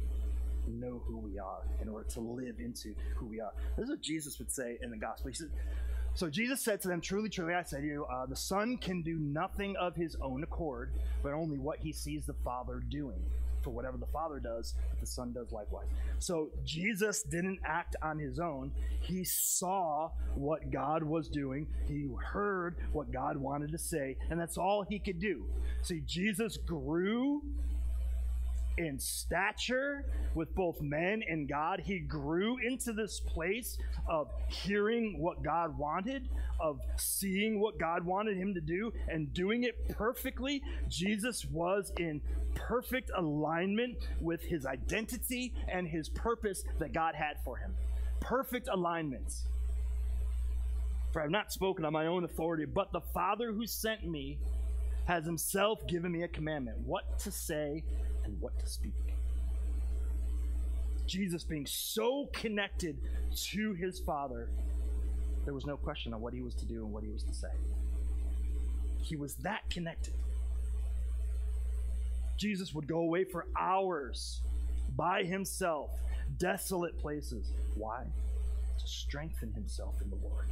know 0.69 1.03
who 1.07 1.19
we 1.19 1.39
are 1.39 1.63
in 1.81 1.89
order 1.89 2.09
to 2.09 2.21
live 2.21 2.61
into 2.61 2.95
who 3.17 3.27
we 3.27 3.41
are. 3.41 3.53
This 3.77 3.85
is 3.85 3.91
what 3.91 4.01
Jesus 4.01 4.39
would 4.39 4.53
say 4.53 4.79
in 4.83 4.91
the 4.91 4.97
gospel. 4.97 5.31
He 5.31 5.35
so 6.15 6.29
Jesus 6.29 6.61
said 6.61 6.81
to 6.83 6.89
them, 6.89 7.01
Truly, 7.01 7.29
truly, 7.29 7.55
I 7.55 7.63
say 7.63 7.81
to 7.81 7.87
you, 7.87 8.07
uh, 8.13 8.27
the 8.27 8.37
Son 8.37 8.77
can 8.77 9.03
do 9.03 9.19
nothing 9.19 9.77
of 9.77 9.95
his 9.95 10.17
own 10.21 10.43
accord, 10.43 10.93
but 11.23 11.33
only 11.33 11.59
what 11.59 11.79
he 11.79 11.93
sees 11.93 12.27
the 12.27 12.35
Father 12.45 12.83
doing. 12.91 13.23
For 13.63 13.71
whatever 13.71 13.97
the 13.97 14.07
Father 14.07 14.41
does, 14.41 14.75
the 15.01 15.07
Son 15.07 15.33
does 15.33 15.53
likewise. 15.53 15.87
So 16.19 16.51
Jesus 16.65 17.23
didn't 17.23 17.61
act 17.65 17.95
on 18.03 18.19
his 18.19 18.41
own. 18.41 18.73
He 19.01 19.25
saw 19.25 20.11
what 20.35 20.71
God 20.71 21.03
was 21.03 21.29
doing, 21.29 21.67
he 21.87 22.09
heard 22.23 22.77
what 22.93 23.13
God 23.13 23.37
wanted 23.37 23.71
to 23.73 23.79
say, 23.79 24.17
and 24.31 24.39
that's 24.41 24.59
all 24.59 24.83
he 24.83 24.99
could 24.99 25.21
do. 25.21 25.45
See, 25.83 26.03
Jesus 26.07 26.57
grew 26.57 27.43
in 28.79 28.99
stature 28.99 30.05
with 30.35 30.55
both 30.55 30.81
men 30.81 31.23
and 31.29 31.49
God. 31.49 31.81
He 31.81 31.99
grew 31.99 32.59
into 32.59 32.93
this 32.93 33.21
place 33.21 33.79
of 34.09 34.29
hearing 34.49 35.21
what 35.21 35.43
God 35.43 35.77
wanted, 35.77 36.29
of 36.61 36.81
seeing 36.97 37.61
what 37.61 37.79
God 37.79 38.05
wanted 38.05 38.37
him 38.37 38.55
to 38.55 38.61
do, 38.61 38.93
and 39.09 39.33
doing 39.33 39.65
it 39.65 39.89
perfectly. 39.91 40.63
Jesus 40.89 41.45
was 41.47 41.93
in 41.99 42.21
perfect 42.55 43.11
alignment 43.17 43.97
with 44.21 44.43
his 44.43 44.67
identity 44.67 45.55
and 45.69 45.87
his 45.87 46.09
purpose 46.09 46.63
that 46.79 46.93
God 46.93 47.15
had 47.15 47.37
for 47.45 47.57
him. 47.57 47.75
Perfect 48.21 48.69
alignment. 48.69 49.33
For 51.13 51.21
I 51.21 51.25
have 51.25 51.31
not 51.31 51.53
spoken 51.53 51.85
on 51.85 51.93
my 51.93 52.07
own 52.07 52.25
authority, 52.25 52.65
but 52.65 52.91
the 52.93 53.03
Father 53.13 53.53
who 53.53 53.67
sent 53.67 54.07
me 54.07 54.39
has 55.05 55.25
himself 55.25 55.87
given 55.87 56.13
me 56.13 56.23
a 56.23 56.29
commandment 56.29 56.79
what 56.87 57.19
to 57.21 57.31
say 57.31 57.83
and 58.25 58.41
what 58.41 58.59
to 58.59 58.67
speak. 58.67 58.95
Jesus 61.07 61.45
being 61.45 61.67
so 61.67 62.29
connected 62.33 62.97
to 63.35 63.73
his 63.75 63.99
Father, 64.01 64.49
there 65.45 65.55
was 65.55 65.67
no 65.67 65.77
question 65.77 66.15
on 66.15 66.21
what 66.21 66.33
he 66.33 66.41
was 66.41 66.55
to 66.55 66.65
do 66.65 66.85
and 66.85 66.93
what 66.93 67.03
he 67.03 67.11
was 67.11 67.23
to 67.25 67.35
say. 67.35 67.49
He 69.03 69.17
was 69.17 69.35
that 69.37 69.69
connected. 69.69 70.15
Jesus 72.37 72.73
would 72.73 72.87
go 72.87 72.99
away 72.99 73.25
for 73.25 73.47
hours 73.59 74.41
by 74.97 75.25
himself, 75.25 75.91
desolate 76.39 76.99
places. 76.99 77.53
Why? 77.75 78.05
To 78.79 78.87
strengthen 78.87 79.53
himself 79.53 79.95
in 80.03 80.11
the 80.11 80.17
Lord. 80.17 80.47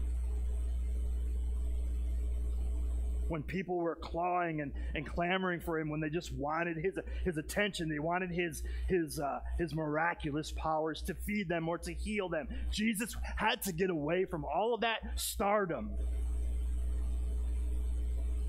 When 3.31 3.45
people 3.45 3.77
were 3.77 3.95
clawing 3.95 4.61
and, 4.61 4.73
and 4.97 5.07
clamoring 5.07 5.61
for 5.61 5.79
him, 5.79 5.89
when 5.89 6.01
they 6.01 6.11
just 6.11 6.35
wanted 6.35 6.77
his, 6.77 6.99
his 7.25 7.37
attention, 7.37 7.89
they 7.89 8.01
wanted 8.01 8.29
his, 8.29 8.65
his, 8.89 9.21
uh, 9.21 9.39
his 9.57 9.73
miraculous 9.73 10.51
powers 10.51 11.01
to 11.01 11.15
feed 11.15 11.49
them 11.49 11.69
or 11.69 11.79
to 11.79 11.95
heal 11.95 12.29
them. 12.29 12.49
Jesus 12.73 13.15
had 13.37 13.63
to 13.63 13.73
get 13.73 13.89
away 13.89 14.25
from 14.25 14.45
all 14.45 14.75
of 14.75 14.81
that 14.81 14.99
stardom 15.15 15.93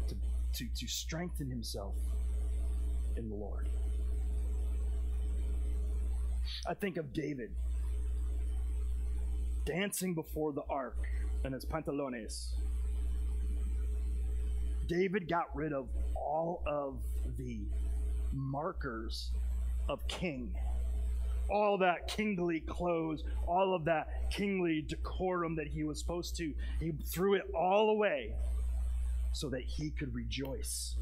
to, 0.08 0.16
to, 0.56 0.66
to 0.76 0.88
strengthen 0.88 1.48
himself 1.48 1.94
in 3.16 3.30
the 3.30 3.36
Lord. 3.36 3.68
I 6.68 6.74
think 6.74 6.98
of 6.98 7.14
David 7.14 7.52
dancing 9.64 10.16
before 10.16 10.54
the 10.54 10.64
ark 10.72 10.98
in 11.46 11.54
his 11.54 11.66
pantalones 11.66 12.54
David 14.92 15.30
got 15.30 15.56
rid 15.56 15.72
of 15.72 15.88
all 16.18 16.62
of 16.68 16.98
the 17.38 17.62
markers 18.34 19.32
of 19.88 20.06
king, 20.10 20.54
all 21.50 21.78
that 21.78 22.10
kingly 22.10 22.60
clothes, 22.60 23.24
all 23.48 23.74
of 23.74 23.86
that 23.86 24.30
kingly 24.32 24.82
decorum 24.82 25.56
that 25.56 25.68
he 25.68 25.86
was 25.86 25.98
supposed 25.98 26.36
to. 26.36 26.54
He 26.82 26.92
threw 27.06 27.36
it 27.36 27.44
all 27.56 27.92
away 27.92 28.34
so 29.32 29.48
that 29.50 29.62
he 29.62 29.92
could 29.92 30.14
rejoice 30.14 30.98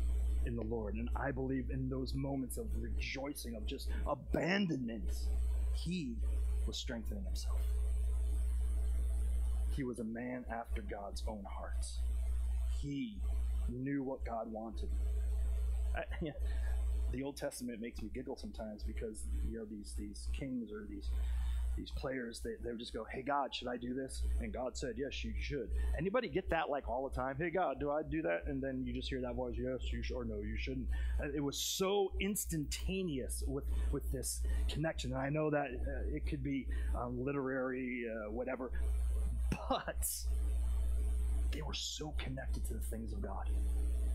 in 0.46 0.56
the 0.56 0.64
Lord. 0.64 0.94
And 0.94 1.10
I 1.16 1.32
believe 1.32 1.72
in 1.72 1.90
those 1.90 2.14
moments 2.14 2.58
of 2.58 2.68
rejoicing, 2.80 3.56
of 3.56 3.66
just 3.66 3.90
abandonment, 4.08 5.10
he 5.74 6.14
was 6.68 6.78
strengthening 6.78 7.24
himself. 7.24 7.58
He 9.76 9.84
was 9.84 9.98
a 9.98 10.04
man 10.04 10.46
after 10.52 10.84
God's 10.84 11.24
own 11.28 11.44
heart. 11.44 11.88
He 12.80 13.18
knew 13.72 14.04
what 14.04 14.24
God 14.26 14.52
wanted. 14.52 14.90
I, 15.96 16.04
yeah, 16.22 16.32
the 17.12 17.24
Old 17.24 17.38
Testament 17.38 17.82
makes 17.82 18.02
me 18.02 18.10
giggle 18.14 18.38
sometimes 18.38 18.84
because 18.84 19.24
you 19.50 19.58
know 19.58 19.66
these 19.66 19.94
these 19.98 20.28
kings 20.38 20.72
or 20.72 20.86
these 20.90 21.10
these 21.78 21.92
players 21.92 22.42
they, 22.44 22.56
they 22.62 22.72
would 22.72 22.80
just 22.80 22.94
go 22.94 23.06
hey 23.10 23.22
god 23.22 23.56
should 23.56 23.68
i 23.68 23.78
do 23.78 23.94
this? 23.94 24.24
And 24.42 24.54
god 24.54 24.76
said 24.78 24.96
yes 24.98 25.24
you 25.24 25.34
should. 25.40 25.70
Anybody 25.98 26.28
get 26.28 26.50
that 26.50 26.70
like 26.70 26.90
all 26.90 27.08
the 27.08 27.16
time? 27.16 27.36
Hey 27.40 27.50
god 27.50 27.80
do 27.80 27.90
i 27.90 28.02
do 28.04 28.22
that? 28.24 28.44
And 28.48 28.62
then 28.62 28.84
you 28.86 28.94
just 28.94 29.08
hear 29.08 29.22
that 29.22 29.36
voice 29.36 29.56
yes 29.58 29.92
you 29.92 30.04
should 30.04 30.16
or 30.16 30.26
no 30.26 30.40
you 30.42 30.58
shouldn't. 30.58 30.88
It 31.34 31.42
was 31.44 31.58
so 31.58 32.12
instantaneous 32.20 33.44
with 33.48 33.64
with 33.92 34.12
this 34.12 34.42
connection. 34.68 35.14
And 35.14 35.22
i 35.22 35.30
know 35.30 35.50
that 35.50 35.68
uh, 35.68 36.16
it 36.16 36.26
could 36.28 36.44
be 36.44 36.68
um, 37.00 37.24
literary 37.24 38.06
uh, 38.10 38.30
whatever 38.32 38.72
but 39.70 40.08
they 41.52 41.62
were 41.62 41.74
so 41.74 42.14
connected 42.18 42.66
to 42.66 42.74
the 42.74 42.80
things 42.80 43.14
of 43.14 43.22
god 43.22 43.50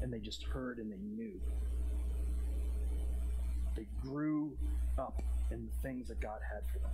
and 0.03 0.13
they 0.13 0.19
just 0.19 0.43
heard 0.45 0.79
and 0.79 0.93
they 0.93 0.99
knew. 0.99 1.41
They 3.75 3.87
grew 4.03 4.53
up 4.99 5.21
in 5.51 5.67
the 5.67 5.73
things 5.83 6.09
that 6.09 6.21
god 6.21 6.41
had 6.53 6.63
for 6.71 6.79
them 6.81 6.91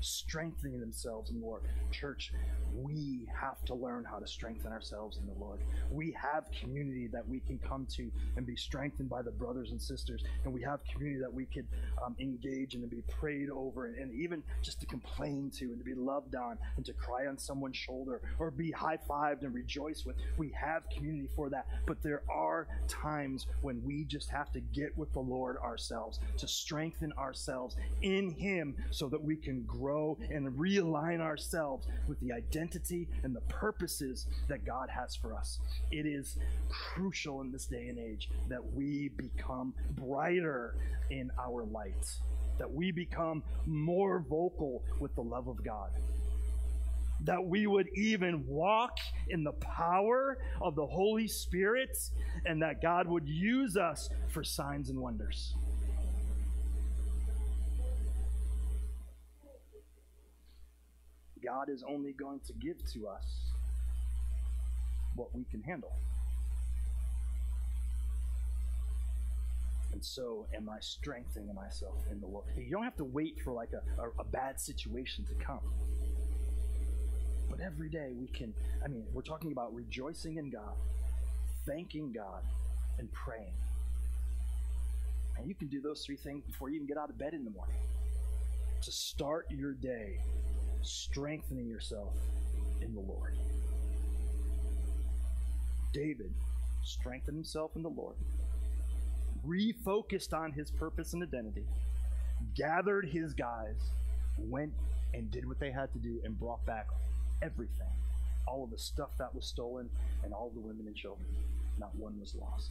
strengthening 0.00 0.80
themselves 0.80 1.30
in 1.30 1.40
the 1.40 1.46
Lord. 1.46 1.62
Church, 1.90 2.32
we 2.72 3.28
have 3.38 3.64
to 3.66 3.74
learn 3.74 4.04
how 4.04 4.18
to 4.18 4.26
strengthen 4.26 4.72
ourselves 4.72 5.18
in 5.18 5.26
the 5.26 5.38
Lord. 5.38 5.60
We 5.90 6.16
have 6.20 6.44
community 6.60 7.08
that 7.08 7.26
we 7.28 7.40
can 7.40 7.58
come 7.58 7.86
to 7.96 8.10
and 8.36 8.46
be 8.46 8.56
strengthened 8.56 9.08
by 9.08 9.22
the 9.22 9.30
brothers 9.30 9.70
and 9.70 9.80
sisters, 9.80 10.22
and 10.44 10.52
we 10.52 10.62
have 10.62 10.80
community 10.84 11.20
that 11.20 11.32
we 11.32 11.46
can 11.46 11.66
um, 12.04 12.16
engage 12.20 12.74
in 12.74 12.82
and 12.82 12.90
be 12.90 13.02
prayed 13.08 13.50
over, 13.50 13.86
and, 13.86 13.96
and 13.96 14.14
even 14.14 14.42
just 14.62 14.80
to 14.80 14.86
complain 14.86 15.50
to, 15.56 15.66
and 15.66 15.78
to 15.78 15.84
be 15.84 15.94
loved 15.94 16.34
on, 16.34 16.58
and 16.76 16.86
to 16.86 16.92
cry 16.92 17.26
on 17.26 17.38
someone's 17.38 17.76
shoulder, 17.76 18.20
or 18.38 18.50
be 18.50 18.70
high 18.70 18.98
fived 19.08 19.42
and 19.42 19.54
rejoice 19.54 20.04
with. 20.04 20.16
We 20.36 20.50
have 20.50 20.82
community 20.90 21.28
for 21.34 21.50
that, 21.50 21.66
but 21.86 22.02
there 22.02 22.22
are 22.30 22.68
times 22.88 23.46
when 23.62 23.82
we 23.84 24.04
just 24.04 24.30
have 24.30 24.52
to 24.52 24.60
get 24.60 24.96
with 24.96 25.12
the 25.12 25.20
Lord 25.20 25.56
ourselves 25.58 26.20
to 26.38 26.48
strengthen 26.48 27.12
ourselves 27.14 27.76
in 28.02 28.30
Him 28.30 28.76
so 28.90 29.08
that 29.08 29.22
we 29.22 29.36
can 29.36 29.62
grow 29.62 29.89
grow 29.90 30.16
and 30.30 30.48
realign 30.56 31.20
ourselves 31.20 31.86
with 32.06 32.20
the 32.20 32.32
identity 32.32 33.08
and 33.24 33.34
the 33.34 33.40
purposes 33.42 34.26
that 34.48 34.64
God 34.64 34.88
has 34.88 35.16
for 35.16 35.34
us. 35.34 35.58
It 35.90 36.06
is 36.06 36.38
crucial 36.68 37.40
in 37.40 37.50
this 37.50 37.66
day 37.66 37.88
and 37.88 37.98
age 37.98 38.30
that 38.48 38.64
we 38.72 39.10
become 39.16 39.74
brighter 39.96 40.76
in 41.10 41.30
our 41.38 41.64
light, 41.64 42.06
that 42.58 42.70
we 42.70 42.92
become 42.92 43.42
more 43.66 44.20
vocal 44.20 44.84
with 45.00 45.14
the 45.14 45.22
love 45.22 45.48
of 45.48 45.62
God 45.64 45.90
that 47.24 47.44
we 47.44 47.66
would 47.66 47.86
even 47.94 48.46
walk 48.46 48.96
in 49.28 49.44
the 49.44 49.52
power 49.52 50.38
of 50.62 50.74
the 50.74 50.86
Holy 50.86 51.28
Spirit 51.28 51.94
and 52.46 52.62
that 52.62 52.80
God 52.80 53.06
would 53.06 53.28
use 53.28 53.76
us 53.76 54.08
for 54.30 54.42
signs 54.42 54.88
and 54.88 54.98
wonders. 54.98 55.54
God 61.42 61.68
is 61.68 61.82
only 61.86 62.12
going 62.12 62.40
to 62.46 62.52
give 62.54 62.76
to 62.92 63.08
us 63.08 63.24
what 65.14 65.34
we 65.34 65.44
can 65.50 65.62
handle. 65.62 65.92
And 69.92 70.04
so, 70.04 70.46
am 70.54 70.68
I 70.68 70.78
strengthening 70.80 71.54
myself 71.54 71.96
in 72.10 72.20
the 72.20 72.26
Lord? 72.26 72.44
You 72.56 72.70
don't 72.70 72.84
have 72.84 72.96
to 72.96 73.04
wait 73.04 73.40
for 73.42 73.52
like 73.52 73.70
a, 73.72 74.00
a, 74.00 74.08
a 74.20 74.24
bad 74.24 74.60
situation 74.60 75.26
to 75.26 75.34
come. 75.44 75.60
But 77.50 77.60
every 77.60 77.88
day 77.88 78.12
we 78.18 78.28
can, 78.28 78.54
I 78.84 78.88
mean, 78.88 79.04
we're 79.12 79.22
talking 79.22 79.50
about 79.50 79.74
rejoicing 79.74 80.36
in 80.36 80.50
God, 80.50 80.74
thanking 81.66 82.12
God, 82.12 82.42
and 82.98 83.12
praying. 83.12 83.52
And 85.36 85.48
you 85.48 85.54
can 85.54 85.68
do 85.68 85.80
those 85.80 86.04
three 86.04 86.16
things 86.16 86.44
before 86.44 86.68
you 86.68 86.76
even 86.76 86.86
get 86.86 86.96
out 86.96 87.10
of 87.10 87.18
bed 87.18 87.34
in 87.34 87.44
the 87.44 87.50
morning. 87.50 87.76
To 88.82 88.92
start 88.92 89.46
your 89.50 89.72
day 89.72 90.20
strengthening 90.82 91.68
yourself 91.68 92.14
in 92.80 92.94
the 92.94 93.00
Lord. 93.00 93.36
David 95.92 96.32
strengthened 96.84 97.36
himself 97.36 97.72
in 97.76 97.82
the 97.82 97.90
Lord, 97.90 98.16
refocused 99.46 100.32
on 100.32 100.52
his 100.52 100.70
purpose 100.70 101.12
and 101.12 101.22
identity, 101.22 101.64
gathered 102.54 103.06
his 103.06 103.34
guys, 103.34 103.76
went 104.38 104.72
and 105.12 105.30
did 105.30 105.46
what 105.46 105.58
they 105.58 105.70
had 105.70 105.92
to 105.92 105.98
do, 105.98 106.20
and 106.24 106.38
brought 106.38 106.64
back 106.64 106.86
everything 107.42 107.86
all 108.46 108.64
of 108.64 108.70
the 108.70 108.78
stuff 108.78 109.10
that 109.18 109.34
was 109.34 109.46
stolen 109.46 109.88
and 110.24 110.32
all 110.32 110.50
the 110.54 110.60
women 110.60 110.86
and 110.86 110.96
children. 110.96 111.26
Not 111.78 111.94
one 111.94 112.18
was 112.18 112.34
lost. 112.34 112.70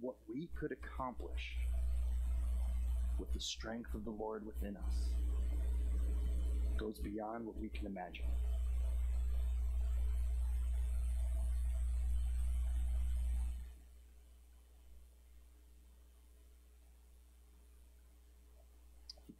What 0.00 0.16
we 0.28 0.48
could 0.58 0.72
accomplish 0.72 1.56
with 3.22 3.32
the 3.32 3.40
strength 3.40 3.94
of 3.94 4.04
the 4.04 4.10
Lord 4.10 4.44
within 4.44 4.76
us 4.76 5.10
goes 6.76 6.98
beyond 6.98 7.46
what 7.46 7.56
we 7.56 7.68
can 7.68 7.86
imagine. 7.86 8.24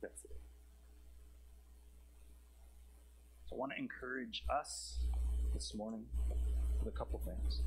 That's 0.00 0.22
it. 0.26 0.30
So 3.48 3.56
I 3.56 3.58
want 3.58 3.72
to 3.72 3.78
encourage 3.78 4.44
us 4.48 5.00
this 5.54 5.74
morning 5.74 6.04
with 6.78 6.94
a 6.94 6.96
couple 6.96 7.20
things. 7.24 7.62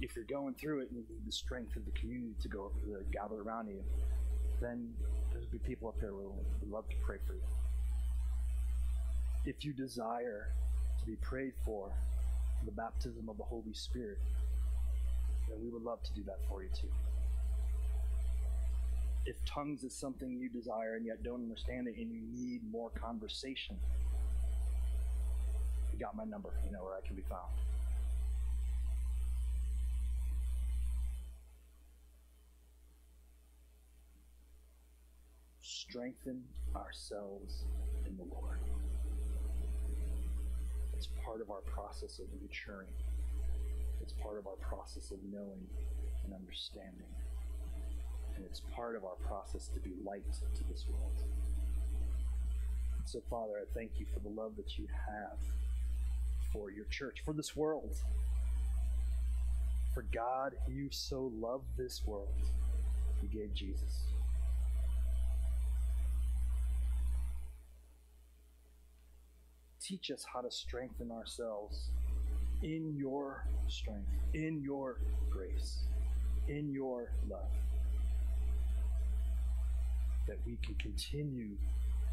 If 0.00 0.14
you're 0.14 0.24
going 0.24 0.54
through 0.54 0.80
it 0.80 0.90
and 0.90 0.98
you 0.98 1.04
need 1.08 1.26
the 1.26 1.32
strength 1.32 1.76
of 1.76 1.84
the 1.84 1.90
community 1.92 2.34
to 2.40 2.48
go 2.48 2.70
to 2.84 3.04
gather 3.12 3.40
around 3.42 3.68
you, 3.68 3.82
then 4.60 4.92
there'll 5.32 5.46
be 5.50 5.58
people 5.58 5.88
up 5.88 5.98
there 6.00 6.10
who 6.10 6.32
would 6.60 6.70
love 6.70 6.88
to 6.88 6.96
pray 7.04 7.16
for 7.26 7.34
you. 7.34 7.40
If 9.44 9.64
you 9.64 9.72
desire 9.72 10.48
to 11.00 11.06
be 11.06 11.16
prayed 11.16 11.52
for 11.64 11.90
the 12.64 12.72
baptism 12.72 13.28
of 13.28 13.36
the 13.38 13.44
Holy 13.44 13.72
Spirit, 13.72 14.18
then 15.48 15.58
we 15.62 15.70
would 15.70 15.82
love 15.82 16.02
to 16.02 16.12
do 16.14 16.22
that 16.24 16.38
for 16.48 16.62
you 16.62 16.68
too. 16.78 16.88
If 19.26 19.36
tongues 19.44 19.84
is 19.84 19.94
something 19.94 20.38
you 20.40 20.48
desire 20.48 20.94
and 20.94 21.04
yet 21.04 21.22
don't 21.22 21.42
understand 21.42 21.88
it 21.88 21.96
and 21.96 22.10
you 22.10 22.20
need 22.34 22.60
more 22.70 22.90
conversation, 22.90 23.76
you 25.92 25.98
got 25.98 26.16
my 26.16 26.24
number, 26.24 26.50
you 26.64 26.72
know 26.72 26.84
where 26.84 26.94
I 26.94 27.06
can 27.06 27.16
be 27.16 27.22
found. 27.22 27.50
Strengthen 35.78 36.42
ourselves 36.74 37.64
in 38.06 38.16
the 38.16 38.24
Lord. 38.34 38.58
It's 40.96 41.08
part 41.24 41.40
of 41.40 41.50
our 41.50 41.60
process 41.60 42.18
of 42.18 42.26
maturing. 42.42 42.88
It's 44.00 44.12
part 44.14 44.38
of 44.38 44.46
our 44.48 44.56
process 44.56 45.12
of 45.12 45.18
knowing 45.32 45.66
and 46.24 46.34
understanding. 46.34 47.06
And 48.34 48.44
it's 48.44 48.60
part 48.74 48.96
of 48.96 49.04
our 49.04 49.14
process 49.26 49.68
to 49.68 49.80
be 49.80 49.92
light 50.04 50.24
to 50.56 50.64
this 50.64 50.86
world. 50.88 51.22
So, 53.04 53.20
Father, 53.30 53.52
I 53.60 53.64
thank 53.72 53.92
you 53.98 54.06
for 54.12 54.20
the 54.20 54.28
love 54.28 54.56
that 54.56 54.78
you 54.78 54.86
have 55.06 55.38
for 56.52 56.70
your 56.70 56.86
church, 56.86 57.22
for 57.24 57.32
this 57.32 57.54
world. 57.56 57.94
For 59.94 60.04
God, 60.12 60.54
you 60.66 60.88
so 60.90 61.30
loved 61.40 61.76
this 61.76 62.02
world, 62.04 62.34
you 63.22 63.28
gave 63.28 63.54
Jesus. 63.54 64.07
Teach 69.88 70.10
us 70.10 70.24
how 70.30 70.40
to 70.42 70.50
strengthen 70.50 71.10
ourselves 71.10 71.90
in 72.62 72.94
your 72.98 73.46
strength, 73.68 74.10
in 74.34 74.60
your 74.62 74.98
grace, 75.30 75.84
in 76.46 76.70
your 76.72 77.10
love. 77.30 77.40
That 80.26 80.36
we 80.46 80.58
can 80.62 80.74
continue 80.74 81.56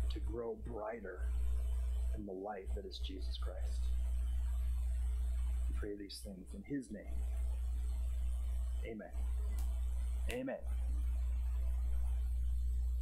to 0.09 0.19
grow 0.19 0.55
brighter 0.65 1.19
in 2.17 2.25
the 2.25 2.31
light 2.31 2.67
that 2.75 2.85
is 2.85 2.99
Jesus 2.99 3.37
Christ. 3.37 3.81
We 5.67 5.77
pray 5.77 5.95
these 5.99 6.21
things 6.23 6.47
in 6.55 6.63
His 6.63 6.89
name. 6.91 7.03
Amen. 8.85 9.09
Amen. 10.31 10.55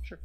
Sure. 0.01 0.19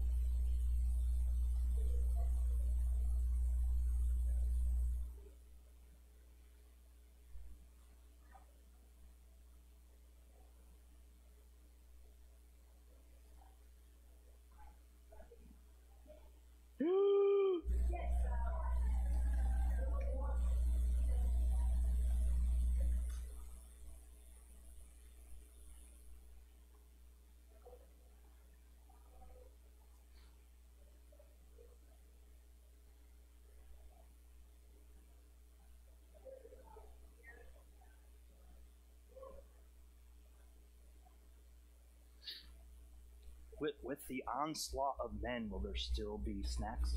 With, 43.61 43.73
with 43.83 43.99
the 44.09 44.23
onslaught 44.33 44.97
of 45.03 45.11
men, 45.23 45.49
will 45.51 45.59
there 45.59 45.77
still 45.77 46.19
be 46.19 46.37
snacks? 46.45 46.95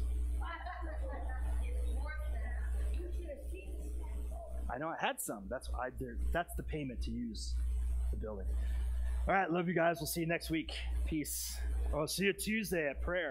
I 4.74 4.78
know 4.78 4.88
I 4.88 4.96
had 5.00 5.20
some. 5.20 5.44
That's 5.50 5.70
I. 5.78 5.90
That's 6.32 6.54
the 6.56 6.64
payment 6.64 7.02
to 7.04 7.12
use 7.12 7.56
the 8.12 8.18
building. 8.18 8.46
All 9.28 9.34
right, 9.34 9.52
love 9.52 9.68
you 9.68 9.74
guys. 9.74 9.98
We'll 10.00 10.08
see 10.08 10.22
you 10.22 10.28
next 10.28 10.50
week. 10.50 10.74
Peace. 11.06 11.58
I'll 11.94 12.08
see 12.08 12.26
you 12.26 12.34
Tuesday 12.34 12.88
at 12.88 13.02
prayer. 13.02 13.30